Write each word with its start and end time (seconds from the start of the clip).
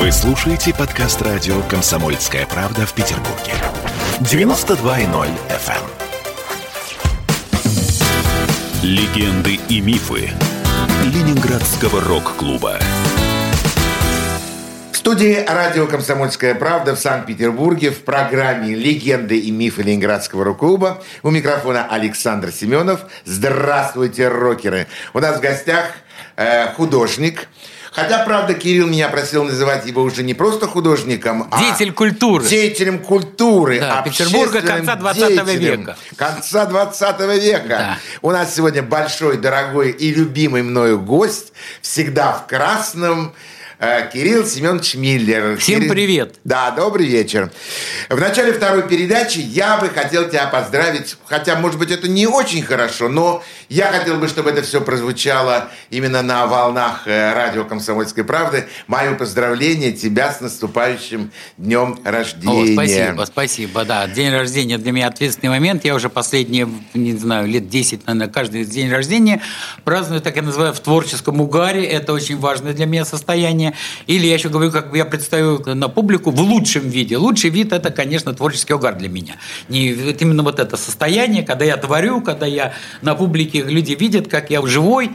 Вы 0.00 0.10
слушаете 0.12 0.72
подкаст 0.72 1.20
радио 1.20 1.60
«Комсомольская 1.68 2.46
правда» 2.46 2.86
в 2.86 2.94
Петербурге. 2.94 3.52
92.0 4.20 5.28
FM. 5.50 5.74
эм. 5.74 5.90
Легенды 8.82 9.60
и 9.68 9.82
мифы 9.82 10.30
Ленинградского 11.04 12.00
рок-клуба. 12.00 12.78
В 14.90 14.96
студии 14.96 15.44
радио 15.46 15.86
«Комсомольская 15.86 16.54
правда» 16.54 16.96
в 16.96 16.98
Санкт-Петербурге 16.98 17.90
в 17.90 18.02
программе 18.02 18.74
«Легенды 18.74 19.38
и 19.38 19.50
мифы 19.50 19.82
Ленинградского 19.82 20.44
рок-клуба». 20.44 21.02
У 21.22 21.28
микрофона 21.28 21.86
Александр 21.90 22.52
Семенов. 22.52 23.02
Здравствуйте, 23.26 24.28
рокеры! 24.28 24.86
У 25.12 25.20
нас 25.20 25.36
в 25.36 25.40
гостях 25.42 25.92
э, 26.36 26.72
художник, 26.72 27.48
Хотя, 27.92 28.24
правда, 28.24 28.54
Кирилл 28.54 28.86
меня 28.86 29.08
просил 29.08 29.44
называть 29.44 29.86
его 29.86 30.02
уже 30.02 30.22
не 30.22 30.34
просто 30.34 30.66
художником, 30.66 31.48
а... 31.50 31.60
Деятель 31.60 31.92
культуры. 31.92 32.46
Деятелем 32.46 33.00
культуры. 33.00 33.80
Да, 33.80 34.02
Петербурга 34.02 34.62
конца 34.62 34.94
20 34.94 35.46
века. 35.58 35.96
Конца 36.16 36.66
20 36.66 37.20
века. 37.42 37.68
Да. 37.68 37.98
У 38.22 38.30
нас 38.30 38.54
сегодня 38.54 38.82
большой, 38.82 39.38
дорогой 39.38 39.90
и 39.90 40.14
любимый 40.14 40.62
мною 40.62 41.00
гость. 41.00 41.52
Всегда 41.82 42.32
в 42.32 42.46
красном. 42.46 43.34
Э, 43.80 44.08
Кирилл 44.12 44.46
Семенович 44.46 44.94
Миллер. 44.94 45.56
Всем 45.56 45.80
Кирилл- 45.80 45.90
привет. 45.90 46.34
Да, 46.44 46.70
добрый 46.70 47.06
вечер. 47.06 47.50
В 48.08 48.20
начале 48.20 48.52
второй 48.52 48.86
передачи 48.88 49.38
я 49.38 49.78
бы 49.78 49.88
хотел 49.88 50.28
тебя 50.28 50.46
поздравить, 50.46 51.16
хотя, 51.24 51.56
может 51.56 51.78
быть, 51.78 51.90
это 51.90 52.06
не 52.08 52.26
очень 52.26 52.62
хорошо, 52.62 53.08
но 53.08 53.42
я 53.68 53.86
хотел 53.86 54.16
бы, 54.18 54.28
чтобы 54.28 54.50
это 54.50 54.62
все 54.62 54.80
прозвучало 54.80 55.70
именно 55.90 56.22
на 56.22 56.46
волнах 56.46 57.02
э, 57.06 57.32
радио 57.32 57.64
«Комсомольской 57.64 58.22
правды». 58.24 58.66
Мое 58.86 59.14
поздравление 59.14 59.92
тебя 59.92 60.32
с 60.32 60.40
наступающим 60.40 61.32
днем 61.56 61.98
О, 62.04 62.10
рождения. 62.10 62.74
спасибо, 62.74 63.24
спасибо, 63.24 63.84
да. 63.84 64.06
День 64.06 64.30
рождения 64.32 64.78
для 64.78 64.92
меня 64.92 65.08
ответственный 65.08 65.50
момент. 65.50 65.84
Я 65.84 65.94
уже 65.94 66.10
последние, 66.10 66.68
не 66.94 67.16
знаю, 67.16 67.46
лет 67.48 67.68
10, 67.68 68.06
наверное, 68.06 68.32
каждый 68.32 68.64
день 68.64 68.90
рождения 68.90 69.40
праздную, 69.84 70.20
так 70.20 70.36
я 70.36 70.42
называю, 70.42 70.74
в 70.74 70.80
творческом 70.80 71.40
угаре. 71.40 71.84
Это 71.84 72.12
очень 72.12 72.36
важное 72.38 72.72
для 72.74 72.86
меня 72.86 73.04
состояние. 73.04 73.69
Или 74.06 74.26
я 74.26 74.34
еще 74.34 74.48
говорю, 74.48 74.70
как 74.70 74.94
я 74.94 75.04
представил 75.04 75.62
на 75.66 75.88
публику 75.88 76.30
в 76.30 76.40
лучшем 76.40 76.88
виде. 76.88 77.16
Лучший 77.16 77.50
вид– 77.50 77.72
это, 77.72 77.90
конечно, 77.90 78.32
творческий 78.34 78.74
угар 78.74 78.96
для 78.96 79.08
меня. 79.08 79.36
Не, 79.68 79.92
вот 79.92 80.20
именно 80.22 80.42
вот 80.42 80.58
это 80.58 80.76
состояние, 80.76 81.42
когда 81.42 81.64
я 81.64 81.76
творю, 81.76 82.20
когда 82.20 82.46
я 82.46 82.72
на 83.02 83.14
публике, 83.14 83.62
люди 83.62 83.92
видят, 83.92 84.28
как 84.28 84.50
я 84.50 84.64
живой, 84.66 85.10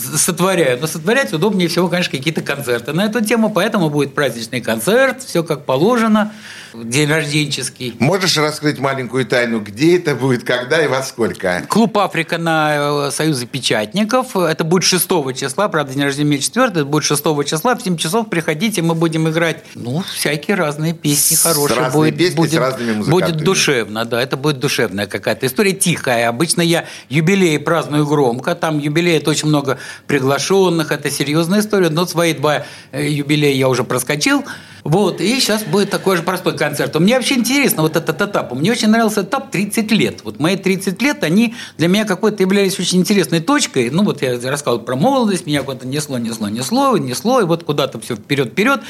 сотворяю. 0.00 0.78
Но 0.80 0.86
сотворять 0.86 1.32
удобнее 1.32 1.68
всего, 1.68 1.88
конечно, 1.88 2.10
какие-то 2.16 2.42
концерты 2.42 2.92
на 2.92 3.06
эту 3.06 3.24
тему, 3.24 3.50
поэтому 3.50 3.90
будет 3.90 4.14
праздничный 4.14 4.60
концерт, 4.60 5.22
все 5.22 5.42
как 5.42 5.64
положено, 5.64 6.32
день 6.74 7.08
рожденческий. 7.08 7.94
Можешь 7.98 8.36
раскрыть 8.36 8.78
маленькую 8.78 9.26
тайну, 9.26 9.60
где 9.60 9.96
это 9.96 10.14
будет, 10.14 10.44
когда 10.44 10.82
и 10.82 10.86
во 10.86 11.02
сколько? 11.02 11.64
Клуб 11.68 11.96
«Африка» 11.98 12.38
на 12.38 13.06
э, 13.08 13.10
Союзе 13.10 13.46
печатников. 13.46 14.36
Это 14.36 14.64
будет 14.64 14.84
6 14.84 15.08
числа, 15.34 15.68
правда, 15.68 15.92
день 15.92 16.04
рождения 16.04 16.28
у 16.28 16.32
меня 16.32 16.42
4, 16.42 16.66
это 16.68 16.84
будет 16.84 17.04
6 17.04 17.22
числа. 17.46 17.74
В 17.74 17.82
7 17.82 17.96
часов 17.96 18.28
приходите, 18.28 18.82
мы 18.82 18.94
будем 18.94 19.28
играть, 19.28 19.64
ну, 19.74 20.02
всякие 20.14 20.56
разные 20.56 20.94
песни 20.94 21.34
С 21.34 21.42
хорошие. 21.42 21.78
разные 21.78 22.12
будет, 22.12 22.18
песни, 22.18 22.34
с 22.34 22.36
будет, 22.36 22.58
разными 22.58 22.92
будет 22.92 23.08
музыкантами. 23.08 23.44
душевно, 23.44 24.04
да, 24.04 24.22
это 24.22 24.36
будет 24.36 24.58
душевная 24.60 25.06
какая-то 25.06 25.46
история, 25.46 25.72
тихая. 25.72 26.28
Обычно 26.28 26.62
я 26.62 26.86
юбилей 27.08 27.58
праздную 27.58 28.06
громко, 28.06 28.54
там 28.54 28.78
юбилей 28.78 29.16
это 29.16 29.30
очень 29.30 29.48
много 29.48 29.78
приглашенных, 30.06 30.92
это 30.92 31.10
серьезная 31.10 31.60
история, 31.60 31.90
но 31.90 32.06
свои 32.06 32.34
два 32.34 32.64
э, 32.92 33.08
юбилея 33.08 33.54
я 33.54 33.68
уже 33.68 33.84
проскочил. 33.84 34.44
Вот, 34.84 35.20
и 35.20 35.38
сейчас 35.40 35.62
будет 35.64 35.90
такой 35.90 36.16
же 36.16 36.22
простой 36.22 36.56
концерт. 36.56 36.98
Мне 36.98 37.16
вообще 37.16 37.34
интересно 37.34 37.82
вот 37.82 37.96
этот 37.96 38.20
этап. 38.20 38.52
Мне 38.52 38.72
очень 38.72 38.88
нравился 38.88 39.22
этап 39.22 39.50
30 39.50 39.90
лет. 39.92 40.20
Вот 40.24 40.40
мои 40.40 40.56
30 40.56 41.00
лет, 41.02 41.22
они 41.22 41.54
для 41.76 41.88
меня 41.88 42.04
какой-то 42.04 42.42
являлись 42.42 42.78
очень 42.78 43.00
интересной 43.00 43.40
точкой. 43.40 43.90
Ну, 43.90 44.04
вот 44.04 44.22
я 44.22 44.40
рассказывал 44.50 44.80
про 44.80 44.96
молодость, 44.96 45.46
меня 45.46 45.62
куда-то 45.62 45.86
несло, 45.86 46.18
несло, 46.18 46.48
несло, 46.48 46.96
несло, 46.96 47.40
и 47.40 47.44
вот 47.44 47.64
куда-то 47.64 48.00
все 48.00 48.16
вперед-вперед. 48.16 48.80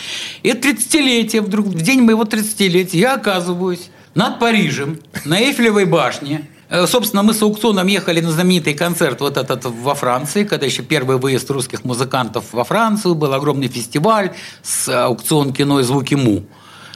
И 0.43 0.49
это 0.49 0.69
30-летие 0.69 1.41
вдруг, 1.41 1.67
в 1.67 1.83
день 1.83 2.03
моего 2.03 2.23
30-летия 2.23 2.99
я 2.99 3.15
оказываюсь 3.15 3.91
над 4.15 4.39
Парижем, 4.39 5.01
на 5.25 5.41
Эйфелевой 5.41 5.85
башне, 5.85 6.49
Собственно, 6.87 7.25
мы 7.25 7.35
с 7.35 7.43
аукционом 7.43 7.89
ехали 7.89 8.21
на 8.21 8.31
знаменитый 8.31 8.75
концерт 8.75 9.21
вот 9.21 9.37
этот 9.37 9.65
во 9.65 9.95
Франции, 9.95 10.45
когда 10.45 10.67
еще 10.67 10.83
первый 10.83 11.19
выезд 11.19 11.51
русских 11.51 11.85
музыкантов 11.85 12.45
во 12.53 12.63
Францию, 12.63 13.17
был 13.17 13.35
огромный 13.35 13.67
фестиваль 13.67 14.33
с 14.63 14.89
аукцион 14.89 15.53
кино 15.53 15.81
и 15.81 15.83
звуки 15.83 16.15
Му. 16.15 16.45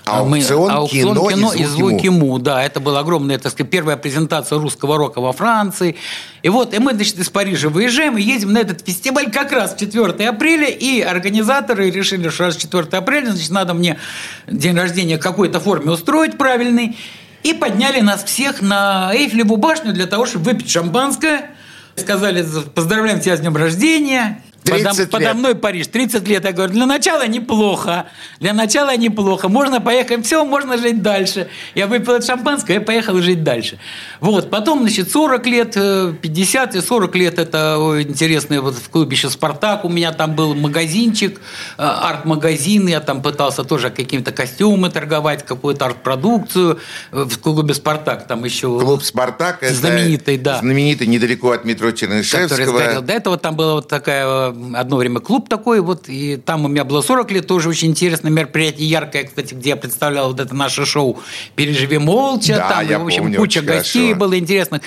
Аукцион 0.07 0.89
кино 0.89 1.53
и 1.53 1.63
и 1.63 1.65
звуки 1.65 1.65
звуки 1.65 2.09
Му, 2.09 2.39
да, 2.39 2.63
это 2.63 2.79
была 2.79 3.01
огромная, 3.01 3.39
так 3.39 3.51
сказать, 3.53 3.71
первая 3.71 3.97
презентация 3.97 4.59
русского 4.59 4.97
рока 4.97 5.21
во 5.21 5.33
Франции. 5.33 5.97
И 6.43 6.49
вот, 6.51 6.73
и 6.75 6.79
мы, 6.79 6.95
значит, 6.95 7.19
из 7.19 7.31
Парижа 7.31 7.69
выезжаем 7.69 8.17
и 8.17 8.23
едем 8.23 8.53
на 8.53 8.59
этот 8.59 8.87
фестиваль 8.87 9.33
как 9.33 9.51
раз 9.51 9.75
в 9.75 9.79
4 9.79 10.29
апреля, 10.29 10.69
и 10.69 11.01
организаторы 11.01 11.91
решили, 11.91 12.29
что 12.29 12.45
раз 12.45 12.57
4 12.57 12.85
апреля, 12.93 13.33
значит, 13.33 13.51
надо 13.51 13.75
мне 13.75 13.99
день 14.47 14.77
рождения 14.77 15.17
в 15.17 15.21
какой-то 15.21 15.59
форме 15.59 15.91
устроить 15.91 16.37
правильный, 16.37 16.97
и 17.45 17.53
подняли 17.53 18.01
нас 18.01 18.25
всех 18.25 18.61
на 18.61 19.13
Эйфелеву 19.15 19.57
башню 19.57 19.93
для 19.93 20.07
того, 20.07 20.27
чтобы 20.27 20.47
выпить 20.47 20.71
шампанское. 20.71 21.51
Сказали, 21.95 22.45
поздравляем 22.75 23.21
тебя 23.21 23.37
с 23.37 23.41
днем 23.41 23.57
рождения. 23.57 24.43
30 24.65 24.89
подо, 24.89 25.01
лет. 25.03 25.11
подо 25.11 25.35
мной 25.35 25.55
Париж, 25.55 25.87
30 25.87 26.27
лет. 26.27 26.45
Я 26.45 26.53
говорю, 26.53 26.73
для 26.73 26.87
начала 26.87 27.27
неплохо. 27.27 28.07
Для 28.41 28.53
начала 28.53 28.97
неплохо. 28.97 29.49
Можно 29.49 29.81
поехать, 29.81 30.25
все, 30.27 30.45
можно 30.45 30.77
жить 30.77 31.03
дальше. 31.03 31.49
Я 31.75 31.87
выпил 31.87 32.15
это 32.15 32.27
шампанское 32.27 32.77
и 32.77 32.79
поехал 32.79 33.21
жить 33.21 33.45
дальше. 33.45 33.79
Вот, 34.21 34.51
потом, 34.51 34.81
значит, 34.81 35.11
40 35.11 35.47
лет, 35.47 35.73
э, 35.77 36.15
50 36.21 36.75
и 36.75 36.81
40 36.81 37.15
лет, 37.17 37.39
это 37.39 37.79
ой, 37.79 38.03
интересно, 38.03 38.61
вот 38.61 38.75
в 38.75 38.89
клубе 38.91 39.15
еще 39.17 39.31
«Спартак» 39.31 39.85
у 39.85 39.89
меня 39.89 40.13
там 40.13 40.35
был 40.35 40.55
магазинчик, 40.55 41.41
э, 41.79 41.83
арт-магазин, 41.83 42.89
я 42.89 43.01
там 43.01 43.23
пытался 43.23 43.65
тоже 43.65 43.91
какими-то 43.91 44.33
костюмы 44.33 44.91
торговать, 44.91 45.45
какую-то 45.45 45.87
арт-продукцию 45.87 46.79
э, 47.13 47.25
в 47.25 47.39
клубе 47.39 47.75
«Спартак». 47.75 48.27
Там 48.27 48.45
еще 48.45 48.79
Клуб 48.79 49.03
«Спартак»– 49.03 49.59
это 49.63 49.75
Знаменитый, 49.75 50.39
да. 50.39 50.59
знаменитый 50.59 51.07
недалеко 51.07 51.51
от 51.51 51.65
метро 51.65 51.85
который 51.91 51.97
Чернышевского. 51.99 52.79
сгорел. 52.79 53.03
До 53.03 53.13
этого 53.13 53.37
там 53.37 53.57
было 53.57 53.75
вот 53.75 53.89
такая 53.89 54.25
э, 54.27 54.54
одно 54.75 54.97
время 54.97 55.21
клуб 55.21 55.49
такой, 55.49 55.81
вот, 55.81 56.09
и 56.09 56.37
там 56.37 56.65
у 56.65 56.69
меня 56.69 56.85
было 56.85 57.03
40 57.03 57.31
лет, 57.33 57.47
тоже 57.47 57.69
очень 57.69 57.89
интересное 57.91 58.31
мероприятие, 58.31 58.89
яркое, 58.89 59.25
кстати, 59.25 59.55
где 59.55 59.71
я 59.71 59.77
представлял 59.77 60.29
вот 60.29 60.41
это 60.41 60.55
наше 60.55 60.85
шоу 60.85 61.19
«Переживи 61.57 61.99
молча», 61.99 62.57
Да, 62.57 62.69
там, 62.69 62.89
я 62.89 62.99
в 62.99 63.05
общем, 63.05 63.23
помню, 63.23 63.39
куча 63.39 63.61
гостей 63.61 64.09
хорошо. 64.13 64.21
было 64.21 64.39
интересных. 64.39 64.83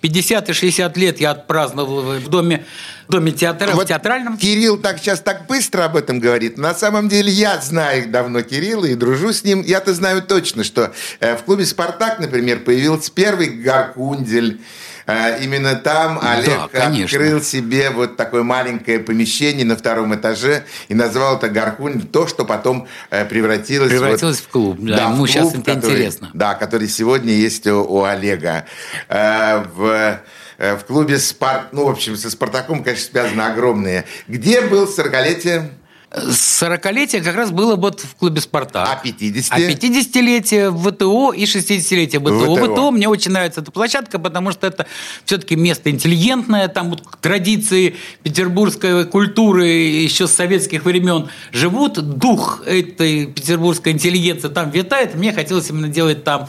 50 0.00 0.50
и 0.50 0.52
60 0.52 0.96
лет 0.96 1.20
я 1.20 1.30
отпраздновал 1.30 2.18
в 2.18 2.28
доме, 2.28 2.64
в 3.08 3.12
доме 3.12 3.32
театра, 3.32 3.70
Вот 3.72 3.84
в 3.84 3.88
театральном. 3.88 4.36
Кирилл 4.36 4.78
так 4.78 4.98
сейчас 4.98 5.20
так 5.20 5.46
быстро 5.46 5.84
об 5.84 5.96
этом 5.96 6.18
говорит. 6.20 6.58
На 6.58 6.74
самом 6.74 7.08
деле 7.08 7.30
я 7.30 7.60
знаю 7.60 8.08
давно 8.10 8.42
Кирилла 8.42 8.86
и 8.86 8.94
дружу 8.94 9.32
с 9.32 9.44
ним. 9.44 9.62
Я-то 9.62 9.94
знаю 9.94 10.22
точно, 10.22 10.64
что 10.64 10.92
э, 11.20 11.36
в 11.36 11.42
клубе 11.44 11.64
«Спартак», 11.64 12.18
например, 12.20 12.60
появился 12.60 13.12
первый 13.12 13.48
Гаркундель. 13.48 14.60
Э, 15.06 15.42
Именно 15.42 15.74
там 15.76 16.18
Олег 16.22 16.70
конечно. 16.70 17.04
открыл 17.18 17.42
себе 17.42 17.90
вот 17.90 18.16
такое 18.16 18.42
маленькое 18.42 18.98
помещение 18.98 19.64
на 19.64 19.76
втором 19.76 20.14
этаже 20.14 20.64
и 20.88 20.94
назвал 20.94 21.36
это 21.36 21.48
Гаркундель, 21.48 22.06
то, 22.06 22.26
что 22.26 22.44
потом 22.44 22.86
э, 23.10 23.24
превратилось, 23.24 23.90
Превратилось 23.90 24.36
вот- 24.38 24.44
в 24.44 24.48
клуб, 24.48 24.78
да, 24.80 25.04
ему 25.10 25.26
в 25.26 25.32
клуб, 25.32 25.54
это 25.54 25.62
который- 25.74 25.90
интересно. 25.94 26.30
Да, 26.34 26.54
который 26.54 26.88
сегодня 26.88 27.32
есть 27.32 27.66
у, 27.66 27.82
у 27.82 28.04
Олега. 28.04 28.64
Э, 29.08 29.64
в, 29.74 30.20
в 30.58 30.84
клубе 30.86 31.18
«Спарт», 31.18 31.72
ну, 31.72 31.86
в 31.86 31.90
общем, 31.90 32.16
со 32.16 32.30
«Спартаком», 32.30 32.84
конечно, 32.84 33.10
связано 33.10 33.46
огромное. 33.52 34.04
Где 34.28 34.60
был 34.60 34.84
40-летие? 34.86 35.70
40-летие 36.14 37.22
как 37.22 37.34
раз 37.34 37.50
было 37.50 37.74
вот 37.76 38.00
в 38.00 38.14
клубе 38.16 38.40
«Спартак». 38.40 38.88
А 38.90 38.96
50? 38.96 39.52
А 39.52 39.58
50-летие 39.58 40.70
ВТО 40.70 41.32
и 41.32 41.44
60-летие 41.44 42.20
ВТО. 42.20 42.54
ВТО. 42.56 42.72
ВТО. 42.72 42.90
мне 42.90 43.08
очень 43.08 43.32
нравится 43.32 43.62
эта 43.62 43.70
площадка, 43.70 44.18
потому 44.18 44.52
что 44.52 44.66
это 44.66 44.86
все-таки 45.24 45.56
место 45.56 45.90
интеллигентное, 45.90 46.68
там 46.68 46.90
вот 46.90 47.02
традиции 47.20 47.96
петербургской 48.22 49.06
культуры 49.06 49.66
еще 49.66 50.26
с 50.26 50.32
советских 50.32 50.84
времен 50.84 51.28
живут, 51.50 51.94
дух 51.94 52.62
этой 52.66 53.26
петербургской 53.26 53.92
интеллигенции 53.92 54.48
там 54.48 54.70
витает. 54.70 55.14
Мне 55.14 55.32
хотелось 55.32 55.70
именно 55.70 55.88
делать 55.88 56.24
там 56.24 56.48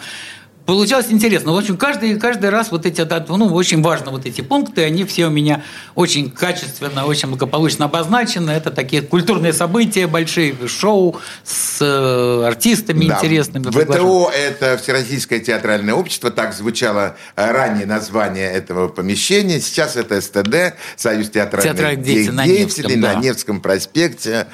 получалось 0.66 1.08
интересно. 1.10 1.54
В 1.54 1.58
общем, 1.58 1.78
каждый, 1.78 2.20
каждый 2.20 2.50
раз 2.50 2.72
вот 2.72 2.86
эти, 2.86 3.06
ну, 3.30 3.54
очень 3.54 3.82
важно 3.82 4.12
вот 4.12 4.26
эти 4.26 4.42
пункты, 4.42 4.84
они 4.84 5.04
все 5.04 5.28
у 5.28 5.30
меня 5.30 5.64
очень 5.96 6.32
качественно, 6.32 7.06
очень 7.06 7.30
благополучно 7.30 7.86
обозначены. 7.86 8.52
Это 8.52 8.72
такие 8.72 9.02
культурные 9.02 9.54
события, 9.54 10.08
большие 10.08 10.56
шоу 10.68 11.20
с 11.44 11.82
э, 11.82 12.46
артистами 12.46 13.06
да. 13.06 13.16
интересными. 13.16 13.64
ВТО– 13.70 14.32
это 14.36 14.78
Всероссийское 14.78 15.40
театральное 15.40 15.94
общество, 15.94 16.32
так 16.32 16.54
звучало 16.54 17.16
э, 17.36 17.52
ранее 17.52 17.86
название 17.86 18.52
этого 18.52 18.88
помещения. 18.88 19.60
Сейчас 19.60 19.96
это 19.96 20.22
СТД, 20.22 20.76
Союз 20.96 21.30
театральных 21.30 21.74
Театральных 21.74 22.06
деятелей, 22.06 22.32
на 22.32 22.46
Невском, 22.46 23.02
да. 23.02 23.14
на 23.14 23.20
Невском 23.20 23.62
проспекте. 23.62 24.48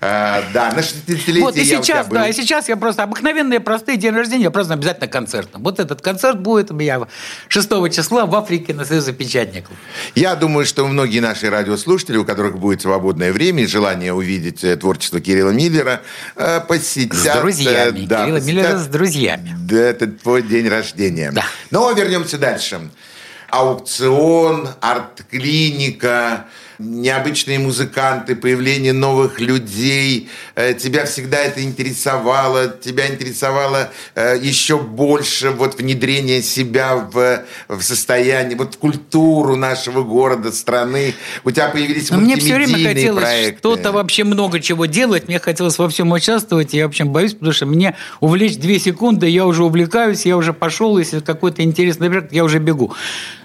А, 0.00 0.42
да, 0.52 0.72
на 0.72 0.80
60-летие 0.80 1.40
вот, 1.40 1.56
и 1.56 1.64
сейчас, 1.64 2.06
да, 2.08 2.28
и 2.28 2.32
сейчас 2.32 2.68
я 2.68 2.76
просто 2.76 3.02
обыкновенные, 3.02 3.60
простые 3.60 3.96
день 3.96 4.12
рождения, 4.12 4.44
я 4.44 4.50
просто 4.50 4.74
обязательно 4.74 5.08
концерт 5.08 5.53
концертом. 5.54 5.62
Вот 5.62 5.80
этот 5.80 6.00
концерт 6.02 6.38
будет 6.40 6.70
у 6.70 6.74
меня 6.74 7.00
6 7.48 7.68
числа 7.92 8.26
в 8.26 8.34
Африке 8.34 8.74
на 8.74 8.84
Союзе 8.84 9.12
печатников. 9.12 9.76
Я 10.14 10.34
думаю, 10.34 10.66
что 10.66 10.86
многие 10.86 11.20
наши 11.20 11.50
радиослушатели, 11.50 12.16
у 12.16 12.24
которых 12.24 12.58
будет 12.58 12.82
свободное 12.82 13.32
время 13.32 13.62
и 13.62 13.66
желание 13.66 14.12
увидеть 14.12 14.64
э, 14.64 14.76
творчество 14.76 15.20
Кирилла 15.20 15.50
Миллера, 15.50 16.00
э, 16.36 16.60
посетят... 16.60 17.16
С 17.16 17.40
друзьями. 17.40 18.06
Да, 18.06 18.24
Кирилла 18.24 18.38
посетят, 18.38 18.56
Миллера 18.56 18.78
с 18.78 18.86
друзьями. 18.86 19.56
Да, 19.58 19.76
это 19.76 20.06
твой 20.06 20.42
день 20.42 20.68
рождения. 20.68 21.30
Да. 21.32 21.44
Но 21.70 21.90
вернемся 21.92 22.38
дальше. 22.38 22.90
Аукцион, 23.50 24.68
арт-клиника, 24.80 26.46
необычные 26.84 27.58
музыканты, 27.58 28.36
появление 28.36 28.92
новых 28.92 29.40
людей. 29.40 30.28
Э, 30.54 30.74
тебя 30.74 31.04
всегда 31.06 31.38
это 31.38 31.62
интересовало, 31.62 32.68
тебя 32.68 33.08
интересовало 33.08 33.90
э, 34.14 34.36
еще 34.40 34.78
больше 34.78 35.50
вот 35.50 35.78
внедрение 35.78 36.42
себя 36.42 36.96
в, 36.96 37.44
в 37.68 37.82
состояние, 37.82 38.56
вот 38.56 38.74
в 38.74 38.78
культуру 38.78 39.56
нашего 39.56 40.02
города, 40.02 40.52
страны. 40.52 41.14
У 41.44 41.50
тебя 41.50 41.68
появились 41.68 42.10
Но 42.10 42.18
мне 42.18 42.36
все 42.36 42.54
время 42.54 42.86
хотелось 42.86 43.54
что-то 43.58 43.92
вообще 43.92 44.24
много 44.24 44.60
чего 44.60 44.86
делать, 44.86 45.28
мне 45.28 45.38
хотелось 45.38 45.78
во 45.78 45.88
всем 45.88 46.12
участвовать, 46.12 46.74
я 46.74 46.86
вообще 46.86 47.04
боюсь, 47.04 47.34
потому 47.34 47.52
что 47.52 47.66
мне 47.66 47.96
увлечь 48.20 48.56
две 48.56 48.78
секунды, 48.78 49.28
я 49.28 49.46
уже 49.46 49.64
увлекаюсь, 49.64 50.26
я 50.26 50.36
уже 50.36 50.52
пошел, 50.52 50.98
если 50.98 51.20
какой-то 51.20 51.62
интересный 51.62 52.08
проект, 52.08 52.32
я 52.32 52.44
уже 52.44 52.58
бегу. 52.58 52.94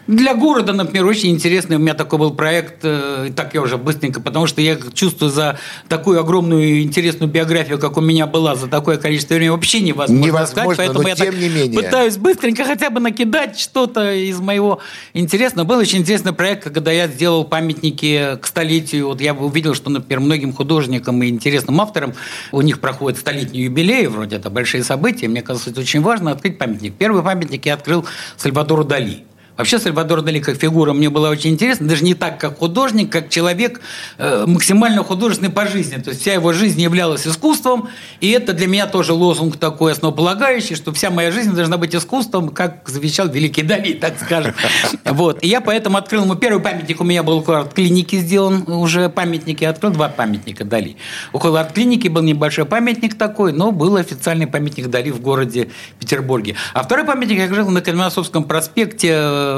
Для 0.10 0.34
города, 0.34 0.74
например, 0.74 1.06
очень 1.06 1.30
интересный 1.30 1.76
у 1.76 1.80
меня 1.80 1.94
такой 1.94 2.18
был 2.18 2.32
проект, 2.32 2.80
э, 2.82 3.30
так 3.36 3.54
я 3.54 3.62
уже 3.62 3.78
быстренько, 3.78 4.20
потому 4.20 4.48
что 4.48 4.60
я 4.60 4.76
чувствую 4.96 5.30
за 5.30 5.60
такую 5.88 6.20
огромную 6.20 6.82
интересную 6.82 7.30
биографию, 7.32 7.78
как 7.78 7.96
у 7.96 8.02
меня 8.02 8.26
была, 8.26 8.56
за 8.56 8.66
такое 8.66 8.98
количество 8.98 9.36
времени 9.36 9.50
вообще 9.50 9.82
невозможно, 9.82 10.26
невозможно 10.26 10.74
сказать, 10.74 10.78
поэтому 10.78 11.08
я 11.08 11.14
тем 11.14 11.26
так 11.28 11.40
не 11.40 11.50
менее. 11.50 11.80
пытаюсь 11.80 12.18
быстренько 12.18 12.64
хотя 12.64 12.90
бы 12.90 13.00
накидать 13.00 13.60
что-то 13.60 14.12
из 14.12 14.40
моего 14.40 14.80
интересного. 15.14 15.68
Был 15.68 15.78
очень 15.78 16.00
интересный 16.00 16.34
проект, 16.34 16.64
когда 16.64 16.92
я 16.92 17.08
сделал 17.08 17.44
памятники 17.44 18.36
к 18.42 18.48
столетию. 18.48 19.10
Вот 19.10 19.22
я 19.22 19.36
увидел, 19.36 19.76
что, 19.76 19.92
например, 19.92 20.22
многим 20.22 20.54
художникам 20.54 21.22
и 21.22 21.28
интересным 21.28 21.80
авторам 21.82 22.16
у 22.52 22.62
них 22.62 22.80
проходит 22.80 23.20
столетний 23.20 23.62
юбилей, 23.62 24.08
вроде 24.08 24.38
это 24.38 24.50
большие 24.50 24.84
события. 24.84 25.28
Мне 25.28 25.44
кажется, 25.44 25.70
это 25.70 25.82
очень 25.82 26.02
важно 26.02 26.32
открыть 26.32 26.58
памятник. 26.58 26.96
Первый 26.96 27.22
памятник 27.22 27.68
я 27.68 27.76
открыл 27.76 28.08
Сальвадору 28.38 28.84
Дали. 28.84 29.29
Вообще 29.60 29.78
Сальвадор 29.78 30.22
Дали 30.22 30.40
как 30.40 30.56
фигура 30.56 30.94
мне 30.94 31.10
была 31.10 31.30
очень 31.30 31.50
интересна, 31.50 31.86
даже 31.86 32.06
не 32.06 32.14
так, 32.14 32.40
как 32.40 32.60
художник, 32.60 33.12
как 33.12 33.28
человек 33.28 33.82
э, 34.18 34.46
максимально 34.48 35.04
художественный 35.04 35.52
по 35.52 35.68
жизни. 35.68 35.98
То 35.98 36.12
есть 36.12 36.22
вся 36.22 36.32
его 36.32 36.54
жизнь 36.54 36.80
являлась 36.80 37.28
искусством, 37.28 37.90
и 38.22 38.30
это 38.30 38.54
для 38.54 38.68
меня 38.68 38.88
тоже 38.88 39.12
лозунг 39.12 39.58
такой 39.58 39.92
основополагающий, 39.92 40.76
что 40.76 40.94
вся 40.94 41.10
моя 41.10 41.30
жизнь 41.34 41.52
должна 41.52 41.76
быть 41.76 41.94
искусством, 41.94 42.52
как 42.52 42.88
завещал 42.88 43.28
великий 43.28 43.64
Дали, 43.64 43.94
так 43.94 44.14
скажем. 44.24 44.56
Вот. 45.04 45.44
И 45.44 45.48
я 45.48 45.60
поэтому 45.60 45.98
открыл 45.98 46.24
ему 46.24 46.36
первый 46.36 46.62
памятник, 46.62 47.02
у 47.02 47.04
меня 47.04 47.24
был 47.24 47.40
около 47.40 47.60
арт-клиники 47.60 48.16
сделан 48.16 48.64
уже 48.68 49.10
памятник, 49.10 49.60
я 49.60 49.72
открыл 49.72 49.92
два 49.92 50.08
памятника 50.08 50.64
Дали. 50.64 50.96
Около 51.34 51.60
арт-клиники 51.60 52.08
был 52.08 52.22
небольшой 52.22 52.64
памятник 52.64 53.18
такой, 53.18 53.52
но 53.52 53.74
был 53.74 53.98
официальный 53.98 54.48
памятник 54.48 54.88
Дали 54.88 55.10
в 55.10 55.20
городе 55.20 55.70
Петербурге. 56.00 56.56
А 56.74 56.84
второй 56.84 57.06
памятник 57.06 57.40
я 57.40 57.54
жил 57.54 57.70
на 57.70 57.82
Кальминосовском 57.82 58.46
проспекте 58.46 59.10
э, 59.12 59.49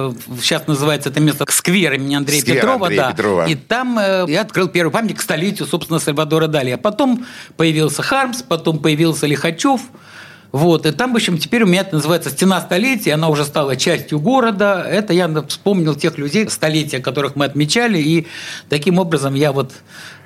сейчас 0.41 0.67
называется 0.67 1.09
это 1.09 1.19
место 1.19 1.45
сквер 1.49 1.93
имени 1.93 2.15
Андрея 2.15 2.41
сквер 2.41 2.55
Петрова. 2.55 2.87
Андрея 2.87 3.01
да. 3.01 3.11
Петрова. 3.11 3.47
И 3.47 3.55
там 3.55 3.99
э, 3.99 4.25
я 4.27 4.41
открыл 4.41 4.67
первый 4.67 4.91
памятник 4.91 5.19
к 5.19 5.21
столетию, 5.21 5.67
собственно, 5.67 5.99
Сальвадора 5.99 6.47
Дали. 6.47 6.71
А 6.71 6.77
потом 6.77 7.25
появился 7.57 8.01
Хармс, 8.01 8.41
потом 8.41 8.79
появился 8.79 9.27
Лихачев. 9.27 9.81
Вот, 10.51 10.85
и 10.85 10.91
там, 10.91 11.13
в 11.13 11.15
общем, 11.15 11.37
теперь 11.37 11.63
у 11.63 11.65
меня 11.65 11.81
это 11.81 11.95
называется 11.95 12.29
«Стена 12.29 12.59
столетия», 12.59 13.13
она 13.13 13.29
уже 13.29 13.45
стала 13.45 13.77
частью 13.77 14.19
города. 14.19 14.85
Это 14.87 15.13
я 15.13 15.29
вспомнил 15.47 15.95
тех 15.95 16.17
людей, 16.17 16.49
столетия, 16.49 16.99
которых 16.99 17.35
мы 17.35 17.45
отмечали, 17.45 17.99
и 17.99 18.27
таким 18.67 18.99
образом 18.99 19.33
я 19.33 19.53
вот 19.53 19.71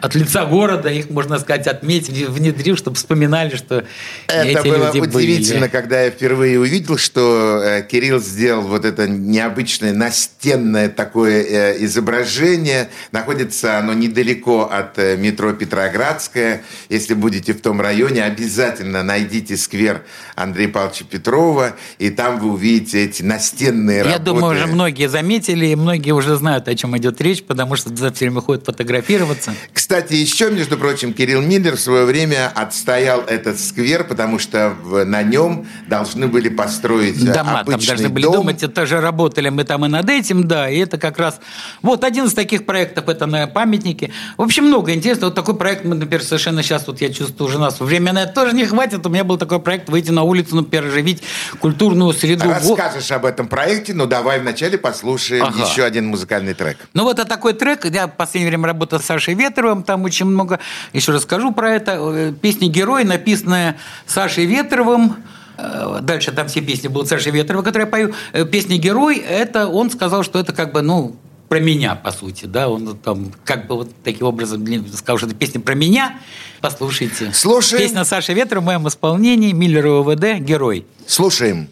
от 0.01 0.13
лица 0.13 0.45
города 0.45 0.89
их, 0.89 1.09
можно 1.09 1.39
сказать, 1.39 1.67
отметил, 1.67 2.31
внедрил, 2.31 2.77
чтобы 2.77 2.95
вспоминали, 2.95 3.55
что 3.55 3.85
это 4.27 4.59
эти 4.59 4.67
было 4.67 4.87
люди 4.87 4.99
удивительно, 4.99 5.61
были. 5.61 5.69
когда 5.69 6.01
я 6.01 6.11
впервые 6.11 6.59
увидел, 6.59 6.97
что 6.97 7.61
э, 7.63 7.81
Кирилл 7.83 8.19
сделал 8.19 8.61
вот 8.63 8.85
это 8.85 9.07
необычное 9.07 9.93
настенное 9.93 10.89
такое 10.89 11.43
э, 11.43 11.83
изображение. 11.85 12.89
Находится 13.11 13.79
оно 13.79 13.93
недалеко 13.93 14.69
от 14.71 14.99
э, 14.99 15.17
метро 15.17 15.53
Петроградская. 15.53 16.61
Если 16.89 17.13
будете 17.13 17.53
в 17.53 17.61
том 17.61 17.81
районе, 17.81 18.23
обязательно 18.23 19.01
найдите 19.01 19.57
сквер 19.57 20.03
Андрея 20.35 20.69
Павловича 20.69 21.05
Петрова, 21.05 21.75
и 21.99 22.09
там 22.09 22.39
вы 22.39 22.51
увидите 22.51 23.05
эти 23.05 23.23
настенные 23.23 23.97
Я 23.97 24.03
работы. 24.03 24.23
думаю, 24.23 24.55
уже 24.57 24.67
многие 24.67 25.07
заметили, 25.07 25.67
и 25.67 25.75
многие 25.75 26.11
уже 26.11 26.35
знают, 26.35 26.67
о 26.67 26.75
чем 26.75 26.97
идет 26.97 27.21
речь, 27.21 27.43
потому 27.43 27.75
что 27.75 27.95
за 27.95 28.11
все 28.11 28.25
время 28.25 28.41
ходят 28.41 28.65
фотографироваться. 28.65 29.53
Кстати, 29.73 30.13
еще, 30.13 30.51
между 30.51 30.77
прочим, 30.77 31.13
Кирилл 31.13 31.41
Миллер 31.41 31.75
в 31.75 31.79
свое 31.79 32.05
время 32.05 32.51
отстоял 32.53 33.21
этот 33.21 33.59
сквер, 33.59 34.03
потому 34.03 34.39
что 34.39 34.75
на 35.05 35.23
нем 35.23 35.67
должны 35.87 36.27
были 36.27 36.49
построить 36.49 37.23
Дома 37.23 37.63
там 37.65 37.79
должны 37.79 38.09
были 38.09 38.23
дом. 38.23 38.35
думать, 38.35 38.63
это 38.63 38.85
же 38.85 39.01
работали 39.01 39.49
мы 39.49 39.63
там 39.63 39.85
и 39.85 39.89
над 39.89 40.09
этим, 40.09 40.47
да, 40.47 40.69
и 40.69 40.79
это 40.79 40.97
как 40.97 41.17
раз... 41.17 41.39
Вот 41.81 42.03
один 42.03 42.25
из 42.25 42.33
таких 42.33 42.65
проектов, 42.65 43.09
это 43.09 43.25
на 43.25 43.47
памятники. 43.47 44.11
В 44.37 44.41
общем, 44.41 44.65
много 44.65 44.93
интересного. 44.93 45.29
Вот 45.29 45.35
такой 45.35 45.55
проект 45.55 45.85
мы, 45.85 45.95
например, 45.95 46.23
совершенно 46.23 46.63
сейчас, 46.63 46.87
вот 46.87 47.01
я 47.01 47.11
чувствую, 47.11 47.49
уже 47.49 47.59
нас 47.59 47.79
время 47.79 48.13
на 48.13 48.23
это 48.23 48.33
тоже 48.33 48.55
не 48.55 48.65
хватит. 48.65 49.05
У 49.05 49.09
меня 49.09 49.23
был 49.23 49.37
такой 49.37 49.59
проект 49.59 49.89
выйти 49.89 50.04
на 50.11 50.23
улицу, 50.23 50.55
например, 50.55 50.87
оживить 50.87 51.21
культурную 51.59 52.13
среду. 52.13 52.45
Расскажешь 52.49 53.11
об 53.11 53.25
этом 53.25 53.47
проекте, 53.47 53.93
но 53.93 54.05
давай 54.05 54.39
вначале 54.39 54.77
послушаем 54.77 55.43
ага. 55.43 55.63
еще 55.63 55.83
один 55.83 56.07
музыкальный 56.07 56.53
трек. 56.53 56.77
Ну 56.93 57.03
вот 57.03 57.19
это 57.19 57.27
такой 57.27 57.53
трек. 57.53 57.85
Я 57.85 58.07
в 58.07 58.15
последнее 58.15 58.49
время 58.49 58.67
работал 58.67 58.99
с 58.99 59.05
Сашей 59.05 59.33
Ветровым, 59.33 59.83
там 59.83 60.03
очень 60.03 60.25
много. 60.25 60.59
Еще 60.93 61.11
расскажу 61.11 61.51
про 61.51 61.71
это. 61.71 61.97
Э, 61.99 62.33
песня 62.39 62.67
«Герой», 62.67 63.03
написанная 63.03 63.77
Сашей 64.05 64.45
Ветровым. 64.45 65.17
Э, 65.57 65.99
дальше 66.01 66.31
там 66.31 66.47
все 66.47 66.61
песни 66.61 66.87
будут 66.87 67.07
Саши 67.07 67.29
Ветрова, 67.29 67.61
которые 67.61 67.85
я 67.85 67.91
пою. 67.91 68.13
Э, 68.33 68.45
песня 68.45 68.77
«Герой»– 68.77 69.17
это 69.29 69.67
он 69.67 69.89
сказал, 69.89 70.23
что 70.23 70.39
это 70.39 70.53
как 70.53 70.73
бы, 70.73 70.81
ну, 70.81 71.15
про 71.47 71.59
меня, 71.59 71.95
по 71.95 72.11
сути, 72.11 72.45
да, 72.45 72.69
он 72.69 72.97
там 72.97 73.31
как 73.43 73.67
бы 73.67 73.75
вот 73.75 73.91
таким 74.03 74.27
образом 74.27 74.65
сказал, 74.93 75.17
что 75.17 75.27
это 75.27 75.35
песня 75.35 75.61
про 75.61 75.75
меня. 75.75 76.19
Послушайте. 76.61 77.31
Слушаем. 77.33 77.83
Песня 77.83 78.03
Саши 78.03 78.33
Ветра 78.33 78.59
в 78.59 78.63
моем 78.63 78.87
исполнении, 78.87 79.51
Миллер 79.51 79.85
ОВД, 79.87 80.39
«Герой». 80.39 80.85
Слушаем. 81.07 81.67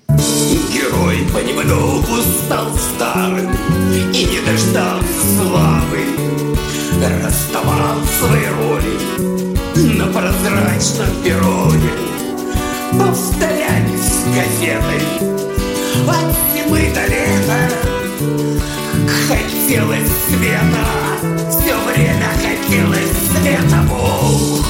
Герой 0.72 1.18
понемногу 1.34 2.22
стал 2.46 2.68
старым 2.76 3.52
и 4.14 4.26
не 4.26 4.40
дождался 4.46 5.08
славы. 5.38 6.04
Расставал 7.24 7.98
свои 8.20 8.46
роли 8.60 9.98
на 9.98 10.06
прозрачном 10.08 11.24
перроне. 11.24 11.92
Повторялись 12.92 14.24
газеты 14.36 15.02
от 16.08 16.36
зимы 16.54 16.94
до 16.94 17.08
лета. 17.08 17.93
Хотелось 19.28 20.12
света, 20.28 20.86
все 21.50 21.76
время 21.92 22.30
хотелось 22.36 23.14
света. 23.32 23.80
Бог 23.90 24.66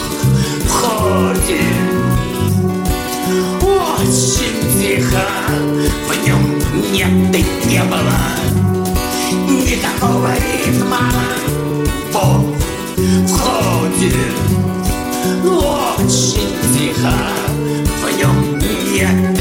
входит 0.67 1.61
очень 3.61 4.81
тихо, 4.81 5.25
в 6.07 6.11
нем 6.25 6.43
нет 6.91 7.35
и 7.35 7.67
не 7.67 7.83
было 7.83 8.19
никакого 9.47 10.29
ритма. 10.35 11.11
Бог 12.11 12.53
очень 15.45 16.53
тихо, 16.77 17.13
в 18.01 18.17
нем 18.17 18.59
нет 18.93 19.32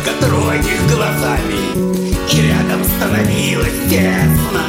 Девушка 0.00 0.24
тронешь 0.24 0.92
глазами 0.92 1.60
И 2.30 2.42
рядом 2.42 2.84
становилось 2.84 3.88
тесно. 3.88 4.62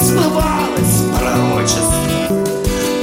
Смывалось 0.00 1.04
пророчество 1.16 2.44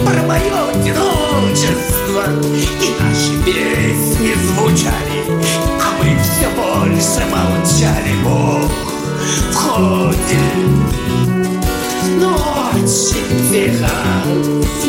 Про 0.06 0.24
мое 0.27 0.70
одиночество 0.70 2.24
И 2.53 2.94
наши 3.00 3.34
песни 3.46 4.34
звучали 4.46 5.20
А 5.79 5.91
мы 5.98 6.18
все 6.22 6.48
больше 6.56 7.22
молчали. 7.32 8.13
Бог 8.24 8.72
входит 9.51 10.60
ночи 12.20 13.20
тиха 13.50 14.88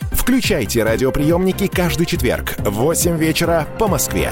Включайте 0.21 0.83
радиоприемники 0.83 1.65
каждый 1.65 2.05
четверг 2.05 2.53
в 2.59 2.69
8 2.69 3.17
вечера 3.17 3.67
по 3.79 3.87
Москве. 3.87 4.31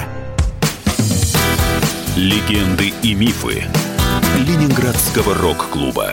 Легенды 2.16 2.92
и 3.02 3.12
мифы 3.12 3.64
Ленинградского 4.38 5.34
рок-клуба. 5.34 6.12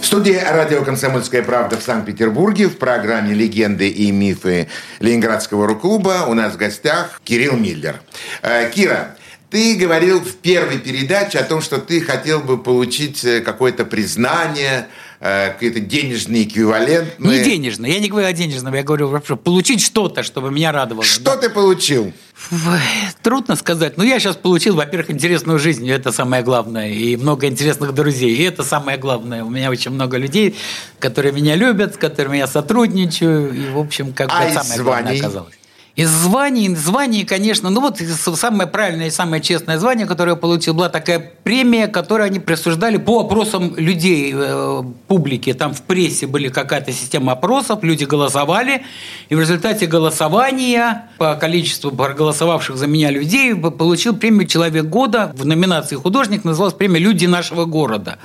В 0.00 0.06
студии 0.06 0.32
радио 0.32 0.82
«Комсомольская 0.82 1.42
правда» 1.42 1.76
в 1.76 1.82
Санкт-Петербурге 1.82 2.68
в 2.68 2.78
программе 2.78 3.34
«Легенды 3.34 3.90
и 3.90 4.10
мифы 4.10 4.68
Ленинградского 5.00 5.66
рок-клуба» 5.66 6.24
у 6.26 6.32
нас 6.32 6.54
в 6.54 6.56
гостях 6.56 7.20
Кирилл 7.22 7.58
Миллер. 7.58 8.00
Э, 8.40 8.70
Кира, 8.70 9.14
ты 9.50 9.76
говорил 9.76 10.20
в 10.20 10.36
первой 10.36 10.78
передаче 10.78 11.38
о 11.38 11.44
том, 11.44 11.60
что 11.60 11.78
ты 11.78 12.00
хотел 12.00 12.40
бы 12.40 12.60
получить 12.60 13.24
э, 13.24 13.40
какое-то 13.40 13.84
признание, 13.84 14.88
какие-то 15.24 15.80
денежные 15.80 16.42
эквивалентные. 16.44 17.38
Не 17.38 17.44
денежно. 17.44 17.86
Я 17.86 17.98
не 17.98 18.08
говорю 18.08 18.26
о 18.26 18.32
денежном, 18.32 18.74
я 18.74 18.82
говорю 18.82 19.08
вообще 19.08 19.36
получить 19.36 19.80
что-то, 19.80 20.22
чтобы 20.22 20.50
меня 20.50 20.70
радовало. 20.70 21.04
Что 21.04 21.36
ты 21.36 21.48
получил? 21.48 22.12
Ой, 22.50 22.80
Трудно 23.22 23.56
сказать. 23.56 23.96
Но 23.96 24.04
я 24.04 24.18
сейчас 24.20 24.36
получил, 24.36 24.74
во-первых, 24.76 25.10
интересную 25.10 25.58
жизнь, 25.58 25.88
это 25.88 26.12
самое 26.12 26.42
главное, 26.42 26.90
и 26.90 27.16
много 27.16 27.46
интересных 27.46 27.94
друзей, 27.94 28.34
и 28.36 28.42
это 28.42 28.62
самое 28.64 28.98
главное. 28.98 29.44
У 29.44 29.50
меня 29.50 29.70
очень 29.70 29.92
много 29.92 30.18
людей, 30.18 30.54
которые 30.98 31.32
меня 31.32 31.56
любят, 31.56 31.94
с 31.94 31.96
которыми 31.96 32.36
я 32.36 32.46
сотрудничаю, 32.46 33.54
и, 33.54 33.70
в 33.70 33.78
общем, 33.78 34.12
как 34.12 34.28
бы 34.28 34.34
А 34.34 34.50
самое 34.52 34.82
главное 34.82 35.02
званий? 35.04 35.20
оказалось. 35.20 35.54
Из 35.96 36.10
званий, 36.10 36.74
званий, 36.74 37.24
конечно, 37.24 37.70
ну 37.70 37.80
вот 37.80 38.00
самое 38.00 38.68
правильное 38.68 39.06
и 39.06 39.10
самое 39.10 39.40
честное 39.40 39.78
звание, 39.78 40.06
которое 40.06 40.30
я 40.32 40.36
получил, 40.36 40.74
была 40.74 40.88
такая 40.88 41.20
премия, 41.44 41.86
которую 41.86 42.26
они 42.26 42.40
присуждали 42.40 42.96
по 42.96 43.20
опросам 43.20 43.76
людей, 43.76 44.32
э, 44.34 44.82
публики. 45.06 45.52
Там 45.54 45.72
в 45.72 45.82
прессе 45.82 46.26
были 46.26 46.48
какая-то 46.48 46.90
система 46.90 47.32
опросов, 47.32 47.84
люди 47.84 48.02
голосовали, 48.02 48.82
и 49.28 49.36
в 49.36 49.40
результате 49.40 49.86
голосования 49.86 51.08
по 51.16 51.36
количеству 51.36 51.92
проголосовавших 51.92 52.76
за 52.76 52.88
меня 52.88 53.12
людей 53.12 53.54
получил 53.54 54.16
премию 54.16 54.48
«Человек 54.48 54.86
года» 54.86 55.32
в 55.36 55.46
номинации 55.46 55.94
«Художник», 55.94 56.42
называлась 56.42 56.74
премия 56.74 56.98
«Люди 56.98 57.26
нашего 57.26 57.66
города». 57.66 58.18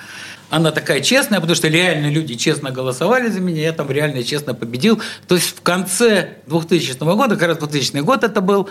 Она 0.50 0.72
такая 0.72 1.02
честная, 1.02 1.40
потому 1.40 1.56
что 1.56 1.68
реально 1.68 2.08
люди 2.08 2.36
честно 2.36 2.72
голосовали 2.72 3.30
за 3.30 3.40
меня, 3.40 3.62
я 3.62 3.74
там 3.74 3.90
реально 3.92 4.24
честно 4.24 4.54
победил. 4.56 5.02
То 5.28 5.36
есть 5.36 5.56
в 5.56 5.62
конце 5.62 6.38
2000 6.48 6.98
года, 6.98 7.36
как 7.36 7.50
раз 7.50 7.58
2000 7.60 8.00
год 8.00 8.24
это 8.24 8.42
был, 8.42 8.70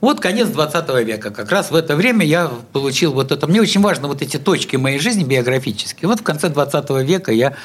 вот 0.00 0.20
конец 0.20 0.48
20 0.48 0.88
века. 1.04 1.30
Как 1.30 1.50
раз 1.50 1.70
в 1.70 1.74
это 1.74 1.96
время 1.96 2.24
я 2.24 2.50
получил 2.72 3.12
вот 3.12 3.32
это. 3.32 3.46
Мне 3.48 3.60
очень 3.60 3.80
важно 3.80 4.06
вот 4.06 4.22
эти 4.22 4.36
точки 4.36 4.76
моей 4.76 4.98
жизни 5.00 5.24
биографические. 5.24 6.08
Вот 6.08 6.20
в 6.20 6.22
конце 6.22 6.48
20 6.48 6.90
века 7.04 7.32
я 7.32 7.56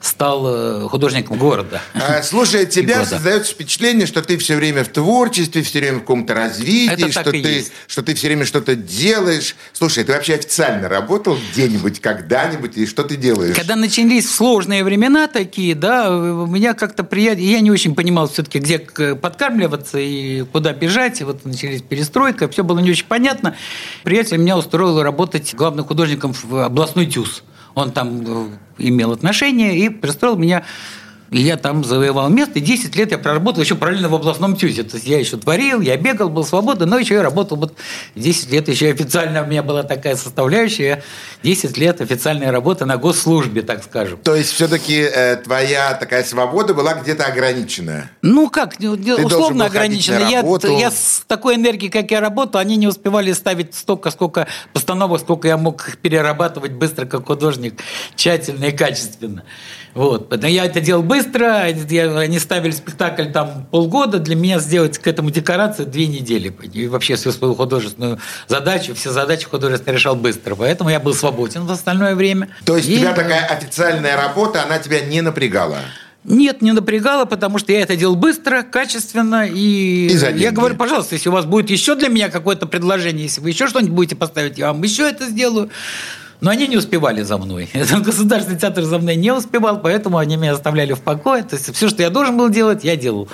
стал 0.00 0.44
э, 0.46 0.88
художником 0.88 1.36
города. 1.36 1.82
А, 1.94 2.22
Слушай, 2.22 2.62
от 2.64 2.70
тебя 2.70 3.04
создается 3.04 3.52
впечатление, 3.52 4.06
что 4.06 4.22
ты 4.22 4.38
все 4.38 4.56
время 4.56 4.84
в 4.84 4.88
творчестве, 4.88 5.62
все 5.62 5.80
время 5.80 5.98
в 5.98 6.00
каком-то 6.00 6.32
развитии, 6.34 7.10
что 7.10 7.30
ты, 7.30 7.36
есть. 7.36 7.72
что 7.86 8.02
ты 8.02 8.14
все 8.14 8.28
время 8.28 8.46
что-то 8.46 8.74
делаешь. 8.74 9.54
Слушай, 9.74 10.04
ты 10.04 10.12
вообще 10.12 10.34
официально 10.34 10.88
работал 10.88 11.36
где-нибудь, 11.52 12.00
когда-нибудь, 12.00 12.76
и 12.78 12.86
что 12.86 13.04
ты 13.04 13.16
делаешь? 13.16 13.54
Когда 13.54 13.76
начались 13.76 14.34
сложные 14.34 14.82
времена 14.82 15.28
такие, 15.28 15.74
да, 15.74 16.10
у 16.10 16.46
меня 16.46 16.72
как-то 16.72 17.04
приятно... 17.04 17.42
Я 17.42 17.60
не 17.60 17.70
очень 17.70 17.94
понимал 17.94 18.28
все-таки, 18.28 18.60
где 18.60 18.78
подкармливаться 18.78 19.98
и 19.98 20.42
куда 20.42 20.72
бежать. 20.72 21.20
И 21.20 21.24
вот 21.24 21.44
начались 21.44 21.81
перестройка, 21.88 22.48
все 22.48 22.64
было 22.64 22.78
не 22.80 22.90
очень 22.90 23.06
понятно. 23.06 23.56
Приятель 24.02 24.38
меня 24.38 24.56
устроил 24.56 25.02
работать 25.02 25.54
главным 25.54 25.84
художником 25.84 26.32
в 26.32 26.64
областной 26.64 27.06
ТЮЗ. 27.06 27.42
Он 27.74 27.90
там 27.92 28.22
э, 28.26 28.48
имел 28.78 29.12
отношение 29.12 29.78
и 29.78 29.88
пристроил 29.88 30.36
меня 30.36 30.64
я 31.40 31.56
там 31.56 31.84
завоевал 31.84 32.28
место, 32.28 32.58
и 32.58 32.62
10 32.62 32.94
лет 32.96 33.10
я 33.10 33.18
проработал 33.18 33.62
еще 33.62 33.74
параллельно 33.74 34.08
в 34.08 34.14
областном 34.14 34.56
ТЮЗе. 34.56 34.82
То 34.82 34.96
есть 34.96 35.06
я 35.06 35.18
еще 35.18 35.36
творил, 35.36 35.80
я 35.80 35.96
бегал, 35.96 36.28
был 36.28 36.44
свободен, 36.44 36.88
но 36.88 36.98
еще 36.98 37.14
я 37.14 37.22
работал 37.22 37.56
вот 37.56 37.74
10 38.14 38.50
лет, 38.50 38.68
еще 38.68 38.90
официально 38.90 39.42
у 39.42 39.46
меня 39.46 39.62
была 39.62 39.82
такая 39.82 40.16
составляющая, 40.16 41.02
10 41.42 41.76
лет 41.78 42.00
официальной 42.00 42.50
работы 42.50 42.84
на 42.84 42.96
госслужбе, 42.96 43.62
так 43.62 43.82
скажем. 43.82 44.18
То 44.18 44.34
есть 44.34 44.52
все-таки 44.52 45.00
э, 45.00 45.36
твоя 45.36 45.94
такая 45.94 46.24
свобода 46.24 46.74
была 46.74 46.94
где-то 46.94 47.24
ограниченная? 47.24 48.10
Ну 48.20 48.50
как, 48.50 48.78
должен 48.78 49.24
условно 49.24 49.66
ограничена. 49.66 50.28
Я, 50.28 50.44
я 50.78 50.90
с 50.90 51.24
такой 51.26 51.56
энергией, 51.56 51.90
как 51.90 52.10
я 52.10 52.20
работал, 52.20 52.60
они 52.60 52.76
не 52.76 52.86
успевали 52.86 53.32
ставить 53.32 53.74
столько, 53.74 54.10
сколько 54.10 54.46
постановок, 54.72 55.20
сколько 55.20 55.48
я 55.48 55.56
мог 55.56 55.88
их 55.88 55.98
перерабатывать 55.98 56.72
быстро, 56.72 57.06
как 57.06 57.26
художник, 57.26 57.80
тщательно 58.16 58.66
и 58.66 58.72
качественно. 58.72 59.44
Вот. 59.94 60.34
Но 60.40 60.46
я 60.46 60.64
это 60.64 60.80
делал 60.80 61.02
быстро, 61.02 61.21
я- 61.90 62.18
они 62.18 62.38
ставили 62.38 62.72
спектакль 62.72 63.26
там 63.32 63.66
полгода, 63.70 64.18
для 64.18 64.36
меня 64.36 64.58
сделать 64.58 64.98
к 64.98 65.06
этому 65.06 65.30
декорации 65.30 65.84
две 65.84 66.06
недели. 66.06 66.54
И 66.72 66.86
вообще 66.86 67.16
всю 67.16 67.32
свою 67.32 67.54
художественную 67.54 68.18
задачу, 68.48 68.94
все 68.94 69.10
задачи 69.10 69.46
художественно 69.46 69.94
решал 69.94 70.16
быстро. 70.16 70.54
Поэтому 70.54 70.90
я 70.90 71.00
был 71.00 71.14
свободен 71.14 71.66
в 71.66 71.70
остальное 71.72 72.14
время. 72.14 72.48
То 72.64 72.76
есть 72.76 72.88
И- 72.88 72.96
у 72.96 72.98
тебя 73.00 73.12
такая 73.14 73.44
официальная 73.46 74.16
работа, 74.16 74.62
она 74.64 74.78
тебя 74.78 75.00
не 75.00 75.20
напрягала? 75.20 75.78
Нет, 76.24 76.62
не 76.62 76.70
напрягало, 76.70 77.24
потому 77.24 77.58
что 77.58 77.72
я 77.72 77.80
это 77.80 77.96
делал 77.96 78.14
быстро, 78.14 78.62
качественно. 78.62 79.44
И, 79.44 80.06
И 80.06 80.16
за 80.16 80.30
я 80.30 80.52
говорю, 80.52 80.76
пожалуйста, 80.76 81.16
если 81.16 81.28
у 81.28 81.32
вас 81.32 81.46
будет 81.46 81.68
еще 81.68 81.96
для 81.96 82.08
меня 82.08 82.28
какое-то 82.28 82.66
предложение, 82.66 83.24
если 83.24 83.40
вы 83.40 83.48
еще 83.50 83.66
что-нибудь 83.66 83.92
будете 83.92 84.14
поставить, 84.14 84.56
я 84.56 84.68
вам 84.68 84.80
еще 84.84 85.02
это 85.08 85.26
сделаю. 85.26 85.70
Но 86.42 86.50
они 86.50 86.66
не 86.66 86.76
успевали 86.76 87.22
за 87.22 87.38
мной. 87.38 87.70
Государственный 88.00 88.58
театр 88.58 88.82
за 88.82 88.98
мной 88.98 89.14
не 89.14 89.32
успевал, 89.32 89.80
поэтому 89.80 90.18
они 90.18 90.36
меня 90.36 90.52
оставляли 90.52 90.92
в 90.92 91.00
покое. 91.00 91.44
То 91.44 91.54
есть 91.54 91.72
все, 91.72 91.88
что 91.88 92.02
я 92.02 92.10
должен 92.10 92.36
был 92.36 92.48
делать, 92.48 92.82
я 92.82 92.96
делал. 92.96 93.28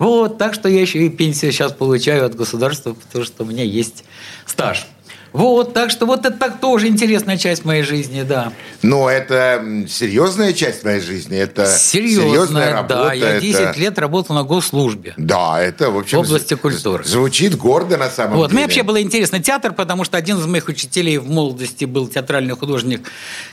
Вот, 0.00 0.38
так 0.38 0.54
что 0.54 0.68
я 0.68 0.80
еще 0.80 1.06
и 1.06 1.08
пенсию 1.08 1.52
сейчас 1.52 1.72
получаю 1.72 2.26
от 2.26 2.34
государства, 2.34 2.94
потому 2.94 3.24
что 3.24 3.44
у 3.44 3.46
меня 3.46 3.62
есть 3.62 4.04
стаж. 4.44 4.88
Вот, 5.32 5.74
так 5.74 5.90
что 5.90 6.06
вот 6.06 6.24
это 6.24 6.36
так 6.36 6.58
тоже 6.60 6.88
интересная 6.88 7.36
часть 7.36 7.64
моей 7.64 7.82
жизни, 7.82 8.22
да. 8.22 8.52
Но 8.82 9.10
это 9.10 9.62
серьезная 9.88 10.52
часть 10.52 10.80
твоей 10.82 11.00
жизни, 11.00 11.36
это 11.36 11.66
серьезная 11.66 12.28
Серьезная, 12.30 12.72
работа. 12.72 12.94
да. 12.94 13.12
Я 13.12 13.28
это- 13.34 13.40
10 13.40 13.76
лет 13.76 13.98
работал 13.98 14.34
на 14.34 14.42
госслужбе. 14.44 15.14
Да, 15.16 15.60
это, 15.60 15.90
в 15.90 15.98
общем... 15.98 16.18
В 16.18 16.20
области 16.22 16.54
культуры. 16.54 17.04
Звучит 17.04 17.56
гордо 17.56 17.96
на 17.96 18.08
самом 18.08 18.38
Вот. 18.38 18.46
деле. 18.50 18.58
Мне 18.58 18.66
вообще 18.66 18.82
было 18.82 19.00
интересно 19.02 19.40
театр, 19.40 19.72
потому 19.74 20.04
что 20.04 20.16
один 20.16 20.38
из 20.38 20.46
моих 20.46 20.68
учителей 20.68 21.18
в 21.18 21.28
молодости 21.28 21.84
был 21.84 22.08
театральный 22.08 22.54
художник 22.56 23.10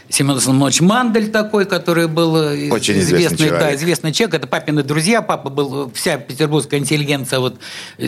Семен 0.09 0.39
Самонович 0.39 0.81
Мандель 0.81 1.29
такой, 1.31 1.65
который 1.65 2.07
был 2.07 2.37
э, 2.37 2.69
Очень 2.69 2.99
известный 2.99 3.49
да, 3.49 3.57
человек. 3.59 3.79
известный 3.79 4.11
человек. 4.13 4.35
Это 4.35 4.47
папины 4.47 4.83
друзья. 4.83 5.21
Папа 5.21 5.49
был, 5.49 5.91
вся 5.93 6.17
петербургская 6.17 6.79
интеллигенция 6.79 7.39
вот 7.39 7.55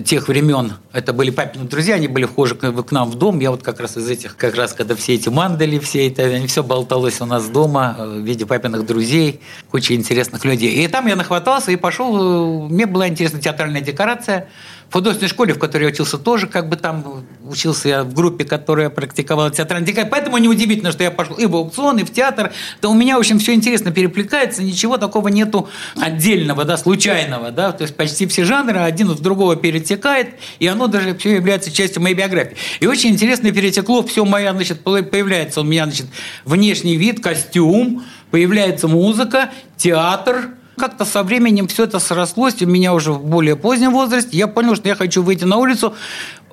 тех 0.06 0.28
времен, 0.28 0.74
это 0.94 1.12
были 1.12 1.32
папины 1.32 1.66
друзья, 1.66 1.96
они 1.96 2.08
были 2.08 2.26
вхожи 2.26 2.56
к 2.56 2.92
нам 2.92 3.10
в 3.10 3.16
дом. 3.16 3.40
Я 3.40 3.50
вот 3.58 3.66
как 3.66 3.80
раз 3.80 3.98
из 3.98 4.10
этих, 4.10 4.38
как 4.38 4.56
раз 4.56 4.74
когда 4.74 4.96
все 4.96 5.16
эти 5.16 5.30
мандали, 5.30 5.80
все 5.80 6.08
это, 6.08 6.24
они 6.24 6.48
все 6.48 6.64
болталось 6.64 7.20
у 7.22 7.26
нас 7.26 7.48
дома 7.50 7.96
э, 7.98 8.06
в 8.06 8.24
виде 8.24 8.46
папиных 8.46 8.86
друзей, 8.86 9.42
куча 9.70 9.96
интересных 9.96 10.46
людей. 10.46 10.84
И 10.84 10.88
там 10.88 11.08
я 11.08 11.16
нахватался 11.16 11.72
и 11.72 11.76
пошел, 11.76 12.68
э, 12.68 12.70
мне 12.70 12.86
была 12.86 13.08
интересна 13.08 13.40
театральная 13.42 13.82
декорация. 13.82 14.48
В 14.90 14.94
художественной 14.94 15.30
школе, 15.30 15.54
в 15.54 15.60
которой 15.60 15.84
я 15.84 15.90
учился, 15.90 16.18
тоже 16.18 16.48
как 16.48 16.70
бы 16.70 16.78
там 16.78 17.26
учился 17.44 17.90
я 17.90 18.04
в 18.04 18.14
группе, 18.14 18.46
которая 18.46 18.90
практиковала 18.90 19.52
театральную 19.52 19.86
декорацию. 19.86 20.12
Поэтому 20.12 20.38
неудивительно, 20.38 20.92
что 20.92 21.04
я 21.04 21.12
пошел 21.12 21.36
и 21.36 21.46
в 21.46 21.56
аукцион, 21.56 22.00
и 22.00 22.04
в 22.04 22.12
театр. 22.12 22.54
Да 22.82 22.88
у 22.88 22.94
меня, 22.94 23.18
в 23.18 23.20
общем, 23.20 23.40
все 23.40 23.54
интересно 23.54 23.92
перекликается, 23.92 24.64
ничего 24.64 24.98
такого 24.98 25.28
нету 25.28 25.68
отдельного, 26.00 26.64
да, 26.64 26.78
случайного, 26.78 27.52
да, 27.52 27.72
то 27.74 27.82
есть 27.84 27.96
почти 27.96 28.28
все 28.28 28.46
жанры 28.46 28.80
один 28.80 29.10
в 29.10 29.22
другого 29.22 29.56
перетекает, 29.58 30.36
и 30.60 30.68
оно 30.68 30.88
даже 30.88 31.18
все 31.18 31.36
является 31.36 31.72
частью 31.72 32.02
моей 32.02 32.16
биографии. 32.16 32.56
И 32.80 32.88
очень 32.88 33.12
интересно 33.12 33.52
перетекло 33.52 34.04
все 34.04 34.24
моя, 34.24 34.54
значит, 34.54 34.82
появляется 34.84 35.62
у 35.62 35.64
меня, 35.64 35.86
значит, 35.86 36.08
внешний 36.46 36.96
вид, 36.96 37.22
костюм, 37.22 38.04
появляется 38.32 38.88
музыка, 38.88 39.50
театр, 39.78 40.52
как-то 40.78 41.06
со 41.06 41.24
временем 41.24 41.68
все 41.68 41.84
это 41.84 42.00
срослось, 42.00 42.62
у 42.62 42.66
меня 42.68 42.94
уже 42.94 43.12
в 43.12 43.24
более 43.26 43.56
позднем 43.56 43.92
возрасте, 43.92 44.38
я 44.38 44.48
понял, 44.48 44.76
что 44.76 44.88
я 44.88 44.96
хочу 44.96 45.24
выйти 45.24 45.44
на 45.44 45.58
улицу 45.58 45.96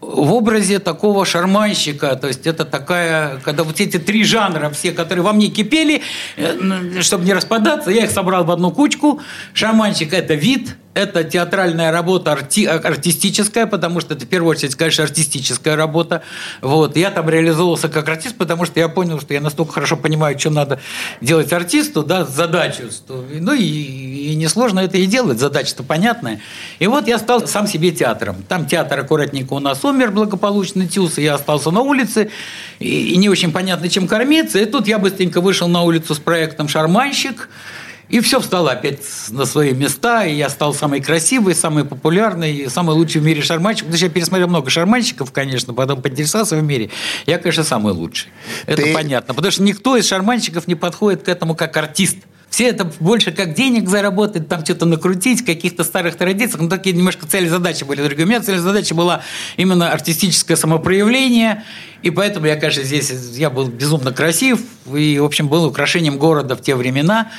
в 0.00 0.33
образе 0.35 0.81
такого 0.81 1.25
шарманщика. 1.25 2.14
То 2.16 2.29
есть 2.29 2.46
это 2.46 2.64
такая, 2.66 3.38
когда 3.42 3.64
вот 3.64 3.81
эти 3.81 3.99
три 3.99 4.25
жанра, 4.25 4.68
все, 4.70 4.92
которые 4.92 5.22
во 5.25 5.33
мне 5.33 5.49
кипели, 5.49 6.03
э, 6.37 7.01
чтобы 7.01 7.25
не 7.25 7.33
распадаться, 7.33 7.90
я 7.90 8.05
их 8.05 8.11
собрал 8.11 8.44
в 8.44 8.51
одну 8.51 8.70
кучку. 8.70 9.20
Шарманщик– 9.55 10.12
это 10.12 10.35
вид, 10.35 10.77
это 10.92 11.25
театральная 11.25 11.90
работа 11.90 12.33
арти- 12.33 12.66
артистическая, 12.66 13.66
потому 13.66 14.01
что 14.01 14.12
это 14.14 14.27
в 14.27 14.29
первую 14.29 14.51
очередь, 14.51 14.75
конечно, 14.75 15.05
артистическая 15.05 15.75
работа. 15.75 16.22
Вот. 16.61 16.96
Я 16.99 17.11
там 17.11 17.29
реализовывался 17.31 17.88
как 17.88 18.07
артист, 18.09 18.37
потому 18.37 18.66
что 18.66 18.79
я 18.81 18.88
понял, 18.90 19.20
что 19.20 19.33
я 19.33 19.40
настолько 19.40 19.72
хорошо 19.72 19.96
понимаю, 19.96 20.38
что 20.38 20.51
надо 20.51 20.81
делать 21.22 21.51
артисту, 21.53 22.03
да, 22.03 22.25
задачу. 22.27 22.90
что- 22.90 23.25
Ну 23.40 23.55
и, 23.55 23.62
и 24.33 24.35
несложно 24.35 24.81
это 24.81 24.99
и 24.99 25.07
делать, 25.07 25.39
задача-то 25.39 25.83
понятная. 25.83 26.41
И 26.79 26.87
вот 26.87 27.07
я 27.07 27.19
стал 27.19 27.47
сам 27.47 27.67
себе 27.67 27.91
театром. 27.91 28.37
Там 28.49 28.67
театр 28.67 29.01
аккуратненько 29.01 29.53
у 29.55 29.61
нас 29.61 29.85
умер 29.85 30.11
благополучно, 30.11 30.87
Тюс, 30.87 31.19
и 31.19 31.23
я 31.23 31.35
остался 31.35 31.71
на 31.71 31.81
улице, 31.81 32.31
и, 32.79 33.13
и 33.13 33.17
не 33.17 33.29
очень 33.29 33.53
понятно, 33.53 33.89
чем 33.89 34.07
кормиться. 34.07 34.59
И 34.59 34.65
тут 34.65 34.89
я 34.89 34.99
быстренько 34.99 35.41
вышел 35.41 35.69
на 35.69 35.83
улицу 35.83 36.15
с 36.15 36.19
проектом 36.19 36.69
«Шарманщик», 36.69 37.49
и 38.09 38.21
все 38.21 38.39
встало 38.39 38.73
опять 38.73 39.01
на 39.31 39.47
свои 39.47 39.73
места, 39.73 40.25
и 40.25 40.35
я 40.35 40.51
стал 40.51 40.75
самый 40.75 41.01
красивый, 41.01 41.55
самый 41.55 41.85
популярный, 41.85 42.69
самый 42.69 42.95
лучший 42.95 43.21
в 43.21 43.25
мире 43.25 43.43
шарманщик. 43.43 43.85
Потому 43.85 43.97
что 43.97 44.07
я 44.07 44.13
пересмотрел 44.13 44.49
много 44.49 44.69
шарманщиков, 44.71 45.33
конечно, 45.33 45.73
потом 45.73 46.03
поинтересовался 46.03 46.57
в 46.57 46.63
мире. 46.63 46.91
Я, 47.27 47.39
конечно, 47.39 47.65
самый 47.65 47.95
лучший. 47.95 48.29
Это 48.67 48.83
Ты- 48.83 48.93
понятно. 48.93 49.35
Потому 49.35 49.51
что 49.51 49.63
никто 49.63 49.97
из 49.97 50.07
шарманщиков 50.07 50.69
не 50.69 50.75
подходит 50.75 51.23
к 51.23 51.29
этому 51.29 51.55
как 51.55 51.77
артист. 51.77 52.19
Все 52.55 52.69
это 52.69 52.88
больше 53.01 53.33
как 53.33 53.55
денег 53.55 53.88
заработать, 53.88 54.47
там 54.47 54.64
что-то 54.64 54.87
накрутить, 54.87 55.45
каких-то 55.45 55.83
старых 55.83 56.14
традициях. 56.14 56.61
Ну, 56.61 56.69
такие 56.69 56.95
немножко 56.95 57.27
цели 57.27 57.49
задачи 57.49 57.83
были 57.83 58.01
другие. 58.01 58.27
У 58.27 58.29
меня 58.29 58.40
цель 58.40 58.59
задача 58.59 58.95
была 58.95 59.23
именно 59.57 59.90
артистическое 59.90 60.57
самопроявление. 60.57 61.64
И 62.03 62.11
поэтому 62.11 62.47
я, 62.47 62.55
конечно, 62.55 62.85
здесь 62.85 63.12
я 63.33 63.51
был 63.51 63.67
безумно 63.67 64.12
красив 64.12 64.61
и, 64.95 65.19
в 65.19 65.25
общем, 65.25 65.49
был 65.49 65.64
украшением 65.64 66.17
города 66.17 66.55
в 66.55 66.61
те 66.61 66.77
времена. 66.77 67.33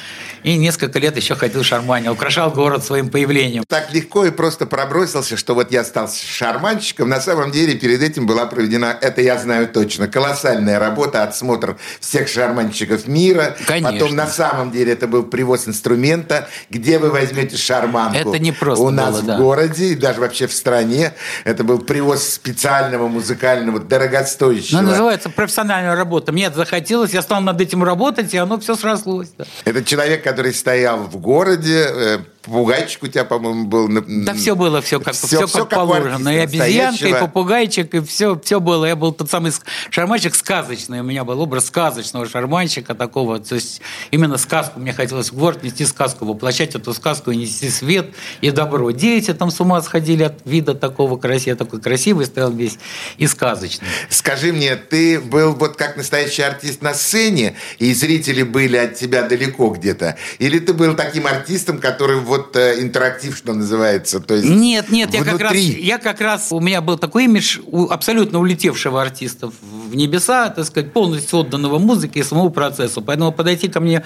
И 0.46 0.58
несколько 0.58 1.00
лет 1.00 1.18
еще 1.18 1.34
ходил 1.34 1.64
шарманил, 1.64 2.12
украшал 2.12 2.52
город 2.52 2.84
своим 2.86 3.10
появлением. 3.10 3.64
Так 3.68 3.92
легко 3.92 4.26
и 4.26 4.30
просто 4.30 4.68
пробросился, 4.68 5.38
что 5.38 5.56
вот 5.56 5.72
я 5.72 5.84
стал 5.84 6.08
шарманщиком. 6.08 7.10
На 7.10 7.20
самом 7.20 7.50
деле 7.50 7.74
перед 7.74 8.04
этим 8.04 8.28
была 8.28 8.46
проведена, 8.46 8.96
это 9.02 9.24
я 9.24 9.40
знаю 9.40 9.68
точно, 9.68 10.08
колоссальная 10.08 10.78
работа, 10.78 11.24
отсмотр 11.24 11.78
всех 12.00 12.28
шарманщиков 12.28 13.08
мира. 13.08 13.58
Конечно. 13.66 13.92
Потом 13.92 14.16
на 14.16 14.28
самом 14.28 14.70
деле 14.70 14.94
это 14.94 15.08
был 15.08 15.24
привоз 15.24 15.68
инструмента, 15.68 16.48
где 16.70 17.00
вы 17.00 17.10
возьмете 17.10 17.58
шарманку. 17.58 18.30
Это 18.30 18.38
не 18.38 18.52
просто 18.52 18.84
У 18.86 18.92
нас 18.92 19.14
было, 19.14 19.22
в 19.22 19.26
да. 19.26 19.38
городе 19.38 19.86
и 19.94 19.96
даже 19.96 20.20
вообще 20.20 20.46
в 20.46 20.54
стране. 20.54 21.14
Это 21.44 21.64
был 21.64 21.80
привоз 21.80 22.24
специального 22.24 23.08
музыкального, 23.08 23.80
дорогостоящего. 23.80 24.82
Ну, 24.82 24.90
называется 24.90 25.32
профессиональная 25.32 25.96
работа. 25.96 26.32
Мне 26.32 26.46
это 26.46 26.58
захотелось, 26.58 27.14
я 27.16 27.24
стал 27.24 27.42
над 27.42 27.60
этим 27.60 27.84
работать, 27.84 28.32
и 28.36 28.38
оно 28.38 28.60
все 28.60 28.76
срослось. 28.76 29.30
да. 29.36 29.46
Это 29.64 29.84
человек, 29.84 30.28
который 30.36 30.54
стоял 30.54 30.98
в 30.98 31.18
городе, 31.18 31.86
э, 31.88 32.18
попугайчик 32.46 33.04
у 33.04 33.08
тебя, 33.08 33.26
по-моему, 33.26 33.66
был. 33.66 33.88
Да 34.24 34.34
все 34.34 34.56
было, 34.56 34.82
все 34.82 35.00
как, 35.00 35.14
Всё- 35.16 35.28
все, 35.28 35.48
всё 35.48 35.66
как, 35.66 35.74
у 35.74 35.76
положено. 35.76 36.30
И 36.30 36.38
обезьянка, 36.38 36.68
и 36.70 36.80
настоящего. 36.92 37.20
попугайчик, 37.28 37.94
и 37.96 38.00
все, 38.02 38.40
все 38.44 38.60
было. 38.60 38.86
Я 38.86 38.96
был 38.96 39.12
тот 39.12 39.30
самый 39.30 39.52
шарманщик 39.90 40.36
сказочный. 40.36 41.02
У 41.02 41.04
меня 41.04 41.24
был 41.24 41.40
образ 41.42 41.66
сказочного 41.68 42.28
шарманщика 42.28 42.96
такого. 42.96 43.40
То 43.40 43.56
есть 43.56 43.82
именно 44.12 44.38
сказку. 44.38 44.80
Мне 44.80 44.94
хотелось 44.94 45.32
в 45.32 45.36
город 45.36 45.64
нести 45.64 45.86
сказку, 45.86 46.26
воплощать 46.26 46.76
эту 46.76 46.94
сказку 46.94 47.32
и 47.32 47.36
нести 47.36 47.70
свет 47.70 48.12
и 48.42 48.52
добро. 48.52 48.92
Дети 48.92 49.34
там 49.34 49.52
с 49.52 49.60
ума 49.60 49.82
сходили 49.82 50.24
от 50.24 50.36
вида 50.46 50.76
такого 50.76 51.18
красивого. 51.18 51.46
Я 51.46 51.56
такой 51.56 51.82
красивый 51.82 52.26
стоял 52.26 52.52
весь 52.52 52.78
и 53.18 53.28
сказочный. 53.28 53.88
Скажи 54.10 54.52
мне, 54.54 54.76
ты 54.76 55.20
был 55.20 55.54
вот 55.54 55.76
как 55.76 55.98
настоящий 55.98 56.42
артист 56.42 56.82
на 56.82 56.94
сцене, 56.94 57.56
и 57.80 57.94
зрители 57.94 58.44
были 58.44 58.78
от 58.78 58.96
тебя 58.96 59.24
далеко 59.24 59.70
где-то? 59.70 60.18
Или 60.40 60.60
ты 60.60 60.74
был 60.74 60.96
таким 60.96 61.28
артистом, 61.28 61.80
который 61.80 62.18
вот 62.20 62.35
э, 62.56 62.82
интерактив, 62.82 63.36
что 63.36 63.54
называется? 63.54 64.20
То 64.20 64.36
есть 64.36 64.48
Нет, 64.48 64.90
нет, 64.90 65.14
я 65.14 65.24
как, 65.24 65.40
раз, 65.40 65.52
внутри? 65.52 65.84
я 65.84 65.98
как 65.98 66.22
раз, 66.22 66.52
у 66.52 66.60
меня 66.60 66.82
был 66.82 66.98
такой 66.98 67.26
имидж 67.26 67.60
у 67.66 67.90
абсолютно 67.90 68.40
улетевшего 68.40 69.02
артиста 69.02 69.52
в 69.90 69.96
небеса, 69.96 70.50
так 70.50 70.66
сказать, 70.66 70.94
полностью 70.94 71.40
отданного 71.40 71.80
музыке 71.80 72.20
и 72.20 72.24
самому 72.24 72.50
процессу. 72.50 73.02
Поэтому 73.02 73.32
подойти 73.32 73.68
ко 73.68 73.80
мне 73.80 74.04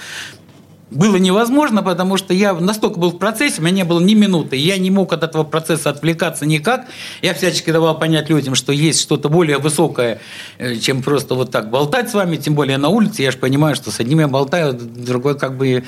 было 0.92 1.18
невозможно, 1.18 1.84
потому 1.84 2.18
что 2.18 2.34
я 2.34 2.54
настолько 2.54 3.00
был 3.00 3.12
в 3.12 3.18
процессе, 3.18 3.62
у 3.62 3.63
меня 3.63 3.72
не 3.72 3.84
было 3.84 4.00
ни 4.00 4.15
минуты. 4.15 4.56
Я 4.56 4.78
не 4.78 4.89
мог 4.89 5.13
от 5.13 5.24
этого 5.24 5.44
процесса 5.44 5.92
отвлекаться 5.92 6.46
никак. 6.46 6.88
Я 7.22 7.34
всячески 7.34 7.72
давал 7.72 7.98
понять 7.98 8.30
людям, 8.30 8.56
что 8.56 8.72
есть 8.72 9.02
что-то 9.02 9.30
более 9.30 9.60
высокое, 9.60 10.20
э, 10.58 10.76
чем 10.78 11.04
просто 11.04 11.36
вот 11.36 11.52
так 11.52 11.70
болтать 11.70 12.10
с 12.10 12.13
вами, 12.13 12.38
тем 12.38 12.56
более 12.56 12.78
на 12.78 12.89
улице. 12.89 13.22
Я 13.22 13.32
же 13.32 13.38
понимаю, 13.38 13.76
что 13.76 13.92
с 13.92 14.00
одним 14.00 14.20
я 14.20 14.28
болтаю, 14.28 14.74
другой 14.74 15.38
как 15.38 15.58
бы 15.58 15.84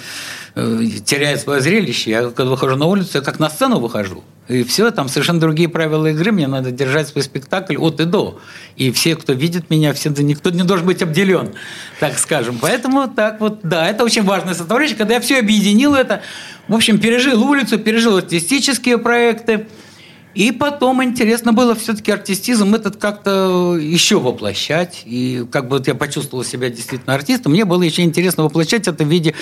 теряет 0.53 1.41
свое 1.41 1.61
зрелище. 1.61 2.11
Я 2.11 2.29
когда 2.29 2.51
выхожу 2.51 2.75
на 2.75 2.85
улицу, 2.85 3.19
я 3.19 3.21
как 3.21 3.39
на 3.39 3.49
сцену 3.49 3.79
выхожу. 3.79 4.23
И 4.47 4.63
все, 4.63 4.91
там 4.91 5.07
совершенно 5.07 5.39
другие 5.39 5.69
правила 5.69 6.07
игры. 6.07 6.31
Мне 6.31 6.47
надо 6.47 6.71
держать 6.71 7.07
свой 7.07 7.23
спектакль 7.23 7.77
от 7.77 8.01
и 8.01 8.05
до. 8.05 8.39
И 8.75 8.91
все, 8.91 9.15
кто 9.15 9.31
видит 9.31 9.69
меня, 9.69 9.93
все, 9.93 10.09
никто 10.09 10.49
не 10.49 10.63
должен 10.63 10.85
быть 10.85 11.01
обделен, 11.01 11.53
так 11.99 12.17
скажем. 12.17 12.57
Поэтому 12.59 13.07
так 13.07 13.39
вот, 13.39 13.59
да, 13.63 13.89
это 13.89 14.03
очень 14.03 14.23
важная 14.23 14.53
составляющая. 14.53 14.95
Когда 14.95 15.15
я 15.15 15.21
все 15.21 15.39
объединил 15.39 15.95
это, 15.95 16.21
в 16.67 16.75
общем, 16.75 16.99
пережил 16.99 17.41
улицу, 17.43 17.79
пережил 17.79 18.17
артистические 18.17 18.97
проекты. 18.97 19.67
И 20.33 20.51
потом 20.51 21.03
интересно 21.03 21.53
было 21.53 21.75
все-таки 21.75 22.11
артистизм 22.11 22.73
этот 22.73 22.97
как-то 22.97 23.77
еще 23.77 24.19
воплощать. 24.19 25.03
И 25.05 25.45
как 25.51 25.67
бы 25.67 25.77
вот 25.77 25.87
я 25.87 25.95
почувствовал 25.95 26.43
себя 26.43 26.69
действительно 26.69 27.13
артистом, 27.15 27.51
мне 27.51 27.65
было 27.65 27.83
еще 27.83 28.03
интересно 28.03 28.43
воплощать 28.43 28.87
это 28.87 29.03
в 29.03 29.07
виде... 29.07 29.33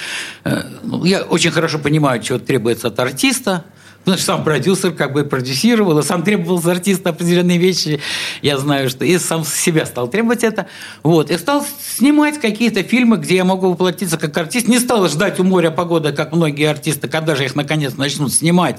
Э, 0.43 0.63
ну, 0.83 1.05
я 1.05 1.21
очень 1.21 1.51
хорошо 1.51 1.79
понимаю, 1.79 2.21
чего 2.21 2.39
требуется 2.39 2.87
от 2.87 2.99
артиста– 2.99 3.65
Потому 4.09 4.23
что 4.23 4.25
сам 4.25 4.43
продюсер 4.43 4.91
как 4.93 5.13
бы 5.13 5.23
продюсировал, 5.23 5.99
и 5.99 6.03
сам 6.03 6.23
требовал 6.23 6.59
с 6.59 6.65
артиста 6.65 7.11
определенные 7.11 7.59
вещи. 7.59 8.01
Я 8.41 8.57
знаю, 8.57 8.89
что 8.89 9.05
и 9.05 9.19
сам 9.19 9.45
себя 9.45 9.85
стал 9.85 10.07
требовать 10.07 10.43
это. 10.43 10.65
Вот. 11.03 11.29
И 11.29 11.37
стал 11.37 11.63
снимать 11.95 12.41
какие-то 12.41 12.81
фильмы, 12.81 13.17
где 13.17 13.35
я 13.35 13.45
могу 13.45 13.69
воплотиться 13.69 14.17
как 14.17 14.35
артист. 14.35 14.67
Не 14.67 14.79
стал 14.79 15.07
ждать 15.07 15.39
у 15.39 15.43
моря 15.43 15.69
погоды, 15.69 16.11
как 16.11 16.31
многие 16.31 16.67
артисты, 16.67 17.07
когда 17.07 17.35
же 17.35 17.45
их 17.45 17.55
наконец 17.55 17.97
начнут 17.97 18.33
снимать. 18.33 18.77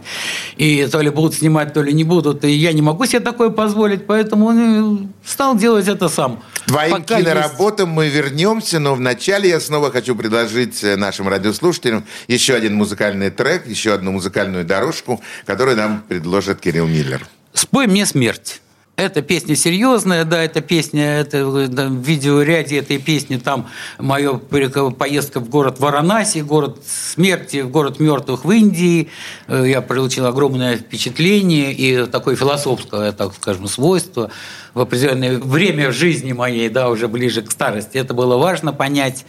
И 0.57 0.85
то 0.91 1.01
ли 1.01 1.11
будут 1.11 1.35
снимать, 1.35 1.75
то 1.75 1.81
ли 1.81 1.93
не 1.93 2.03
будут. 2.03 2.45
И 2.45 2.51
я 2.51 2.73
не 2.73 2.83
могу 2.83 3.07
себе 3.07 3.21
такое 3.21 3.51
позволить, 3.51 4.09
поэтому 4.09 4.51
ну, 4.51 5.09
стал 5.25 5.57
делать 5.57 5.87
это 5.87 6.09
сам. 6.09 6.43
Твоим 6.67 6.91
Пока 6.91 7.19
киноработам 7.19 7.91
есть... 7.91 7.97
мы 7.97 8.09
вернемся, 8.09 8.81
но 8.81 8.97
вначале 8.97 9.49
я 9.49 9.61
снова 9.61 9.93
хочу 9.93 10.17
предложить 10.17 10.83
нашим 10.83 11.29
радиослушателям 11.29 12.05
еще 12.27 12.55
один 12.55 12.75
музыкальный 12.75 13.31
трек, 13.31 13.69
еще 13.69 13.95
одну 13.95 14.11
музыкальную 14.11 14.65
дорожку 14.65 15.20
музыку, 15.21 15.47
которую 15.47 15.77
нам 15.77 16.03
предложит 16.09 16.61
Кирилл 16.61 16.87
Миллер. 16.87 17.27
«Спой 17.53 17.87
мне 17.87 18.07
смерть». 18.07 18.61
Эта 18.97 19.23
песня 19.23 19.57
серьезная, 19.57 20.27
да, 20.27 20.45
эта 20.45 20.61
песня, 20.61 21.21
это 21.21 21.69
да, 21.69 21.87
в 21.87 22.03
видеоряде 22.03 22.77
этой 22.77 22.99
песни 22.99 23.39
там 23.39 23.67
моя 23.99 24.35
поездка 24.35 25.41
в 25.41 25.49
город 25.49 25.79
Варанаси, 25.79 26.41
город 26.41 26.83
смерти, 26.87 27.63
город 27.63 27.99
мертвых 27.99 28.45
в 28.45 28.51
Индии. 28.51 29.09
Э, 29.49 29.65
я 29.67 29.81
получил 29.81 30.27
огромное 30.27 30.77
впечатление 30.77 31.73
и 31.73 32.05
такое 32.09 32.37
философское, 32.37 33.13
так 33.13 33.33
скажем, 33.35 33.69
свойство 33.69 34.31
в 34.75 34.81
определенное 34.81 35.39
время 35.39 35.93
жизни 35.93 36.35
моей, 36.35 36.69
да, 36.69 36.91
уже 36.91 37.09
ближе 37.09 37.41
к 37.41 37.51
старости. 37.51 37.97
Это 37.97 38.13
было 38.13 38.37
важно 38.37 38.75
понять 38.75 39.25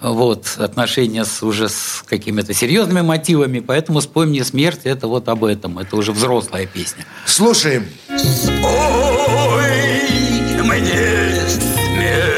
вот, 0.00 0.56
отношения 0.58 1.24
с, 1.24 1.42
уже 1.42 1.68
с 1.68 2.04
какими-то 2.08 2.54
серьезными 2.54 3.02
мотивами, 3.02 3.60
поэтому 3.60 4.00
«Спой 4.00 4.26
мне 4.26 4.44
смерть»– 4.44 4.80
это 4.84 5.08
вот 5.08 5.28
об 5.28 5.44
этом, 5.44 5.78
это 5.78 5.96
уже 5.96 6.12
взрослая 6.12 6.66
песня. 6.66 7.04
Слушаем. 7.26 7.86
Спой 8.16 9.84
мне 10.62 11.40
смерть, 11.48 12.34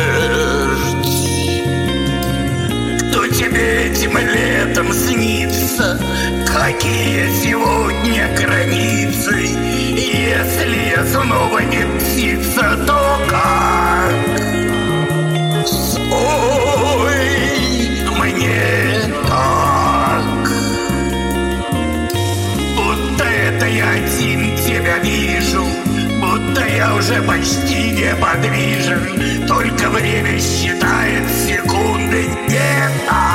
кто 3.11 3.27
тебе 3.29 3.91
этим 3.91 4.19
летом 4.19 4.93
снится, 4.93 6.01
какие 6.47 7.29
сегодня 7.43 8.37
уже 26.97 27.21
почти 27.23 27.91
неподвижен. 27.91 29.47
Только 29.47 29.91
время 29.91 30.39
считает 30.41 31.29
секунды 31.31 32.25
не 32.49 33.26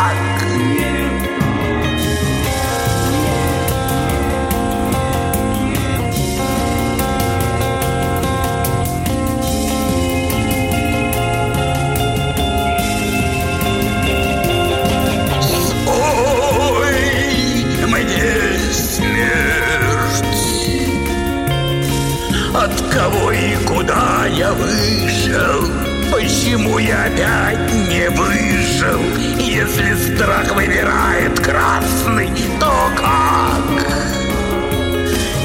кого 22.91 23.31
и 23.31 23.55
куда 23.65 24.25
я 24.27 24.51
вышел 24.53 25.65
Почему 26.11 26.77
я 26.77 27.05
опять 27.05 27.73
не 27.89 28.09
выжил 28.09 28.99
Если 29.39 29.95
страх 29.95 30.53
выбирает 30.53 31.39
красный, 31.39 32.29
то 32.59 32.89
как? 32.97 33.87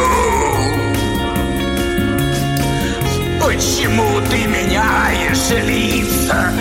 Почему 3.40 4.20
ты 4.30 4.46
меняешь 4.46 5.50
лица? 5.50 6.52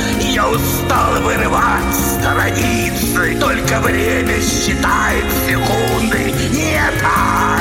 Устал 0.51 1.21
вырывать 1.21 1.95
страницы 1.95 3.39
Только 3.39 3.79
время 3.79 4.39
считает 4.41 5.25
секунды. 5.47 6.31
Не 6.51 6.79
так 7.01 7.54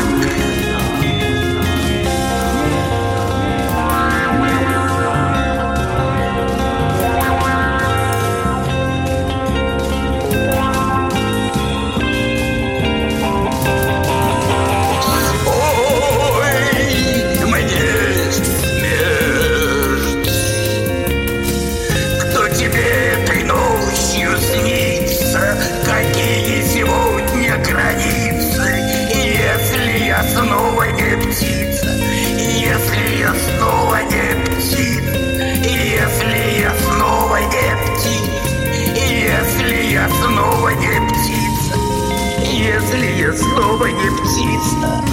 снова 43.55 43.87
не 43.87 44.11
птица. 44.11 45.05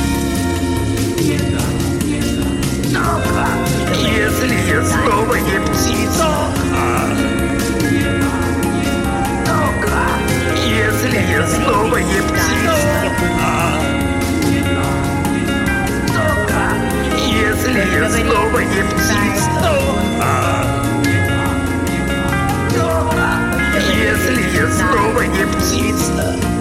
Если 3.94 4.56
я 4.68 4.84
снова 4.84 5.36
не 5.36 5.60
птица. 5.60 6.28
Если 10.66 11.20
я 11.32 11.48
снова 11.48 11.98
не 11.98 12.22
птица. 12.22 13.12
Если 17.18 17.82
я 17.94 18.10
снова 18.10 18.60
не 18.60 18.84
птица. 18.84 19.52
Если 23.94 24.42
я 24.58 24.68
снова 24.72 25.22
не 25.22 25.46
птица. 25.46 26.61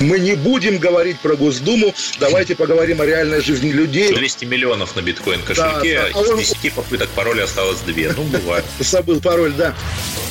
Мы 0.00 0.18
не 0.18 0.34
будем 0.34 0.78
говорить 0.78 1.20
про 1.20 1.36
Госдуму, 1.36 1.94
давайте 2.18 2.54
поговорим 2.56 3.00
о 3.00 3.06
реальной 3.06 3.40
жизни 3.40 3.70
людей. 3.70 4.12
200 4.12 4.44
миллионов 4.44 4.96
на 4.96 5.00
биткоин-кошельке, 5.00 6.02
да, 6.12 6.20
да. 6.20 6.34
А 6.36 6.40
из 6.40 6.52
10 6.52 6.72
попыток 6.72 7.08
пароля 7.10 7.44
осталось 7.44 7.80
2. 7.80 7.94
Ну, 8.16 8.24
бывает. 8.24 8.64
Забыл 8.80 9.20
пароль, 9.20 9.52
да. 9.52 9.74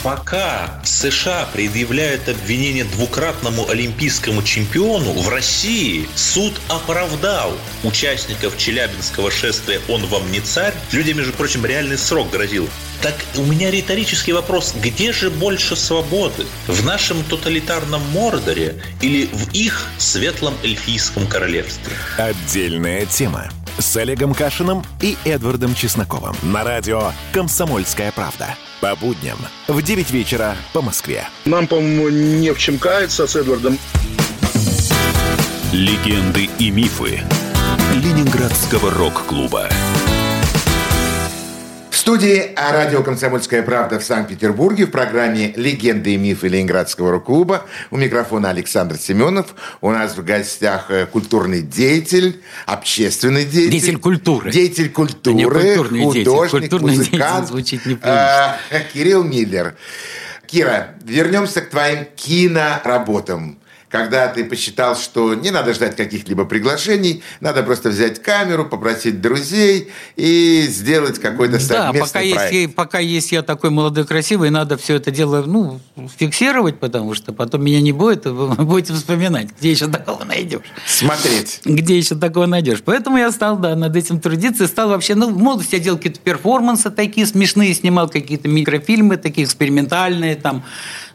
Пока 0.04 0.82
США 0.84 1.47
предъявляют 1.54 2.28
обвинение 2.28 2.84
двукратному 2.84 3.69
олимпийскому 3.69 4.43
чемпиону, 4.43 5.13
в 5.13 5.30
России 5.30 6.10
суд 6.15 6.54
оправдал 6.67 7.58
участников 7.84 8.58
Челябинского 8.58 9.32
шествия 9.32 9.80
«Он 9.88 10.06
вам 10.08 10.30
не 10.32 10.41
царь». 10.41 10.73
Людям, 10.91 11.17
между 11.17 11.32
прочим, 11.34 11.65
реальный 11.65 11.97
срок 11.97 12.30
грозил. 12.32 12.67
Так 13.04 13.16
у 13.38 13.42
меня 13.44 13.70
риторический 13.70 14.32
вопрос. 14.32 14.74
Где 14.82 15.12
же 15.12 15.30
больше 15.30 15.76
свободы? 15.76 16.46
В 16.68 16.86
нашем 16.86 17.22
тоталитарном 17.26 18.02
Мордоре 18.13 18.82
или 19.02 19.26
в 19.26 19.52
их 19.52 19.88
светлом 19.98 20.54
эльфийском 20.63 21.28
королевстве? 21.28 21.92
Отдельная 22.18 23.06
тема 23.06 23.50
с 23.78 23.98
Олегом 23.98 24.34
Кашиным 24.34 24.86
и 25.02 25.18
Эдвардом 25.26 25.76
Чесноковым 25.76 26.34
на 26.44 26.63
радио 26.63 27.12
«Комсомольская 27.34 28.13
правда». 28.13 28.56
По 28.80 28.96
будням 28.96 29.38
в 29.68 29.82
9 29.82 30.12
вечера 30.12 30.56
по 30.72 30.82
Москве. 30.82 31.28
Нам, 31.44 31.68
по-моему, 31.68 32.08
не 32.08 32.54
в 32.54 32.58
чем 32.58 32.78
каяться 32.78 33.28
с 33.28 33.36
Эдвардом. 33.36 33.78
Легенды 35.74 36.50
и 36.58 36.72
мифы 36.72 37.22
Ленинградского 37.96 38.92
рок-клуба 38.92 39.70
студии 42.04 42.52
радио 42.58 43.02
«Комсомольская 43.02 43.63
правда» 43.63 43.98
в 43.98 44.04
Санкт-Петербурге 44.04 44.88
в 44.88 44.92
программе 44.92 45.54
«Легенды 45.56 46.16
и 46.16 46.18
мифы 46.18 46.50
Ленинградского 46.50 47.12
рок-клуба». 47.12 47.66
У 47.92 47.98
микрофона 47.98 48.50
Александр 48.50 48.98
Семенов. 48.98 49.56
У 49.80 49.89
нас 49.89 50.18
в 50.18 50.22
гостях 50.26 50.92
э, 50.92 51.06
культурный 51.06 51.62
деятель, 51.62 52.42
общественный 52.66 53.46
деятель. 53.46 53.72
Деятель 53.72 54.00
культуры. 54.00 54.52
Деятель 54.52 54.89
культуры, 54.89 55.38
Не 55.92 56.04
художник, 56.04 56.63
Культурный 56.63 56.98
музыкант. 56.98 57.48
звучит 57.48 57.80
э, 57.88 58.58
Кирилл 58.94 59.24
Миллер. 59.24 59.76
Кира, 60.46 60.96
вернемся 61.06 61.62
к 61.62 61.70
твоим 61.70 62.06
киноработам 62.18 63.60
когда 63.93 64.27
ты 64.27 64.43
посчитал, 64.43 64.95
что 64.95 65.36
не 65.36 65.51
надо 65.51 65.71
ждать 65.75 65.95
каких-либо 65.95 66.45
приглашений, 66.45 67.21
надо 67.41 67.62
просто 67.62 67.89
взять 67.89 68.19
камеру, 68.23 68.65
попросить 68.65 69.21
друзей 69.21 69.91
и 70.15 70.65
сделать 70.67 71.19
какой-то 71.19 71.60
совместный 71.60 71.99
да, 71.99 72.06
пока 72.08 72.12
проект. 72.12 72.53
Есть, 72.53 72.75
пока 72.75 72.97
есть 72.97 73.32
я 73.32 73.43
такой 73.43 73.69
молодой, 73.69 74.08
красивый, 74.08 74.49
надо 74.49 74.77
все 74.77 74.95
это 74.95 75.12
дело 75.12 75.43
ну, 75.43 75.79
фиксировать, 76.17 76.79
потому 76.79 77.13
что 77.13 77.34
потом 77.34 77.63
меня 77.63 77.82
не 77.82 77.91
будет, 77.91 78.25
вы 78.25 78.56
будете 78.65 78.93
вспоминать, 78.93 79.49
где 79.60 79.69
еще 79.69 79.86
такого 79.86 80.23
найдешь. 80.23 80.65
Смотреть. 80.88 81.62
Где 81.63 81.95
еще 81.95 82.15
такого 82.15 82.47
найдешь. 82.47 82.82
Поэтому 82.84 83.19
я 83.19 83.32
стал, 83.32 83.60
да, 83.60 83.75
над 83.75 83.95
этим 83.95 84.19
трудиться, 84.19 84.63
и 84.63 84.67
стал 84.67 84.89
вообще, 84.89 85.13
ну, 85.13 85.29
в 85.29 85.38
молодости 85.38 85.75
я 85.75 85.79
делал 85.79 85.97
какие-то 85.97 86.19
перформансы 86.19 86.89
такие 86.89 87.27
смешные, 87.27 87.75
снимал 87.75 88.10
какие-то 88.10 88.47
микрофильмы 88.47 89.17
такие 89.17 89.45
экспериментальные, 89.45 90.36
там, 90.36 90.63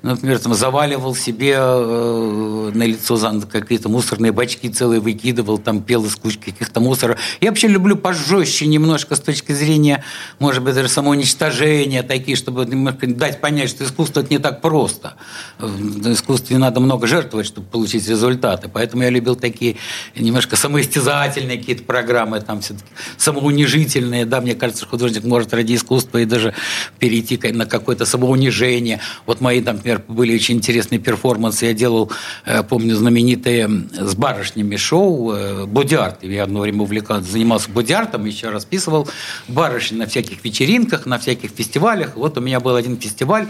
например, 0.02 0.38
там, 0.38 0.54
заваливал 0.54 1.14
себе 1.14 1.56
э, 1.58 2.70
на 2.74 2.82
лицо 2.84 3.18
какие-то 3.50 3.88
мусорные 3.88 4.32
бачки 4.32 4.68
целые 4.68 5.00
выкидывал, 5.00 5.58
там 5.58 5.82
пел 5.82 6.04
из 6.04 6.16
кучки 6.16 6.50
каких-то 6.50 6.80
мусора. 6.80 7.16
Я 7.40 7.50
вообще 7.50 7.68
люблю 7.68 7.96
пожестче 7.96 8.66
немножко 8.66 9.16
с 9.16 9.20
точки 9.20 9.52
зрения, 9.52 10.04
может 10.38 10.62
быть, 10.62 10.74
даже 10.74 10.88
самоуничтожения 10.88 12.02
такие, 12.02 12.36
чтобы 12.36 12.64
немножко 12.64 13.06
дать 13.06 13.40
понять, 13.40 13.70
что 13.70 13.84
искусство 13.84 14.20
это 14.20 14.30
не 14.30 14.38
так 14.38 14.60
просто. 14.60 15.14
В 15.58 16.12
искусстве 16.12 16.58
надо 16.58 16.80
много 16.80 17.06
жертвовать, 17.06 17.46
чтобы 17.46 17.66
получить 17.66 18.08
результаты. 18.08 18.68
Поэтому 18.72 19.02
я 19.02 19.10
любил 19.10 19.36
такие 19.36 19.76
немножко 20.16 20.56
самоистязательные 20.56 21.58
какие-то 21.58 21.82
программы, 21.82 22.40
там 22.40 22.60
все-таки 22.60 22.88
самоунижительные. 23.16 24.24
Да, 24.24 24.40
мне 24.40 24.54
кажется, 24.54 24.86
художник 24.86 25.24
может 25.24 25.52
ради 25.52 25.74
искусства 25.74 26.18
и 26.18 26.24
даже 26.24 26.54
перейти 26.98 27.38
на 27.52 27.66
какое-то 27.66 28.06
самоунижение. 28.06 29.00
Вот 29.26 29.40
мои, 29.40 29.60
там, 29.62 29.78
например, 29.88 30.04
были 30.08 30.34
очень 30.34 30.56
интересные 30.56 30.98
перформансы. 30.98 31.66
Я 31.66 31.72
делал, 31.72 32.10
э, 32.44 32.62
помню, 32.62 32.94
знаменитые 32.94 33.68
с 33.92 34.14
барышнями 34.14 34.76
шоу 34.76 35.32
э, 35.32 35.66
«Бодиарт». 35.66 36.22
Я 36.22 36.44
одно 36.44 36.60
время 36.60 36.82
увлекался, 36.82 37.30
занимался 37.30 37.70
бодиартом, 37.70 38.24
еще 38.24 38.50
расписывал 38.50 39.08
барышни 39.48 39.96
на 39.96 40.06
всяких 40.06 40.44
вечеринках, 40.44 41.06
на 41.06 41.18
всяких 41.18 41.50
фестивалях. 41.50 42.16
Вот 42.16 42.36
у 42.38 42.40
меня 42.40 42.60
был 42.60 42.76
один 42.76 42.98
фестиваль, 42.98 43.46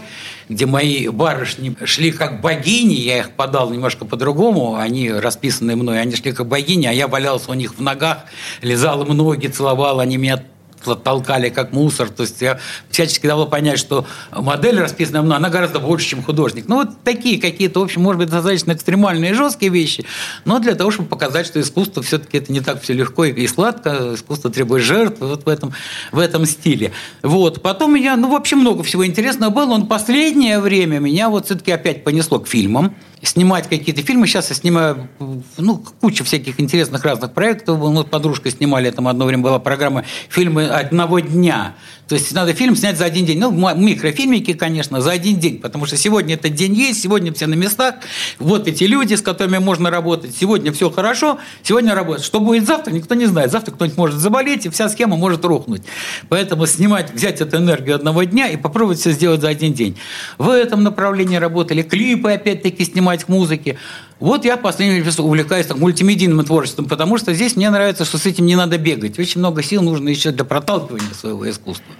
где 0.47 0.65
мои 0.65 1.07
барышни 1.09 1.75
шли 1.83 2.11
как 2.11 2.41
богини, 2.41 2.93
я 2.93 3.19
их 3.19 3.31
подал 3.31 3.69
немножко 3.71 4.05
по-другому, 4.05 4.75
они 4.75 5.11
расписанные 5.11 5.75
мной, 5.75 6.01
они 6.01 6.15
шли 6.15 6.31
как 6.31 6.47
богини, 6.47 6.87
а 6.87 6.93
я 6.93 7.07
валялся 7.07 7.51
у 7.51 7.53
них 7.53 7.75
в 7.77 7.81
ногах, 7.81 8.19
лизал 8.61 9.03
им 9.03 9.15
ноги, 9.15 9.47
целовал, 9.47 9.99
они 9.99 10.17
меня 10.17 10.43
толкали 10.79 11.49
как 11.49 11.71
мусор. 11.71 12.09
То 12.09 12.23
есть 12.23 12.41
я 12.41 12.59
всячески 12.89 13.27
давал 13.27 13.47
понять, 13.47 13.79
что 13.79 14.05
модель 14.31 14.79
расписанная 14.79 15.21
мной, 15.21 15.37
она 15.37 15.49
гораздо 15.49 15.79
больше, 15.79 16.07
чем 16.07 16.23
художник. 16.23 16.65
Ну, 16.67 16.77
вот 16.77 16.89
такие 17.03 17.39
какие-то, 17.39 17.79
в 17.79 17.83
общем, 17.83 18.01
может 18.01 18.19
быть, 18.19 18.29
достаточно 18.29 18.71
экстремальные 18.71 19.31
и 19.31 19.33
жесткие 19.33 19.71
вещи, 19.71 20.05
но 20.45 20.59
для 20.59 20.75
того, 20.75 20.91
чтобы 20.91 21.09
показать, 21.09 21.45
что 21.45 21.59
искусство 21.59 22.01
все-таки 22.03 22.37
это 22.37 22.51
не 22.51 22.61
так 22.61 22.81
все 22.81 22.93
легко 22.93 23.25
и 23.25 23.47
сладко, 23.47 24.13
искусство 24.13 24.49
требует 24.49 24.83
жертв, 24.83 25.17
вот 25.19 25.45
в 25.45 25.49
этом, 25.49 25.73
в 26.11 26.19
этом 26.19 26.45
стиле. 26.45 26.91
Вот. 27.21 27.61
Потом 27.61 27.95
я, 27.95 28.15
ну, 28.15 28.29
вообще 28.29 28.55
много 28.55 28.83
всего 28.83 29.05
интересного 29.05 29.51
было, 29.51 29.77
но 29.77 29.85
последнее 29.85 30.59
время 30.59 30.99
меня 30.99 31.29
вот 31.29 31.45
все-таки 31.45 31.71
опять 31.71 32.03
понесло 32.03 32.39
к 32.39 32.47
фильмам 32.47 32.95
снимать 33.21 33.67
какие-то 33.67 34.01
фильмы. 34.01 34.27
Сейчас 34.27 34.49
я 34.49 34.55
снимаю 34.55 35.09
ну, 35.57 35.83
кучу 36.01 36.23
всяких 36.23 36.59
интересных 36.59 37.03
разных 37.03 37.33
проектов. 37.33 37.79
Мы 37.79 38.01
с 38.01 38.05
подружкой 38.05 38.51
снимали, 38.51 38.89
там 38.91 39.07
одно 39.07 39.25
время 39.25 39.43
была 39.43 39.59
программа 39.59 40.05
«Фильмы 40.29 40.67
одного 40.67 41.19
дня». 41.19 41.75
То 42.09 42.15
есть 42.15 42.33
надо 42.33 42.55
фильм 42.55 42.75
снять 42.75 42.97
за 42.97 43.05
один 43.05 43.23
день. 43.27 43.39
Ну, 43.39 43.51
микрофильмики, 43.75 44.53
конечно, 44.53 44.99
за 44.99 45.11
один 45.11 45.39
день, 45.39 45.59
потому 45.59 45.85
что 45.85 45.95
сегодня 45.95 46.33
этот 46.33 46.55
день 46.55 46.73
есть, 46.73 47.03
сегодня 47.03 47.31
все 47.31 47.45
на 47.45 47.53
местах. 47.53 47.95
Вот 48.39 48.67
эти 48.67 48.85
люди, 48.85 49.13
с 49.13 49.21
которыми 49.21 49.59
можно 49.59 49.91
работать. 49.91 50.35
Сегодня 50.35 50.73
все 50.73 50.89
хорошо, 50.89 51.37
сегодня 51.61 51.93
работать. 51.93 52.25
Что 52.25 52.39
будет 52.39 52.65
завтра, 52.65 52.91
никто 52.91 53.13
не 53.13 53.27
знает. 53.27 53.51
Завтра 53.51 53.73
кто-нибудь 53.73 53.97
может 53.97 54.19
заболеть, 54.19 54.65
и 54.65 54.69
вся 54.69 54.89
схема 54.89 55.17
может 55.17 55.45
рухнуть. 55.45 55.83
Поэтому 56.29 56.65
снимать, 56.65 57.13
взять 57.13 57.41
эту 57.41 57.57
энергию 57.57 57.95
одного 57.95 58.23
дня 58.23 58.47
и 58.47 58.57
попробовать 58.57 58.99
все 58.99 59.11
сделать 59.11 59.41
за 59.41 59.49
один 59.49 59.73
день. 59.73 59.95
В 60.39 60.49
этом 60.49 60.81
направлении 60.81 61.35
работали 61.35 61.83
клипы, 61.83 62.31
опять-таки, 62.31 62.85
снимать 62.85 63.25
к 63.25 63.27
музыке. 63.27 63.77
Вот 64.19 64.43
я 64.43 64.57
в 64.57 64.61
последнее 64.61 65.01
время 65.01 65.17
увлекаюсь 65.19 65.65
так, 65.65 65.77
мультимедийным 65.77 66.43
творчеством, 66.43 66.85
потому 66.85 67.17
что 67.17 67.33
здесь 67.33 67.55
мне 67.55 67.69
нравится, 67.69 68.03
что 68.03 68.17
с 68.17 68.25
этим 68.25 68.45
не 68.45 68.57
надо 68.57 68.77
бегать. 68.77 69.17
Очень 69.17 69.39
много 69.39 69.63
сил 69.63 69.81
нужно 69.81 70.09
еще 70.09 70.31
для 70.31 70.43
проталкивания 70.43 71.13
своего 71.13 71.49
искусства, 71.49 71.93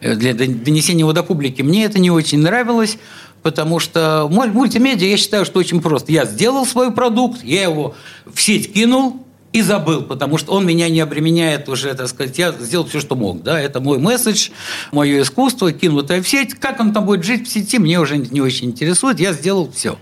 э, 0.00 0.14
для 0.14 0.32
донесения 0.32 1.00
его 1.00 1.12
до 1.12 1.22
публики. 1.22 1.60
Мне 1.60 1.84
это 1.84 1.98
не 1.98 2.10
очень 2.10 2.38
нравилось, 2.38 2.96
потому 3.42 3.80
что 3.80 4.28
мультимедиа, 4.30 5.08
я 5.08 5.18
считаю, 5.18 5.44
что 5.44 5.58
очень 5.58 5.82
просто. 5.82 6.10
Я 6.10 6.24
сделал 6.24 6.64
свой 6.64 6.90
продукт, 6.90 7.44
я 7.44 7.64
его 7.64 7.94
в 8.32 8.40
сеть 8.40 8.72
кинул, 8.72 9.24
и 9.52 9.62
забыл, 9.62 10.02
потому 10.02 10.36
что 10.36 10.52
он 10.52 10.66
меня 10.66 10.90
не 10.90 11.00
обременяет 11.00 11.70
уже, 11.70 11.94
так 11.94 12.08
сказать, 12.08 12.36
я 12.38 12.52
сделал 12.52 12.86
все, 12.86 13.00
что 13.00 13.16
мог, 13.16 13.42
да, 13.42 13.58
это 13.58 13.80
мой 13.80 13.98
месседж, 13.98 14.50
мое 14.92 15.22
искусство, 15.22 15.72
кинутое 15.72 16.20
в 16.22 16.28
сеть, 16.28 16.54
как 16.54 16.80
он 16.80 16.92
там 16.92 17.06
будет 17.06 17.24
жить 17.24 17.48
в 17.48 17.50
сети, 17.50 17.78
мне 17.78 17.98
уже 17.98 18.18
не 18.18 18.42
очень 18.42 18.68
интересует, 18.68 19.18
я 19.20 19.32
сделал 19.32 19.70
все 19.74 19.98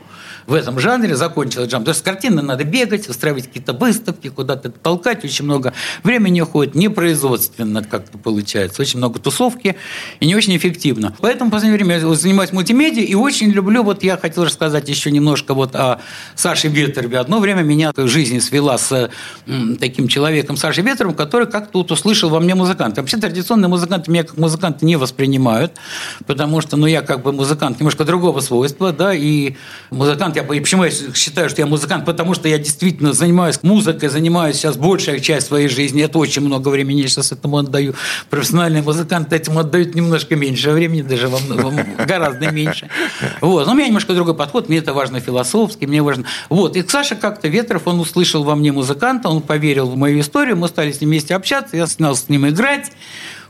в 0.46 0.54
этом 0.54 0.78
жанре, 0.78 1.16
закончил 1.16 1.64
джам. 1.64 1.82
Потому 1.82 1.94
что 1.94 2.00
с 2.00 2.02
картины 2.02 2.42
надо 2.42 2.64
бегать, 2.64 3.08
устраивать 3.08 3.46
какие-то 3.46 3.72
выставки, 3.72 4.28
куда-то 4.28 4.70
толкать, 4.70 5.24
очень 5.24 5.44
много 5.44 5.72
времени 6.02 6.40
уходит, 6.40 6.74
непроизводственно 6.74 7.82
как-то 7.82 8.18
получается, 8.18 8.82
очень 8.82 8.98
много 8.98 9.18
тусовки 9.18 9.76
и 10.20 10.26
не 10.26 10.34
очень 10.34 10.56
эффективно. 10.56 11.14
Поэтому 11.20 11.50
в 11.50 11.52
последнее 11.52 11.76
время 11.76 11.98
я 11.98 12.14
занимаюсь 12.14 12.52
мультимедиа 12.52 13.02
и 13.02 13.14
очень 13.14 13.50
люблю, 13.50 13.82
вот 13.82 14.02
я 14.02 14.16
хотел 14.16 14.44
рассказать 14.44 14.88
еще 14.88 15.10
немножко 15.10 15.54
вот 15.54 15.74
о 15.74 16.00
Саше 16.34 16.68
Ветрове. 16.68 17.18
Одно 17.18 17.40
время 17.40 17.62
меня 17.62 17.92
в 17.94 18.08
жизни 18.08 18.38
свела 18.38 18.78
с 18.78 19.10
таким 19.80 20.08
человеком 20.08 20.56
Сашей 20.56 20.84
Ветровым, 20.84 21.14
который 21.14 21.46
как-то 21.46 21.78
вот 21.78 21.90
услышал 21.90 22.30
во 22.30 22.40
мне 22.40 22.54
музыканта. 22.54 23.00
Вообще 23.00 23.16
традиционные 23.16 23.68
музыканты 23.68 24.10
меня 24.10 24.24
как 24.24 24.36
музыканта 24.36 24.84
не 24.84 24.96
воспринимают, 24.96 25.72
потому 26.26 26.60
что, 26.60 26.76
ну, 26.76 26.86
я 26.86 27.02
как 27.02 27.22
бы 27.22 27.32
музыкант 27.32 27.80
немножко 27.80 28.04
другого 28.04 28.40
свойства, 28.40 28.92
да, 28.92 29.14
и 29.14 29.56
музыкант 29.90 30.35
я, 30.36 30.42
почему 30.42 30.84
я 30.84 30.90
считаю, 30.90 31.48
что 31.48 31.60
я 31.60 31.66
музыкант? 31.66 32.04
Потому 32.04 32.34
что 32.34 32.48
я 32.48 32.58
действительно 32.58 33.12
занимаюсь 33.12 33.58
музыкой, 33.62 34.08
занимаюсь 34.08 34.56
сейчас 34.56 34.76
большая 34.76 35.20
часть 35.20 35.46
своей 35.46 35.68
жизни. 35.68 36.02
Это 36.02 36.18
очень 36.18 36.42
много 36.42 36.68
времени 36.68 37.02
я 37.02 37.08
сейчас 37.08 37.32
этому 37.32 37.58
отдаю. 37.58 37.94
Профессиональные 38.30 38.82
музыканты 38.82 39.36
этому 39.36 39.60
отдают 39.60 39.94
немножко 39.94 40.36
меньше 40.36 40.70
времени, 40.70 41.02
даже 41.02 41.28
во, 41.28 41.38
во, 41.38 41.72
гораздо 42.06 42.50
меньше. 42.50 42.88
Вот. 43.40 43.66
Но 43.66 43.72
у 43.72 43.74
меня 43.74 43.88
немножко 43.88 44.14
другой 44.14 44.34
подход. 44.34 44.68
Мне 44.68 44.78
это 44.78 44.92
важно 44.92 45.20
философски, 45.20 45.86
мне 45.86 46.02
важно... 46.02 46.24
Вот. 46.48 46.76
И 46.76 46.86
Саша 46.86 47.16
как-то 47.16 47.48
Ветров, 47.48 47.82
он 47.86 48.00
услышал 48.00 48.44
во 48.44 48.54
мне 48.54 48.72
музыканта, 48.72 49.28
он 49.28 49.42
поверил 49.42 49.88
в 49.88 49.96
мою 49.96 50.20
историю, 50.20 50.56
мы 50.56 50.68
стали 50.68 50.92
с 50.92 51.00
ним 51.00 51.10
вместе 51.10 51.34
общаться, 51.34 51.76
я 51.76 51.86
стал 51.86 52.14
с 52.14 52.28
ним 52.28 52.48
играть. 52.48 52.92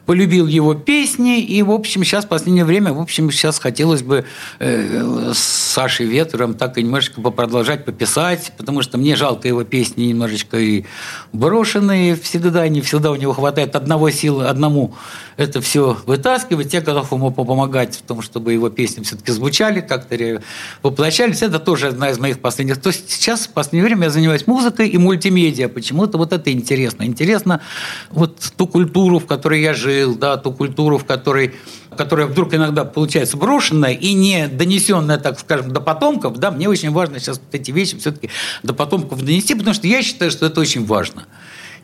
Полюбил 0.06 0.46
его 0.46 0.74
песни, 0.74 1.40
и, 1.40 1.62
в 1.62 1.70
общем, 1.70 2.04
сейчас 2.04 2.24
в 2.24 2.28
последнее 2.28 2.64
время, 2.64 2.92
в 2.92 3.00
общем, 3.00 3.30
сейчас 3.30 3.58
хотелось 3.58 4.02
бы 4.02 4.24
э, 4.60 5.32
с 5.34 5.38
Сашей 5.38 6.06
Ветром 6.06 6.54
так 6.54 6.78
и 6.78 6.82
немножечко 6.82 7.20
продолжать 7.20 7.84
пописать, 7.84 8.52
потому 8.56 8.82
что 8.82 8.98
мне 8.98 9.16
жалко 9.16 9.48
его 9.48 9.64
песни 9.64 10.04
немножечко 10.04 10.58
и 10.58 10.84
брошенные 11.32 12.16
всегда, 12.16 12.66
не 12.68 12.80
всегда 12.80 13.10
у 13.10 13.16
него 13.16 13.32
хватает 13.32 13.76
одного 13.76 14.10
силы, 14.10 14.46
одному 14.46 14.94
это 15.36 15.60
все 15.60 15.98
вытаскивать, 16.06 16.72
я 16.72 16.80
готов 16.80 17.12
ему 17.12 17.30
помогать 17.30 17.96
в 17.96 18.02
том, 18.02 18.22
чтобы 18.22 18.52
его 18.52 18.70
песни 18.70 19.02
все-таки 19.02 19.32
звучали, 19.32 19.80
как-то 19.80 20.40
воплощались. 20.82 21.42
Это 21.42 21.58
тоже 21.58 21.88
одна 21.88 22.10
из 22.10 22.18
моих 22.18 22.40
последних. 22.40 22.80
То 22.80 22.88
есть 22.88 23.10
сейчас 23.10 23.46
в 23.46 23.50
последнее 23.50 23.84
время 23.84 24.04
я 24.04 24.10
занимаюсь 24.10 24.46
музыкой 24.46 24.88
и 24.88 24.98
мультимедиа. 24.98 25.68
Почему-то 25.68 26.16
вот 26.16 26.32
это 26.32 26.50
интересно. 26.52 27.02
Интересно 27.02 27.60
вот 28.10 28.38
ту 28.56 28.66
культуру, 28.66 29.18
в 29.18 29.26
которой 29.26 29.60
я 29.60 29.74
жил, 29.74 29.95
да, 30.04 30.36
ту 30.36 30.52
культуру, 30.52 30.98
в 30.98 31.04
которой 31.04 31.54
которая 31.96 32.26
вдруг 32.26 32.52
иногда 32.54 32.84
получается 32.84 33.36
брошенная 33.36 33.92
и 33.92 34.12
не 34.12 34.48
донесенная, 34.48 35.16
так 35.16 35.40
скажем, 35.40 35.72
до 35.72 35.80
потомков, 35.80 36.36
да, 36.36 36.50
мне 36.50 36.68
очень 36.68 36.90
важно 36.90 37.18
сейчас 37.18 37.38
вот 37.38 37.54
эти 37.54 37.70
вещи 37.70 37.96
все-таки 37.98 38.28
до 38.62 38.74
потомков 38.74 39.22
донести, 39.24 39.54
потому 39.54 39.74
что 39.74 39.86
я 39.86 40.02
считаю, 40.02 40.30
что 40.30 40.46
это 40.46 40.60
очень 40.60 40.84
важно. 40.84 41.26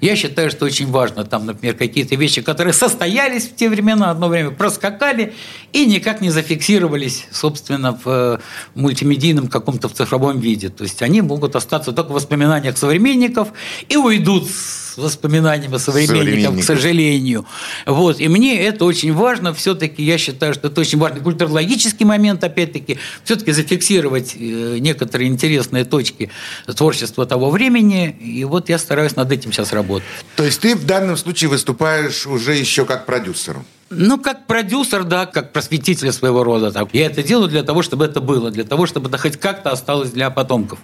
Я 0.03 0.17
считаю, 0.17 0.51
что 0.51 0.65
очень 0.65 0.91
важно, 0.91 1.25
там, 1.25 1.47
например, 1.47 1.77
какие-то 1.77 2.17
вещи, 2.17 2.43
которые 2.43 2.73
состоялись 2.73 3.45
в 3.45 3.55
те 3.55 3.69
времена, 3.69 4.11
одно 4.11 4.27
время 4.27 4.51
проскакали 4.51 5.33
и 5.73 5.87
никак 5.87 6.21
не 6.21 6.31
зафиксировались, 6.31 7.29
собственно, 7.31 7.93
в 8.05 8.09
э, 8.09 8.39
мультимедийном 8.75 9.47
каком-то 9.47 9.89
в 9.89 9.93
цифровом 9.93 10.41
виде. 10.41 10.71
То 10.71 10.83
есть 10.83 11.03
они 11.03 11.23
могут 11.23 11.55
остаться 11.55 11.93
только 11.93 12.11
в 12.11 12.15
воспоминаниях 12.15 12.77
современников 12.77 13.53
и 13.89 13.97
уйдут 13.97 14.51
с 14.51 14.92
воспоминаниями 14.97 15.77
современников, 15.79 16.19
современников, 16.19 16.61
к 16.61 16.65
сожалению. 16.65 17.47
Вот. 17.87 18.21
И 18.21 18.29
мне 18.29 18.61
это 18.61 18.85
очень 18.85 19.13
важно. 19.13 19.55
Все-таки 19.55 20.03
я 20.03 20.19
считаю, 20.19 20.55
что 20.55 20.69
это 20.69 20.81
очень 20.81 20.99
важный 20.99 21.21
культурологический 21.21 22.07
момент, 22.07 22.45
опять-таки, 22.45 22.99
все-таки 23.25 23.53
зафиксировать 23.53 24.35
э, 24.39 24.79
некоторые 24.79 25.29
интересные 25.29 25.85
точки 25.85 26.31
творчества 26.77 27.27
того 27.27 27.51
времени. 27.51 28.11
И 28.11 28.45
вот 28.45 28.69
я 28.69 28.79
стараюсь 28.79 29.17
над 29.17 29.31
этим 29.33 29.53
сейчас 29.53 29.73
работать. 29.73 30.09
То 30.37 30.45
есть 30.45 30.61
ты 30.61 30.75
в 30.75 30.85
данном 30.87 31.17
случае 31.17 31.51
выступаешь 31.51 32.27
уже 32.27 32.55
еще 32.55 32.85
как 32.85 33.07
продюсер? 33.07 33.59
Ну, 33.95 34.19
как 34.19 34.47
продюсер, 34.47 35.05
да, 35.05 35.27
как 35.27 35.53
просветитель 35.53 36.13
своего 36.13 36.45
рода. 36.45 36.73
Так. 36.73 36.89
Я 36.95 37.07
это 37.07 37.23
делаю 37.23 37.49
для 37.49 37.63
того, 37.63 37.83
чтобы 37.83 38.07
это 38.07 38.21
было, 38.21 38.51
для 38.51 38.65
того, 38.65 38.87
чтобы 38.87 39.09
это 39.09 39.19
хоть 39.19 39.37
как-то 39.37 39.71
осталось 39.71 40.11
для 40.11 40.31
потомков. 40.31 40.79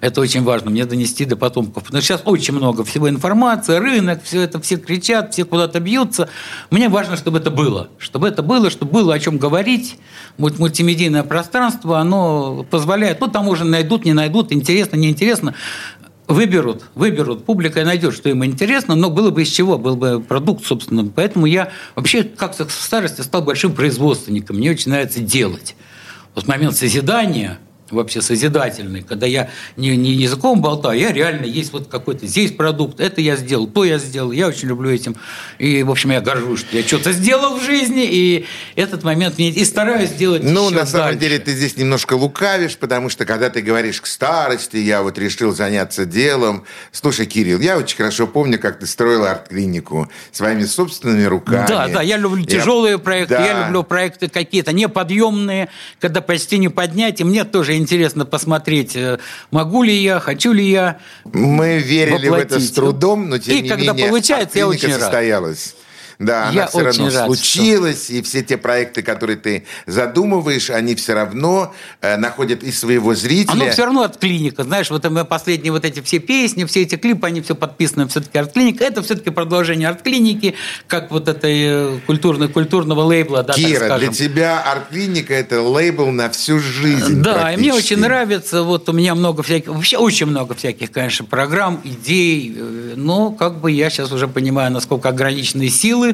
Это 0.00 0.20
очень 0.22 0.42
важно, 0.42 0.70
мне 0.70 0.86
донести 0.86 1.24
до 1.24 1.36
потомков. 1.36 1.84
Потому 1.84 2.00
сейчас 2.00 2.22
очень 2.24 2.54
много 2.54 2.84
всего 2.84 3.08
информации, 3.08 3.76
рынок, 3.76 4.22
все 4.24 4.42
это, 4.42 4.60
все 4.60 4.76
кричат, 4.76 5.34
все 5.34 5.44
куда-то 5.44 5.78
бьются. 5.80 6.28
Мне 6.70 6.88
важно, 6.88 7.16
чтобы 7.16 7.38
это 7.38 7.50
было. 7.50 7.88
Чтобы 7.98 8.28
это 8.28 8.42
было, 8.42 8.70
чтобы 8.70 8.92
было 8.92 9.14
о 9.14 9.18
чем 9.18 9.36
говорить. 9.36 9.98
Мультимедийное 10.38 11.22
пространство, 11.22 11.98
оно 11.98 12.66
позволяет, 12.70 13.20
ну, 13.20 13.28
там 13.28 13.48
уже 13.48 13.64
найдут, 13.64 14.04
не 14.04 14.14
найдут, 14.14 14.52
интересно, 14.52 14.96
неинтересно 14.96 15.54
выберут, 16.28 16.84
выберут, 16.94 17.44
публика 17.44 17.84
найдет, 17.84 18.14
что 18.14 18.28
им 18.28 18.44
интересно, 18.44 18.94
но 18.94 19.10
было 19.10 19.30
бы 19.30 19.42
из 19.42 19.48
чего, 19.48 19.78
был 19.78 19.96
бы 19.96 20.20
продукт, 20.20 20.64
собственно. 20.64 21.04
Поэтому 21.04 21.44
я 21.46 21.72
вообще 21.96 22.22
как-то 22.22 22.68
в 22.68 22.72
старости 22.72 23.20
стал 23.22 23.42
большим 23.42 23.72
производственником. 23.72 24.56
Мне 24.56 24.70
очень 24.70 24.92
нравится 24.92 25.20
делать. 25.20 25.74
Вот 26.36 26.46
момент 26.46 26.76
созидания– 26.76 27.58
вообще 27.90 28.22
созидательный, 28.22 29.02
когда 29.02 29.26
я 29.26 29.50
не, 29.76 29.96
не 29.96 30.12
языком 30.12 30.60
болтаю, 30.60 30.98
я 30.98 31.12
реально 31.12 31.44
есть 31.44 31.72
вот 31.72 31.88
какой-то 31.88 32.26
здесь 32.26 32.52
продукт, 32.52 33.00
это 33.00 33.20
я 33.20 33.36
сделал, 33.36 33.66
то 33.66 33.84
я 33.84 33.98
сделал, 33.98 34.32
я 34.32 34.48
очень 34.48 34.68
люблю 34.68 34.90
этим. 34.90 35.16
И, 35.58 35.82
в 35.82 35.90
общем, 35.90 36.10
я 36.10 36.20
горжусь, 36.20 36.60
что 36.60 36.76
я 36.76 36.82
что-то 36.82 37.12
сделал 37.12 37.58
в 37.58 37.64
жизни, 37.64 38.06
и 38.08 38.46
этот 38.76 39.02
момент 39.02 39.38
мне 39.38 39.50
и 39.50 39.64
стараюсь 39.64 40.10
сделать 40.10 40.42
Ну, 40.42 40.70
на 40.70 40.86
самом 40.86 41.18
деле, 41.18 41.38
ты 41.38 41.52
здесь 41.52 41.76
немножко 41.76 42.14
лукавишь, 42.14 42.76
потому 42.76 43.08
что, 43.08 43.24
когда 43.24 43.50
ты 43.50 43.60
говоришь 43.60 44.00
к 44.00 44.06
старости, 44.06 44.76
я 44.76 45.02
вот 45.02 45.18
решил 45.18 45.54
заняться 45.54 46.04
делом. 46.04 46.64
Слушай, 46.92 47.26
Кирилл, 47.26 47.60
я 47.60 47.76
очень 47.76 47.96
хорошо 47.96 48.26
помню, 48.26 48.58
как 48.58 48.78
ты 48.78 48.86
строил 48.86 49.24
арт-клинику 49.24 50.08
своими 50.32 50.64
собственными 50.64 51.24
руками. 51.24 51.66
Да, 51.68 51.88
да, 51.88 52.02
я 52.02 52.16
люблю 52.16 52.44
тяжелые 52.44 52.92
я... 52.92 52.98
проекты, 52.98 53.34
да. 53.34 53.46
я 53.46 53.66
люблю 53.66 53.82
проекты 53.82 54.28
какие-то 54.28 54.72
неподъемные, 54.72 55.68
когда 56.00 56.20
почти 56.20 56.58
не 56.58 56.68
поднять, 56.68 57.20
и 57.20 57.24
мне 57.24 57.44
тоже 57.44 57.76
интересно 57.80 58.24
посмотреть, 58.24 58.94
э, 58.94 59.18
могу 59.50 59.82
ли 59.82 59.94
я, 59.94 60.20
хочу 60.20 60.52
ли 60.52 60.68
я. 60.68 60.98
Мы 61.24 61.78
верили 61.78 62.28
воплотить. 62.28 62.50
в 62.50 62.56
это 62.56 62.60
с 62.60 62.70
трудом, 62.70 63.28
но 63.28 63.38
тем 63.38 63.56
и 63.56 63.62
не 63.62 63.68
когда 63.68 63.92
менее, 63.92 64.08
получается, 64.08 64.58
я 64.58 64.68
очень 64.68 64.92
состоялась. 64.92 65.74
Рад. 65.74 65.89
Да, 66.20 66.50
я 66.52 66.62
она 66.62 66.66
все 66.66 66.80
равно 66.80 67.10
рад, 67.10 67.26
случилась, 67.26 68.04
что... 68.04 68.12
и 68.12 68.22
все 68.22 68.42
те 68.42 68.58
проекты, 68.58 69.00
которые 69.00 69.38
ты 69.38 69.64
задумываешь, 69.86 70.68
они 70.68 70.94
все 70.94 71.14
равно 71.14 71.74
э, 72.02 72.18
находят 72.18 72.62
и 72.62 72.70
своего 72.72 73.14
зрителя. 73.14 73.52
Оно 73.52 73.70
все 73.70 73.86
равно 73.86 74.02
от 74.02 74.18
клиника. 74.18 74.64
Знаешь, 74.64 74.90
вот 74.90 75.08
мы 75.08 75.24
последние 75.24 75.72
вот 75.72 75.86
эти 75.86 76.02
все 76.02 76.18
песни, 76.18 76.64
все 76.66 76.82
эти 76.82 76.96
клипы, 76.96 77.26
они 77.26 77.40
все 77.40 77.54
подписаны 77.54 78.06
все-таки 78.06 78.36
арт-клиника. 78.36 78.84
Это 78.84 79.02
все-таки 79.02 79.30
продолжение 79.30 79.88
арт-клиники, 79.88 80.56
как 80.86 81.10
вот 81.10 81.26
этой 81.26 81.96
э, 81.96 81.98
культурной, 82.06 82.48
культурного 82.48 83.00
лейбла. 83.00 83.42
Да, 83.42 83.54
Кира, 83.54 83.98
для 83.98 84.08
тебя 84.08 84.60
арт-клиника– 84.60 85.32
это 85.34 85.62
лейбл 85.62 86.10
на 86.10 86.28
всю 86.28 86.58
жизнь 86.58 87.22
Да, 87.22 87.50
и 87.50 87.56
мне 87.56 87.72
очень 87.72 87.96
нравится. 87.96 88.62
Вот 88.62 88.90
у 88.90 88.92
меня 88.92 89.14
много 89.14 89.42
всяких, 89.42 89.68
вообще 89.70 89.96
очень 89.96 90.26
много 90.26 90.54
всяких, 90.54 90.92
конечно, 90.92 91.24
программ, 91.24 91.80
идей. 91.82 92.54
Э, 92.54 92.92
но 92.96 93.30
как 93.30 93.58
бы 93.58 93.72
я 93.72 93.88
сейчас 93.88 94.12
уже 94.12 94.28
понимаю, 94.28 94.70
насколько 94.70 95.08
ограниченные 95.08 95.70
силы 95.70 96.09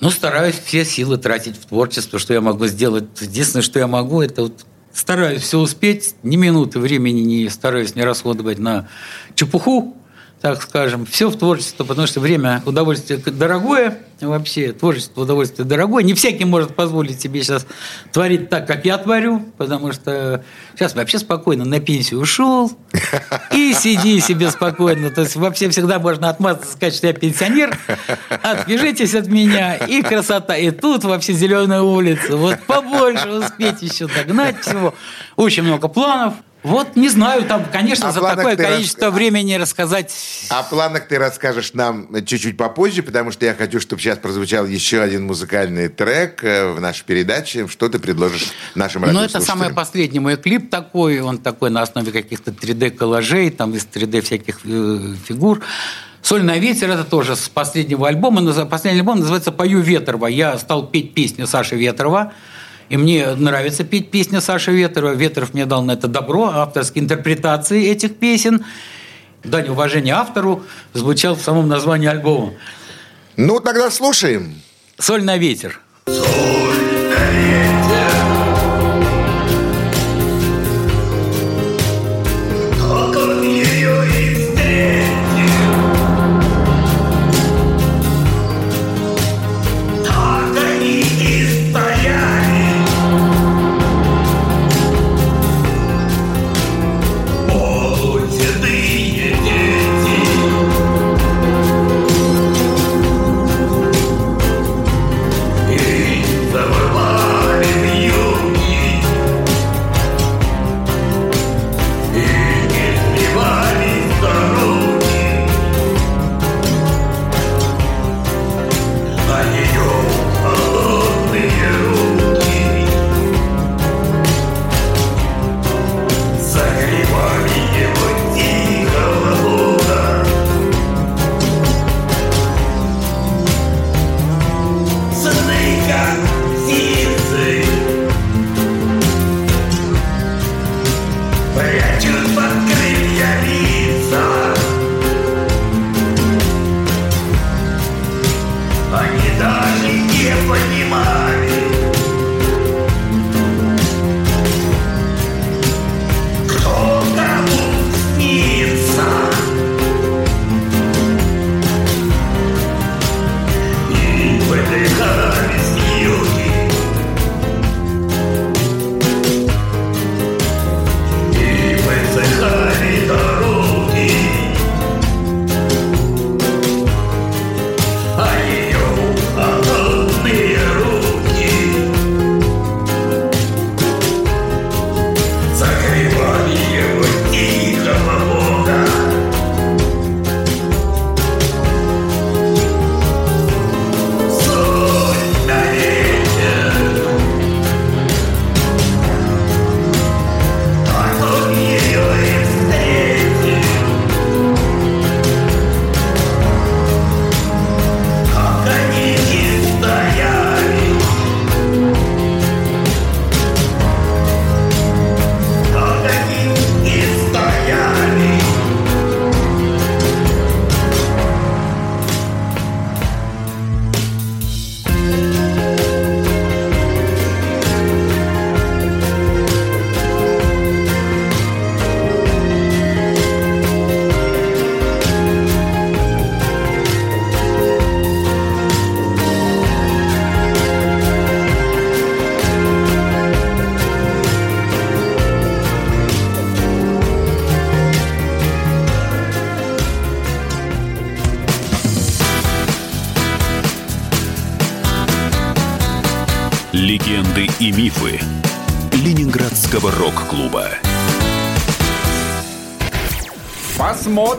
ну, 0.00 0.10
стараюсь 0.10 0.58
все 0.58 0.84
силы 0.84 1.18
тратить 1.18 1.56
в 1.56 1.66
творчество, 1.66 2.18
что 2.18 2.32
я 2.32 2.40
могу 2.40 2.66
сделать. 2.66 3.04
Единственное, 3.20 3.62
что 3.62 3.78
я 3.78 3.86
могу, 3.86 4.22
это 4.22 4.42
вот 4.42 4.64
стараюсь 4.92 5.42
все 5.42 5.58
успеть, 5.58 6.14
ни 6.22 6.36
минуты 6.36 6.78
времени 6.78 7.20
не 7.20 7.48
стараюсь 7.48 7.94
не 7.94 8.04
расходовать 8.04 8.58
на 8.58 8.88
чепуху, 9.34 9.96
так 10.40 10.62
скажем, 10.62 11.04
все 11.04 11.28
в 11.28 11.36
творчество, 11.36 11.84
потому 11.84 12.06
что 12.06 12.20
время 12.20 12.62
удовольствие 12.64 13.18
дорогое, 13.18 13.98
вообще 14.20 14.72
творчество 14.72 15.22
удовольствие 15.22 15.66
дорогое. 15.66 16.02
Не 16.02 16.14
всякий 16.14 16.46
может 16.46 16.74
позволить 16.74 17.20
себе 17.20 17.42
сейчас 17.42 17.66
творить 18.12 18.48
так, 18.48 18.66
как 18.66 18.86
я 18.86 18.96
творю, 18.96 19.44
потому 19.58 19.92
что 19.92 20.42
сейчас 20.74 20.94
вообще 20.94 21.18
спокойно 21.18 21.66
на 21.66 21.78
пенсию 21.80 22.20
ушел 22.20 22.72
и 23.52 23.74
сиди 23.74 24.18
себе 24.20 24.50
спокойно. 24.50 25.10
То 25.10 25.22
есть 25.22 25.36
вообще 25.36 25.68
всегда 25.68 25.98
можно 25.98 26.30
отмазаться, 26.30 26.72
сказать, 26.72 26.94
что 26.94 27.06
я 27.06 27.12
пенсионер, 27.12 27.78
отвяжитесь 28.42 29.14
от 29.14 29.26
меня, 29.26 29.76
и 29.76 30.00
красота. 30.00 30.56
И 30.56 30.70
тут 30.70 31.04
вообще 31.04 31.34
зеленая 31.34 31.82
улица. 31.82 32.36
Вот 32.36 32.58
побольше 32.66 33.28
успеть 33.28 33.82
еще 33.82 34.06
догнать 34.06 34.60
всего. 34.60 34.94
Очень 35.36 35.64
много 35.64 35.88
планов. 35.88 36.34
Вот 36.62 36.94
не 36.94 37.08
знаю, 37.08 37.44
там, 37.44 37.64
конечно, 37.72 38.08
о 38.08 38.12
за 38.12 38.20
такое 38.20 38.56
количество 38.56 39.06
рас... 39.06 39.14
времени 39.14 39.54
рассказать. 39.54 40.14
О 40.50 40.62
планах 40.62 41.08
ты 41.08 41.18
расскажешь 41.18 41.72
нам 41.72 42.08
чуть-чуть 42.24 42.56
попозже, 42.56 43.02
потому 43.02 43.30
что 43.30 43.46
я 43.46 43.54
хочу, 43.54 43.80
чтобы 43.80 44.02
сейчас 44.02 44.18
прозвучал 44.18 44.66
еще 44.66 45.00
один 45.00 45.26
музыкальный 45.26 45.88
трек 45.88 46.44
э, 46.44 46.72
в 46.72 46.80
нашей 46.80 47.04
передаче. 47.04 47.66
Что 47.66 47.88
ты 47.88 47.98
предложишь 47.98 48.52
нашим 48.74 49.02
Ну, 49.02 49.22
это 49.22 49.40
самый 49.40 49.72
последний 49.72 50.20
мой 50.20 50.36
клип 50.36 50.68
такой. 50.68 51.20
Он 51.20 51.38
такой 51.38 51.70
на 51.70 51.80
основе 51.80 52.12
каких-то 52.12 52.50
3D-коллажей, 52.50 53.50
там 53.50 53.74
из 53.74 53.86
3D 53.86 54.20
всяких 54.20 54.60
э, 54.64 55.14
фигур. 55.26 55.62
«Соль 56.22 56.42
на 56.42 56.58
ветер»– 56.58 56.90
это 56.90 57.04
тоже 57.04 57.34
с 57.34 57.48
последнего 57.48 58.06
альбома. 58.06 58.66
Последний 58.66 59.00
альбом 59.00 59.20
называется 59.20 59.52
«Пою 59.52 59.80
Ветрова». 59.80 60.26
Я 60.26 60.58
стал 60.58 60.86
петь 60.86 61.14
песню 61.14 61.46
Саши 61.46 61.76
Ветрова– 61.76 62.34
и 62.90 62.96
мне 62.96 63.34
нравится 63.36 63.84
петь 63.84 64.10
песни 64.10 64.40
Саши 64.40 64.72
Ветрова. 64.72 65.12
Ветров 65.12 65.54
мне 65.54 65.64
дал 65.64 65.82
на 65.82 65.92
это 65.92 66.08
добро, 66.08 66.46
авторские 66.46 67.04
интерпретации 67.04 67.88
этих 67.88 68.16
песен. 68.16 68.64
Дань 69.44 69.68
уважения 69.68 70.12
автору 70.12 70.64
звучал 70.92 71.36
в 71.36 71.40
самом 71.40 71.68
названии 71.68 72.08
альбома. 72.08 72.52
Ну, 73.36 73.60
тогда 73.60 73.90
слушаем. 73.90 74.60
«Соль 74.98 75.22
на 75.22 75.38
ветер». 75.38 75.80
Соль 76.06 76.79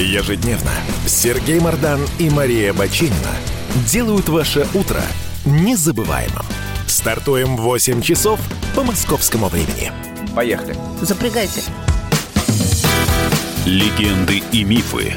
Ежедневно 0.00 0.70
Сергей 1.06 1.60
Мардан 1.60 2.00
и 2.18 2.30
Мария 2.30 2.72
Бочинина 2.72 3.14
делают 3.86 4.28
ваше 4.30 4.66
утро 4.72 5.02
незабываемым. 5.44 6.46
Стартуем 6.86 7.56
в 7.56 7.60
8 7.60 8.00
часов 8.00 8.40
по 8.74 8.84
московскому 8.84 9.48
времени. 9.48 9.92
Поехали. 10.34 10.74
Запрягайся. 11.02 11.60
Легенды 13.66 14.42
и 14.50 14.64
мифы 14.64 15.12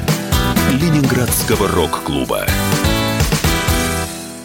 Ленинградского 0.70 1.68
рок-клуба. 1.68 2.46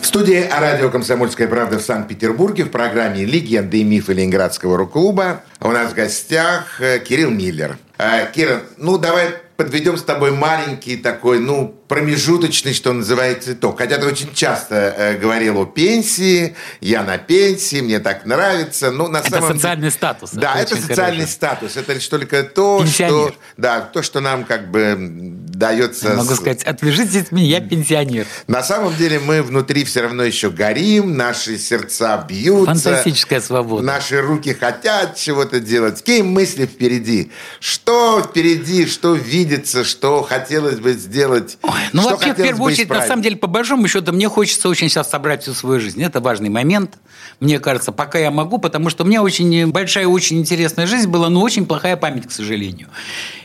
В 0.01 0.05
студии 0.05 0.47
радио 0.49 0.89
«Комсомольская 0.89 1.47
правда» 1.47 1.77
в 1.77 1.82
Санкт-Петербурге 1.82 2.63
в 2.63 2.69
программе 2.69 3.25
«Легенды 3.25 3.82
и 3.82 3.84
мифы 3.84 4.13
Ленинградского 4.13 4.77
рок-клуба» 4.77 5.43
у 5.59 5.71
нас 5.71 5.91
в 5.91 5.95
гостях 5.95 6.79
э, 6.79 6.99
Кирилл 6.99 7.32
Миллер. 7.32 7.77
Э, 7.97 8.32
Кира, 8.34 8.63
ну 8.77 8.97
давай 8.97 9.36
подведем 9.64 9.95
с 9.95 10.01
тобой 10.01 10.32
маленький 10.32 10.97
такой, 10.97 11.39
ну, 11.39 11.76
промежуточный, 11.91 12.73
что 12.73 12.93
называется, 12.93 13.51
итог. 13.51 13.77
Хотя 13.77 13.97
ты 13.97 14.05
очень 14.05 14.33
часто 14.33 14.75
э, 14.97 15.17
говорил 15.17 15.59
о 15.59 15.65
пенсии, 15.65 16.55
я 16.79 17.03
на 17.03 17.17
пенсии, 17.17 17.81
мне 17.81 17.99
так 17.99 18.25
нравится. 18.25 18.91
Ну, 18.91 19.09
на 19.09 19.17
Это 19.17 19.29
самом 19.29 19.55
социальный 19.55 19.81
деле, 19.81 19.91
статус. 19.91 20.31
Да, 20.31 20.55
это, 20.55 20.75
очень 20.75 20.87
социальный 20.87 21.15
хорошо. 21.25 21.33
статус. 21.33 21.75
Это 21.75 21.91
лишь 21.91 22.07
только 22.07 22.43
то, 22.43 22.79
Пенсионер. 22.79 23.31
что, 23.33 23.35
да, 23.57 23.81
то, 23.81 24.01
что 24.03 24.21
нам 24.21 24.45
как 24.45 24.71
бы 24.71 24.95
дается... 24.97 26.15
Могу 26.15 26.33
с- 26.33 26.37
сказать, 26.37 26.63
отвяжитесь 26.63 27.23
от 27.23 27.31
меня, 27.33 27.59
я 27.59 27.59
пенсионер. 27.59 28.25
На 28.47 28.63
самом 28.63 28.95
деле 28.95 29.19
мы 29.19 29.43
внутри 29.43 29.83
все 29.83 30.03
равно 30.03 30.23
еще 30.23 30.49
горим, 30.49 31.17
наши 31.17 31.57
сердца 31.57 32.25
бьются. 32.25 32.67
Фантастическая 32.67 33.41
свобода. 33.41 33.83
Наши 33.83 34.21
руки 34.21 34.53
хотят 34.53 35.17
чего-то 35.17 35.59
делать. 35.59 35.99
Какие 35.99 36.21
мысли 36.21 36.65
впереди? 36.67 37.31
Что 37.59 38.21
впереди, 38.21 38.85
что 38.85 39.13
видится, 39.13 39.83
что 39.83 40.23
хотелось 40.23 40.79
бы 40.79 40.93
сделать? 40.93 41.57
Ну, 41.93 42.01
что 42.01 42.11
вообще, 42.11 42.34
в 42.34 42.38
первую 42.38 42.65
очередь, 42.65 42.89
на 42.89 42.93
исправить? 42.93 43.07
самом 43.07 43.21
деле, 43.23 43.36
по 43.38 43.47
большому 43.47 43.88
счету, 43.88 44.11
мне 44.13 44.29
хочется 44.29 44.69
очень 44.69 44.89
сейчас 44.89 45.09
собрать 45.09 45.43
всю 45.43 45.53
свою 45.53 45.79
жизнь. 45.79 46.01
Это 46.01 46.19
важный 46.19 46.49
момент, 46.49 46.97
мне 47.39 47.59
кажется, 47.59 47.91
пока 47.91 48.19
я 48.19 48.32
могу, 48.32 48.57
потому 48.57 48.89
что 48.89 49.03
у 49.03 49.07
меня 49.07 49.21
очень 49.21 49.71
большая, 49.71 50.07
очень 50.07 50.39
интересная 50.39 50.88
жизнь 50.88 51.09
была, 51.09 51.29
но 51.29 51.41
очень 51.41 51.65
плохая 51.65 51.97
память, 51.97 52.27
к 52.27 52.32
сожалению. 52.32 52.88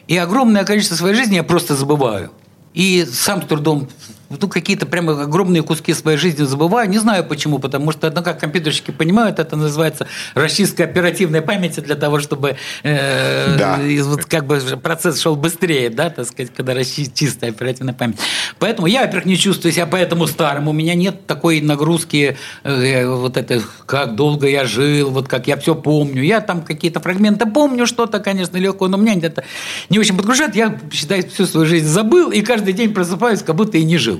И 0.08 0.16
огромное 0.16 0.64
количество 0.64 0.94
своей 0.94 1.14
жизни 1.14 1.36
я 1.36 1.42
просто 1.42 1.74
забываю. 1.74 2.30
И 2.74 3.06
сам 3.10 3.42
с 3.42 3.46
трудом 3.46 3.88
ну, 4.28 4.48
какие-то 4.48 4.86
прямо 4.86 5.22
огромные 5.22 5.62
куски 5.62 5.94
своей 5.94 6.18
жизни 6.18 6.44
забываю. 6.44 6.88
Не 6.88 6.98
знаю 6.98 7.24
почему, 7.24 7.58
потому 7.58 7.92
что, 7.92 8.10
ну, 8.10 8.22
как 8.22 8.40
компьютерщики 8.40 8.90
понимают, 8.90 9.38
это 9.38 9.56
называется 9.56 10.06
расчистка 10.34 10.84
оперативной 10.84 11.42
памяти 11.42 11.80
для 11.80 11.94
того, 11.94 12.20
чтобы 12.20 12.56
э, 12.82 13.56
Да. 13.58 13.82
и 13.82 14.00
вот 14.00 14.24
как 14.24 14.46
бы 14.46 14.60
процесс 14.82 15.20
шел 15.20 15.36
быстрее, 15.36 15.90
да, 15.90 16.10
так 16.10 16.26
сказать, 16.26 16.52
когда 16.54 16.74
чистая 16.84 17.50
оперативная 17.50 17.94
память. 17.94 18.18
Поэтому 18.58 18.86
я, 18.86 19.02
во-первых, 19.02 19.26
не 19.26 19.36
чувствую 19.36 19.72
себя 19.72 19.86
поэтому 19.86 20.26
старым. 20.26 20.68
У 20.68 20.72
меня 20.72 20.94
нет 20.94 21.26
такой 21.26 21.60
нагрузки, 21.60 22.36
э, 22.64 23.06
вот 23.06 23.36
это, 23.36 23.62
как 23.86 24.16
долго 24.16 24.48
я 24.48 24.64
жил, 24.64 25.10
вот 25.10 25.28
как 25.28 25.46
я 25.46 25.56
все 25.56 25.74
помню. 25.74 26.22
Я 26.22 26.40
там 26.40 26.62
какие-то 26.62 27.00
фрагменты 27.00 27.46
помню, 27.46 27.86
что-то, 27.86 28.18
конечно, 28.20 28.56
легкое, 28.56 28.88
но 28.88 28.96
меня 28.96 29.14
это 29.22 29.44
не 29.88 29.98
очень 29.98 30.16
подгружает. 30.16 30.54
Я, 30.56 30.78
считаю, 30.92 31.28
всю 31.28 31.46
свою 31.46 31.66
жизнь 31.66 31.86
забыл, 31.86 32.30
и 32.30 32.42
каждый 32.42 32.72
день 32.72 32.92
просыпаюсь, 32.92 33.42
как 33.42 33.54
будто 33.56 33.78
и 33.78 33.84
не 33.84 33.98
жил. 33.98 34.15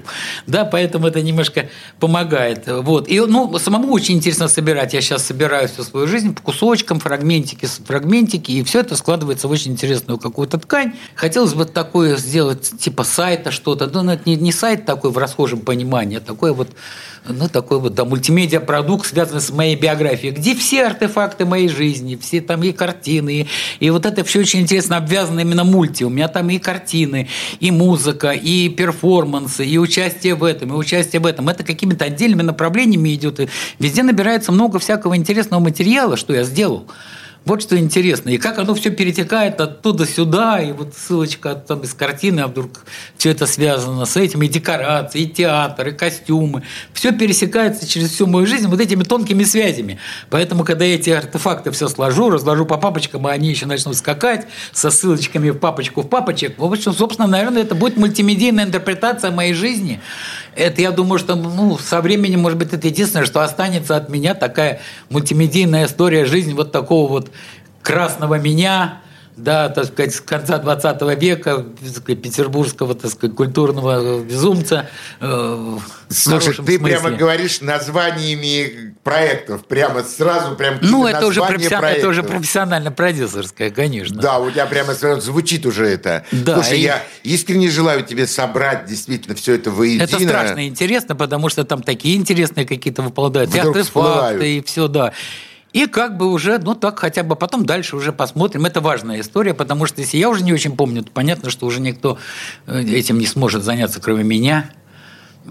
Да, 0.47 0.65
поэтому 0.65 1.07
это 1.07 1.23
немножко 1.23 1.69
помогает. 2.01 2.65
Вот. 2.67 3.09
И, 3.09 3.21
ну, 3.21 3.59
самому 3.59 3.93
очень 3.93 4.17
интересно 4.17 4.49
собирать. 4.49 4.95
Я 4.95 5.01
сейчас 5.01 5.25
собираю 5.25 5.69
всю 5.69 5.83
свою 5.83 6.07
жизнь 6.07 6.35
по 6.35 6.43
кусочкам, 6.43 7.01
фрагментики, 7.01 7.67
фрагментики, 7.67 8.53
и 8.53 8.63
все 8.63 8.81
это 8.81 8.97
складывается 8.97 9.49
в 9.49 9.51
очень 9.51 9.73
интересную 9.73 10.19
какую-то 10.19 10.59
ткань. 10.59 10.95
Хотелось 11.15 11.55
бы 11.55 11.65
такое 11.65 12.17
сделать, 12.17 12.79
типа 12.79 13.05
сайта 13.05 13.51
что-то. 13.51 13.87
Ну, 13.87 14.11
это 14.11 14.23
не, 14.27 14.37
не 14.37 14.53
сайт 14.53 14.87
такой 14.87 15.11
в 15.11 15.19
расхожем 15.19 15.61
понимании, 15.61 16.19
а 16.19 16.21
такой 16.21 16.53
вот, 16.53 16.69
ну, 17.29 17.49
такой 17.49 17.81
вот, 17.81 17.95
да, 17.95 18.05
мультимедиа-продукт, 18.05 19.07
связанный 19.07 19.41
с 19.41 19.51
моей 19.51 19.77
биографией, 19.77 20.33
где 20.33 20.55
все 20.55 20.87
артефакты 20.87 21.45
моей 21.45 21.68
жизни, 21.68 22.16
все 22.16 22.41
там 22.41 22.62
и 22.62 22.72
картины, 22.72 23.41
и, 23.41 23.47
и 23.81 23.91
вот 23.91 24.07
это 24.07 24.24
все 24.24 24.41
очень 24.41 24.61
интересно 24.61 24.97
обвязано 24.97 25.41
именно 25.41 25.64
мульти. 25.64 26.05
У 26.05 26.09
меня 26.09 26.29
там 26.29 26.51
и 26.51 26.59
картины, 26.59 27.29
и 27.61 27.70
музыка, 27.70 28.31
и 28.31 28.68
перформансы, 28.68 29.64
и 29.64 29.79
участие 29.79 30.35
в 30.35 30.45
этом, 30.45 30.72
и 30.72 30.77
участие 30.77 31.20
в 31.20 31.27
этом. 31.27 31.49
Это 31.49 31.64
какими-то 31.64 32.05
отдельными 32.05 32.43
направлениями 32.43 33.14
идет. 33.14 33.41
И 33.41 33.49
везде 33.79 34.03
набирается 34.03 34.53
много 34.53 34.79
всякого 34.79 35.16
интересного 35.16 35.61
материала, 35.61 36.16
что 36.16 36.35
я 36.35 36.45
сделал. 36.45 36.87
Вот 37.47 37.63
что 37.63 37.79
интересно. 37.79 38.31
И 38.31 38.39
как 38.39 38.59
оно 38.59 38.75
все 38.75 38.91
перетекает 38.91 39.61
оттуда 39.61 40.05
сюда, 40.05 40.61
и 40.61 40.73
вот 40.73 40.95
ссылочка 40.95 41.55
там 41.55 41.83
из 41.83 41.95
картины, 41.95 42.41
а 42.41 42.49
вдруг 42.49 42.85
все 43.17 43.31
это 43.31 43.47
связано 43.47 44.05
с 44.05 44.17
этим, 44.17 44.43
и 44.43 44.49
декорации, 44.49 45.23
и 45.23 45.29
театр, 45.29 45.89
и 45.89 45.93
костюмы. 45.93 46.65
Все 46.93 47.13
пересекается 47.13 47.87
через 47.87 48.11
всю 48.11 48.27
мою 48.27 48.49
жизнь 48.49 48.67
вот 48.67 48.81
этими 48.81 49.05
тонкими 49.05 49.45
связями. 49.45 50.01
Поэтому, 50.29 50.65
когда 50.65 50.85
я 50.85 50.97
эти 50.97 51.11
артефакты 51.11 51.71
все 51.71 51.87
сложу, 51.87 52.31
разложу 52.31 52.67
по 52.67 52.79
папочкам, 52.79 53.29
и 53.29 53.31
они 53.31 53.51
еще 53.51 53.67
начнут 53.67 53.97
скакать 53.97 54.49
со 54.73 54.91
ссылочками 54.91 55.51
в 55.51 55.59
папочку 55.59 56.03
в 56.03 56.09
папочек, 56.09 56.59
в 56.59 56.65
общем, 56.65 56.93
собственно, 56.93 57.29
наверное, 57.29 57.63
это 57.63 57.77
будет 57.77 57.97
мультимедийная 57.97 58.65
интерпретация 58.65 59.31
моей 59.31 59.55
жизни. 59.55 60.01
Это, 60.57 60.81
я 60.81 60.91
думаю, 60.91 61.19
что 61.19 61.37
ну, 61.37 61.77
со 61.79 62.01
временем, 62.01 62.41
может 62.41 62.59
быть, 62.59 62.73
это 62.73 62.87
единственное, 62.89 63.27
что 63.27 63.43
останется 63.43 63.95
от 63.95 64.09
меня, 64.09 64.35
такая 64.35 64.81
мультимедийная 65.11 65.85
история 65.85 66.25
жизни 66.25 66.55
вот 66.55 66.73
такого 66.73 67.09
вот 67.09 67.31
красного 67.83 68.39
меня, 68.39 69.03
да, 69.37 69.68
так 69.68 69.84
сказать, 69.87 70.14
с 70.14 70.20
конца 70.20 70.59
20 70.59 71.03
века, 71.20 71.64
петербургского, 72.07 72.95
так 72.95 73.11
сказать, 73.11 73.37
культурного 73.37 74.20
безумца. 74.22 74.89
э, 75.20 75.76
Слушай, 76.09 76.55
ты 76.55 76.62
смысле. 76.62 76.78
прямо 76.78 77.11
говоришь 77.11 77.61
названиями 77.61 78.95
проектов, 79.03 79.66
прямо 79.66 80.03
сразу 80.05 80.55
прям 80.57 80.78
Ну, 80.80 81.07
это 81.07 81.26
уже, 81.26 81.41
профессионально, 81.43 81.97
это 81.99 82.09
уже 82.09 82.22
проектов. 82.22 82.37
профессионально-продюсерское, 82.41 83.70
конечно. 83.70 84.20
Да, 84.20 84.39
у 84.39 84.51
тебя 84.51 84.66
прямо 84.66 84.95
сразу 84.95 85.20
звучит 85.20 85.66
уже 85.66 85.87
это. 85.87 86.24
Да, 86.32 86.55
Слушай, 86.55 86.78
и- 86.78 86.82
я 86.82 87.03
искренне 87.22 87.68
желаю 87.70 88.05
тебе 88.05 88.26
собрать 88.26 88.87
действительно 88.87 89.34
все 89.34 89.55
это 89.55 89.70
воедино. 89.70 90.03
Это 90.05 90.18
страшно 90.18 90.66
интересно, 90.66 91.14
потому 91.16 91.49
что 91.49 91.64
там 91.64 91.82
такие 91.82 92.16
интересные 92.16 92.66
какие-то 92.66 93.03
выполняют 93.03 93.51
Вдруг 93.51 93.76
всплывают. 93.78 94.22
артефакты 94.37 94.57
и 94.59 94.62
все, 94.62 94.89
да. 94.89 95.12
И 95.77 95.87
как 95.87 96.16
бы 96.16 96.33
уже, 96.33 96.57
ну 96.57 96.74
так 96.74 96.99
хотя 96.99 97.22
бы 97.22 97.37
потом 97.37 97.66
дальше 97.66 97.97
уже 97.97 98.11
посмотрим. 98.11 98.64
Это 98.64 98.81
важная 98.81 99.20
история, 99.20 99.53
потому 99.53 99.85
что 99.85 100.01
если 100.01 100.16
я 100.16 100.31
уже 100.31 100.43
не 100.43 100.55
очень 100.55 100.74
помню, 100.74 101.03
то 101.03 101.11
понятно, 101.11 101.51
что 101.51 101.66
уже 101.66 101.83
никто 101.83 102.16
э, 102.66 102.81
этим 102.81 103.18
не 103.18 103.27
сможет 103.27 103.62
заняться, 103.62 104.01
кроме 104.01 104.24
меня. 104.24 104.70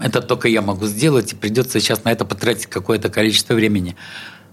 Это 0.02 0.20
только 0.20 0.48
я 0.48 0.62
могу 0.62 0.86
сделать, 0.86 1.32
и 1.32 1.36
придется 1.36 1.78
сейчас 1.78 2.02
на 2.02 2.10
это 2.10 2.24
потратить 2.24 2.66
какое-то 2.66 3.08
количество 3.08 3.54
времени. 3.54 3.94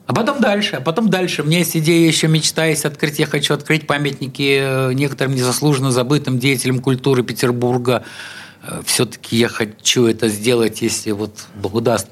А 0.05 0.13
потом 0.13 0.41
дальше, 0.41 0.75
а 0.75 0.79
потом 0.79 1.09
дальше. 1.09 1.41
У 1.41 1.45
меня 1.45 1.57
есть 1.57 1.75
идея, 1.75 2.07
еще 2.07 2.27
мечта 2.27 2.65
есть 2.65 2.85
открыть. 2.85 3.17
Я 3.17 3.25
хочу 3.25 3.55
открыть 3.55 3.87
памятники 3.87 4.59
э, 4.61 4.93
некоторым 4.93 5.33
незаслуженно 5.33 5.91
забытым 5.91 6.37
деятелям 6.37 6.81
культуры 6.81 7.23
Петербурга. 7.23 8.03
Все-таки 8.85 9.37
я 9.37 9.47
хочу 9.47 10.05
это 10.05 10.27
сделать, 10.27 10.83
если 10.83 11.09
вот 11.11 11.47
Бог 11.55 11.81
даст. 11.81 12.09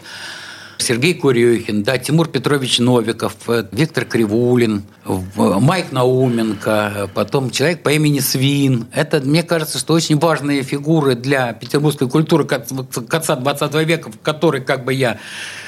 Сергей 0.82 1.14
Курехин, 1.14 1.84
да, 1.84 1.98
Тимур 1.98 2.28
Петрович 2.28 2.80
Новиков, 2.80 3.34
э, 3.48 3.66
Виктор 3.72 4.06
Кривулин, 4.06 4.84
в- 5.06 5.60
Майк 5.60 5.92
Науменко, 5.92 6.94
э, 6.96 7.08
потом 7.14 7.50
человек 7.52 7.84
по 7.84 7.90
имени 7.90 8.20
Свин. 8.20 8.86
Это, 8.94 9.20
мне 9.22 9.44
кажется, 9.44 9.80
что 9.80 9.94
очень 9.94 10.18
важные 10.20 10.64
фигуры 10.64 11.16
для 11.16 11.54
петербургской 11.54 12.10
культуры 12.10 12.46
конца 12.46 13.36
20 13.36 13.84
века, 13.86 14.12
в 14.12 14.20
которой 14.20 14.62
как 14.62 14.84
бы 14.86 14.94
я 14.94 15.18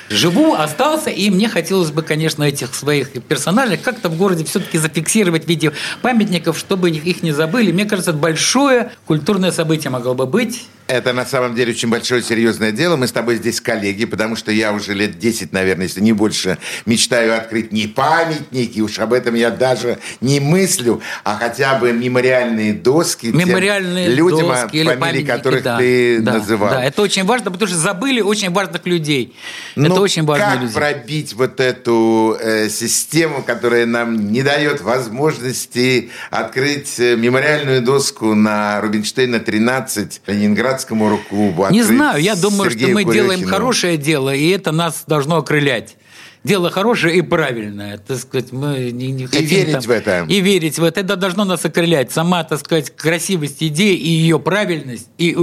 живу, 0.10 0.54
остался, 0.54 1.10
и 1.10 1.30
мне 1.30 1.48
хотелось 1.50 1.92
бы, 1.92 2.02
конечно, 2.04 2.44
этих 2.44 2.76
своих 2.76 3.12
персонажей 3.24 3.78
как-то 3.78 4.10
в 4.10 4.18
городе 4.18 4.44
все-таки 4.44 4.78
зафиксировать 4.78 5.46
в 5.46 5.48
виде 5.48 5.72
памятников, 6.02 6.58
чтобы 6.58 6.90
их 6.92 7.24
не 7.24 7.32
забыли. 7.32 7.72
Мне 7.72 7.86
кажется, 7.86 8.14
большое 8.14 8.92
культурное 9.06 9.52
событие 9.52 9.90
могло 9.92 10.14
бы 10.14 10.26
быть. 10.26 10.66
Это 10.94 11.12
на 11.12 11.26
самом 11.26 11.56
деле 11.56 11.72
очень 11.72 11.90
большое 11.90 12.22
серьезное 12.22 12.72
дело. 12.72 12.98
Мы 12.98 13.08
с 13.08 13.12
тобой 13.12 13.38
здесь 13.38 13.60
коллеги, 13.60 14.06
потому 14.06 14.36
что 14.36 14.52
я 14.52 14.72
уже 14.72 14.94
лет 14.94 15.18
10, 15.18 15.52
наверное, 15.52 15.88
если 15.88 16.02
не 16.02 16.14
больше, 16.14 16.60
мечтаю 16.86 17.36
открыть 17.36 17.72
не 17.72 17.88
памятники, 17.88 18.80
уж 18.80 19.00
об 19.00 19.12
этом 19.12 19.34
я 19.34 19.50
даже 19.50 19.98
не 20.22 20.40
мыслю, 20.40 21.02
а 21.24 21.36
хотя 21.36 21.80
бы 21.80 21.92
мемориальные 21.94 22.74
доски 22.74 23.32
Мемориальные 23.34 24.06
тем 24.06 24.16
людям, 24.16 24.48
доски 24.50 24.78
или 24.78 24.86
фамилии 24.86 25.26
которых 25.26 25.64
да, 25.64 25.80
ты 25.80 26.20
да, 26.20 26.34
называл. 26.34 26.70
Да, 26.70 26.84
это 26.84 27.02
очень 27.02 27.24
важно, 27.24 27.50
потому 27.50 27.68
что 27.68 27.78
забыли 27.78 28.22
очень 28.22 28.52
важных 28.52 28.86
людей. 28.86 29.34
Ну, 29.76 29.88
это 29.88 30.00
очень 30.00 30.24
важные 30.26 30.52
как 30.52 30.62
люди. 30.62 30.74
пробить 30.76 31.34
вот 31.34 31.60
эту 31.60 32.38
э, 32.40 32.70
систему, 32.70 33.42
которая 33.42 33.88
нам 33.88 34.32
не 34.32 34.44
дает 34.44 34.82
возможности 34.82 36.12
открыть 36.30 37.00
э, 37.00 37.16
мемориальную 37.16 37.82
доску 37.82 38.36
на 38.36 38.80
Рубинштейна 38.80 39.40
13 39.40 40.22
Ленинградскому 40.84 41.10
рок-клубу? 41.10 41.68
Не 41.70 41.82
открыть 41.82 41.98
знаю, 41.98 42.22
я 42.22 42.36
думаю, 42.36 42.70
Сергею 42.70 42.90
что 42.90 42.96
мы 42.96 43.14
делаем 43.14 43.40
Курехину? 43.40 43.50
хорошее 43.52 43.98
дело, 43.98 44.34
и 44.34 44.50
это 44.50 44.72
нас 44.72 45.04
должно 45.08 45.38
окрылять. 45.38 45.96
Дело 46.44 46.70
хорошее 46.70 47.16
и 47.16 47.22
правильное, 47.22 47.98
так 47.98 48.18
сказать, 48.18 48.52
мы 48.52 48.92
не, 48.92 49.12
не 49.12 49.28
хотим 49.28 49.46
верить 49.46 49.72
там- 49.72 49.82
в 49.82 49.90
это. 49.90 50.26
И 50.28 50.42
верить 50.42 50.78
в 50.78 50.84
это. 50.84 51.00
Это 51.00 51.16
должно 51.16 51.46
нас 51.46 51.64
окрылять. 51.64 52.12
Сама, 52.12 52.44
так 52.44 52.60
сказать, 52.60 52.94
красивость 52.94 53.64
идеи 53.64 53.96
и 53.96 54.10
ее 54.10 54.40
правильность, 54.40 55.08
и 55.18 55.36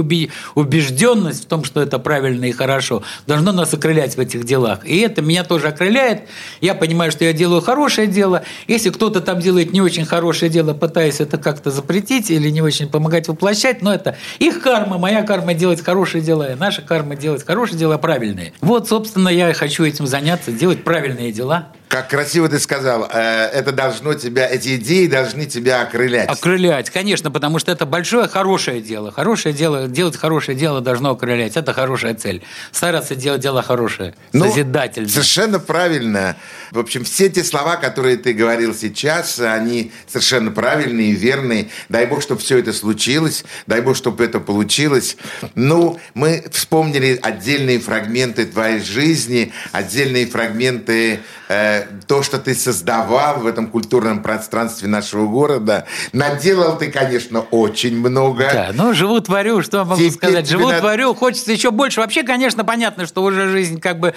убежденность 0.53 1.45
в 1.45 1.47
том, 1.47 1.63
что 1.63 1.81
это 1.81 1.97
правильно 1.97 2.45
и 2.45 2.51
хорошо, 2.51 3.01
должно 3.25 3.51
нас 3.51 3.73
окрылять 3.73 4.15
в 4.15 4.19
этих 4.19 4.43
делах. 4.43 4.85
И 4.85 4.99
это 4.99 5.23
меня 5.23 5.43
тоже 5.43 5.69
окрыляет. 5.69 6.21
Я 6.61 6.75
понимаю, 6.75 7.11
что 7.11 7.25
я 7.25 7.33
делаю 7.33 7.61
хорошее 7.61 8.05
дело. 8.05 8.43
Если 8.67 8.91
кто-то 8.91 9.21
там 9.21 9.39
делает 9.39 9.73
не 9.73 9.81
очень 9.81 10.05
хорошее 10.05 10.51
дело, 10.51 10.75
пытаясь 10.75 11.19
это 11.19 11.39
как-то 11.39 11.71
запретить 11.71 12.29
или 12.29 12.49
не 12.51 12.61
очень 12.61 12.87
помогать 12.87 13.27
воплощать, 13.27 13.81
но 13.81 13.91
это 13.91 14.17
их 14.37 14.61
карма, 14.61 14.99
моя 14.99 15.23
карма 15.23 15.55
делать 15.55 15.81
хорошее 15.83 16.23
дело, 16.23 16.51
и 16.51 16.55
наша 16.55 16.83
карма 16.83 17.15
делать 17.15 17.43
хорошие 17.43 17.79
дела 17.79 17.97
правильные. 17.97 18.53
Вот, 18.61 18.87
собственно, 18.87 19.29
я 19.29 19.49
и 19.49 19.53
хочу 19.53 19.83
этим 19.83 20.05
заняться, 20.05 20.51
делать 20.51 20.83
правильные 20.83 20.90
дела. 21.31 21.73
Как 21.91 22.07
красиво 22.07 22.47
ты 22.47 22.57
сказал, 22.57 23.05
э, 23.11 23.19
это 23.51 23.73
должно 23.73 24.13
тебя, 24.13 24.47
эти 24.47 24.77
идеи 24.77 25.07
должны 25.07 25.45
тебя 25.45 25.81
окрылять. 25.81 26.29
Окрылять, 26.29 26.89
конечно, 26.89 27.31
потому 27.31 27.59
что 27.59 27.69
это 27.69 27.85
большое 27.85 28.29
хорошее 28.29 28.79
дело. 28.81 29.11
Хорошее 29.11 29.53
дело, 29.53 29.89
делать 29.89 30.15
хорошее 30.15 30.57
дело 30.57 30.79
должно 30.79 31.09
окрылять. 31.11 31.57
Это 31.57 31.73
хорошая 31.73 32.13
цель. 32.13 32.43
Стараться 32.71 33.15
делать 33.15 33.41
дело 33.41 33.61
хорошее, 33.61 34.13
Ну, 34.31 34.45
созидательное. 34.45 35.09
Совершенно 35.09 35.59
правильно. 35.59 36.37
В 36.71 36.79
общем, 36.79 37.03
все 37.03 37.29
те 37.29 37.43
слова, 37.43 37.75
которые 37.75 38.15
ты 38.15 38.31
говорил 38.31 38.73
сейчас, 38.73 39.37
они 39.41 39.91
совершенно 40.07 40.49
правильные 40.49 41.09
и 41.09 41.15
верные. 41.15 41.67
Дай 41.89 42.05
бог, 42.05 42.21
чтобы 42.21 42.39
все 42.39 42.57
это 42.57 42.71
случилось. 42.71 43.43
Дай 43.67 43.81
бог, 43.81 43.97
чтобы 43.97 44.23
это 44.23 44.39
получилось. 44.39 45.17
Ну, 45.55 45.99
мы 46.13 46.45
вспомнили 46.53 47.19
отдельные 47.21 47.79
фрагменты 47.79 48.45
твоей 48.45 48.79
жизни, 48.79 49.51
отдельные 49.73 50.25
фрагменты 50.25 51.19
э, 51.49 51.80
то, 52.07 52.23
что 52.23 52.37
ты 52.37 52.53
создавал 52.55 53.39
в 53.39 53.47
этом 53.47 53.67
культурном 53.67 54.21
пространстве 54.21 54.87
нашего 54.87 55.27
города. 55.27 55.85
Наделал 56.13 56.77
ты, 56.77 56.91
конечно, 56.91 57.41
очень 57.41 57.97
много. 57.97 58.49
Да, 58.51 58.69
ну, 58.73 58.93
живу, 58.93 59.19
творю, 59.21 59.61
что 59.61 59.85
могу 59.85 59.97
Теперь 59.97 60.11
сказать. 60.11 60.49
Живу, 60.49 60.69
надо- 60.69 60.79
творю, 60.79 61.13
хочется 61.13 61.51
еще 61.51 61.71
больше. 61.71 62.01
Вообще, 62.01 62.23
конечно, 62.23 62.63
понятно, 62.63 63.05
что 63.05 63.23
уже 63.23 63.49
жизнь 63.49 63.79
как 63.79 63.99
бы 63.99 64.13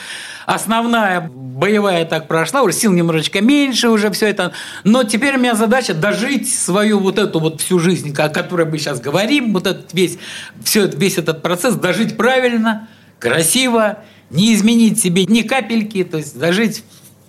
основная, 0.47 1.21
боевая 1.21 2.05
так 2.05 2.29
прошла, 2.29 2.62
уже 2.62 2.75
сил 2.75 2.93
немножечко 2.93 3.41
меньше, 3.41 3.89
уже 3.89 4.11
все 4.11 4.29
это. 4.29 4.53
Но 4.85 5.05
теперь 5.05 5.37
у 5.37 5.39
меня 5.39 5.55
задача 5.55 5.95
дожить 5.95 6.53
свою 6.53 6.99
вот 6.99 7.19
эту 7.19 7.41
вот 7.41 7.61
всю 7.61 7.79
жизнь, 7.79 8.15
о 8.17 8.29
которой 8.29 8.67
мы 8.67 8.79
сейчас 8.79 9.01
говорим, 9.01 9.53
вот 9.53 9.67
этот 9.67 9.93
весь, 9.93 10.19
все, 10.62 10.87
весь 10.87 11.19
этот 11.19 11.43
процесс, 11.43 11.75
дожить 11.75 12.17
правильно, 12.17 12.89
красиво, 13.19 13.99
не 14.31 14.55
изменить 14.55 15.01
себе 15.01 15.25
ни 15.27 15.43
капельки, 15.43 16.05
то 16.05 16.19
есть 16.19 16.39
дожить 16.39 16.85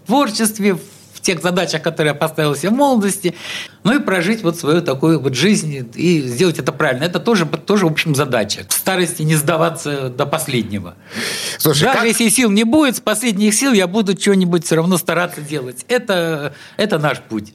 творчестве, 0.06 0.74
в 1.14 1.22
тех 1.22 1.42
задачах, 1.42 1.82
которые 1.82 2.12
я 2.12 2.16
поставил 2.16 2.56
себе 2.56 2.70
в 2.70 2.74
молодости, 2.74 3.36
ну 3.86 3.96
и 3.96 4.00
прожить 4.00 4.42
вот 4.42 4.58
свою 4.60 4.82
такую 4.82 5.20
вот 5.20 5.36
жизнь 5.36 5.88
и 5.94 6.20
сделать 6.22 6.58
это 6.58 6.72
правильно. 6.72 7.04
Это 7.04 7.20
тоже, 7.20 7.46
тоже 7.46 7.86
в 7.86 7.92
общем, 7.92 8.16
задача. 8.16 8.66
В 8.68 8.74
старости 8.74 9.22
не 9.22 9.36
сдаваться 9.36 10.10
до 10.10 10.26
последнего. 10.26 10.96
Слушай, 11.60 11.84
Даже 11.84 12.00
как- 12.00 12.08
если 12.08 12.28
сил 12.30 12.50
не 12.50 12.64
будет, 12.64 12.98
с 12.98 13.00
последних 13.00 13.54
сил 13.54 13.74
я 13.74 13.86
буду 13.86 14.20
что-нибудь 14.20 14.66
все 14.66 14.76
равно 14.76 14.98
стараться 14.98 15.40
делать. 15.40 15.86
Это, 15.88 16.56
это 16.78 16.98
наш 16.98 17.20
путь. 17.22 17.54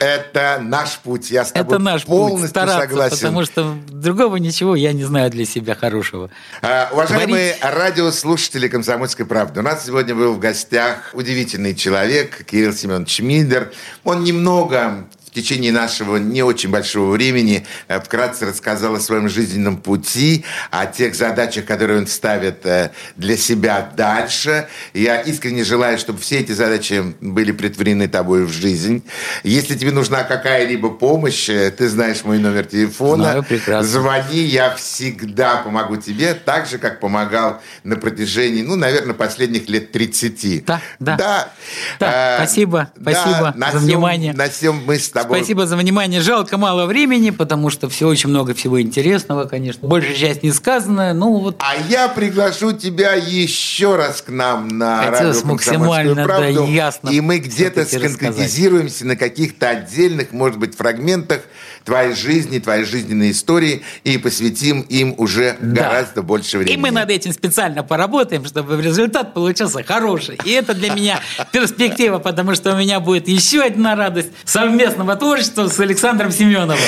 Это 0.00 0.58
наш 0.60 0.98
путь. 0.98 1.30
Я 1.30 1.44
с 1.44 1.52
тобой 1.52 1.76
Это 1.76 1.82
наш 1.82 2.02
путь. 2.02 2.08
полностью 2.08 2.48
Стараться, 2.48 2.80
согласен. 2.80 3.16
потому 3.16 3.44
что 3.44 3.74
другого 3.88 4.36
ничего 4.36 4.74
я 4.74 4.92
не 4.92 5.04
знаю 5.04 5.30
для 5.30 5.44
себя 5.44 5.76
хорошего. 5.76 6.28
А, 6.60 6.88
Уважаемые 6.92 7.56
радиослушатели 7.60 8.66
«Комсомольской 8.66 9.26
правды», 9.26 9.60
у 9.60 9.62
нас 9.62 9.86
сегодня 9.86 10.14
был 10.16 10.32
в 10.34 10.40
гостях 10.40 11.10
удивительный 11.12 11.76
человек 11.76 12.44
Кирилл 12.46 12.72
Семенович 12.72 13.20
Мидер. 13.20 13.72
Он 14.02 14.24
немного 14.24 15.06
в 15.32 15.34
течение 15.34 15.72
нашего 15.72 16.18
не 16.18 16.42
очень 16.42 16.68
большого 16.68 17.10
времени 17.12 17.66
э, 17.88 17.98
вкратце 18.00 18.44
рассказал 18.44 18.96
о 18.96 19.00
своем 19.00 19.30
жизненном 19.30 19.78
пути, 19.78 20.44
о 20.70 20.84
тех 20.84 21.14
задачах, 21.14 21.64
которые 21.64 22.00
он 22.00 22.06
ставит 22.06 22.66
э, 22.66 22.90
для 23.16 23.38
себя 23.38 23.90
дальше. 23.96 24.68
Я 24.92 25.22
искренне 25.22 25.64
желаю, 25.64 25.96
чтобы 25.96 26.18
все 26.20 26.40
эти 26.40 26.52
задачи 26.52 27.14
были 27.22 27.50
притворены 27.52 28.08
тобой 28.08 28.44
в 28.44 28.50
жизнь. 28.52 29.02
Если 29.42 29.74
тебе 29.74 29.90
нужна 29.90 30.24
какая-либо 30.24 30.90
помощь, 30.90 31.48
э, 31.48 31.70
ты 31.70 31.88
знаешь 31.88 32.24
мой 32.24 32.38
номер 32.38 32.66
телефона. 32.66 33.24
Знаю 33.24 33.42
прекрасно. 33.42 33.88
Звони, 33.88 34.40
я 34.42 34.74
всегда 34.74 35.56
помогу 35.62 35.96
тебе, 35.96 36.34
так 36.34 36.66
же, 36.66 36.76
как 36.76 37.00
помогал 37.00 37.62
на 37.84 37.96
протяжении, 37.96 38.60
ну, 38.60 38.76
наверное, 38.76 39.14
последних 39.14 39.66
лет 39.70 39.92
30. 39.92 40.62
Да, 40.66 40.82
да. 41.00 41.16
Да. 41.16 41.52
Да, 41.98 42.34
Э, 42.34 42.36
спасибо, 42.36 42.90
да, 42.96 43.12
спасибо 43.12 43.54
на 43.56 43.70
за 43.70 43.78
сём- 43.78 43.84
внимание. 43.84 44.34
На 44.34 44.50
всем 44.50 44.82
мы 44.84 44.98
с 44.98 45.08
тобой... 45.08 45.21
Спасибо 45.22 45.66
за 45.66 45.76
внимание. 45.76 46.20
Жалко 46.20 46.56
мало 46.58 46.86
времени, 46.86 47.30
потому 47.30 47.70
что 47.70 47.88
все 47.88 48.08
очень 48.08 48.30
много 48.30 48.54
всего 48.54 48.80
интересного, 48.80 49.44
конечно. 49.44 49.88
Большая 49.88 50.14
часть 50.14 50.42
не 50.42 50.52
сказанная. 50.52 51.14
Ну 51.14 51.38
вот 51.38 51.56
А 51.58 51.74
я 51.88 52.08
приглашу 52.08 52.72
тебя 52.72 53.14
еще 53.14 53.96
раз 53.96 54.22
к 54.22 54.28
нам 54.28 54.68
на 54.68 55.02
Хотелось 55.04 55.36
радио 55.38 55.50
максимально, 55.52 56.14
«Комсомольскую 56.14 56.14
да, 56.16 56.24
правду». 56.24 56.72
ясно 56.72 57.08
И 57.10 57.20
мы 57.20 57.38
где-то 57.38 57.84
сконкретизируемся 57.84 59.06
на 59.06 59.16
каких-то 59.16 59.68
отдельных, 59.68 60.32
может 60.32 60.58
быть, 60.58 60.76
фрагментах 60.76 61.42
твоей 61.84 62.14
жизни, 62.14 62.58
твоей 62.58 62.84
жизненной 62.84 63.30
истории 63.30 63.82
и 64.04 64.18
посвятим 64.18 64.80
им 64.82 65.14
уже 65.18 65.56
Да. 65.60 65.82
гораздо 65.84 66.22
больше 66.22 66.58
времени. 66.58 66.74
И 66.74 66.76
мы 66.78 66.90
над 66.90 67.10
этим 67.10 67.32
специально 67.32 67.82
поработаем, 67.82 68.44
чтобы 68.44 68.80
результат 68.80 69.34
получился 69.34 69.82
хороший. 69.82 70.38
И 70.44 70.50
это 70.50 70.74
для 70.74 70.92
меня 70.94 71.20
перспектива, 71.52 72.18
потому 72.18 72.54
что 72.54 72.72
у 72.72 72.76
меня 72.76 73.00
будет 73.00 73.28
еще 73.28 73.62
одна 73.62 73.94
радость 73.96 74.30
совместного 74.44 75.16
творчества 75.16 75.68
с 75.68 75.78
Александром 75.80 76.30
Семеновым. 76.32 76.78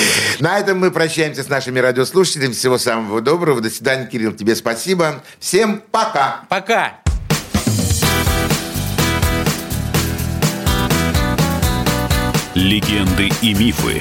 На 0.41 0.59
этом 0.59 0.79
мы 0.79 0.91
прощаемся 0.91 1.43
с 1.43 1.49
нашими 1.49 1.79
радиослушателями. 1.79 2.53
Всего 2.53 2.79
самого 2.79 3.21
доброго. 3.21 3.61
До 3.61 3.71
свидания, 3.71 4.07
Кирилл. 4.07 4.33
Тебе 4.33 4.55
спасибо. 4.57 5.23
Всем 5.41 5.83
пока. 5.91 6.43
Пока. 6.49 6.95
Легенды 12.55 13.31
и 13.43 13.53
мифы 13.55 14.01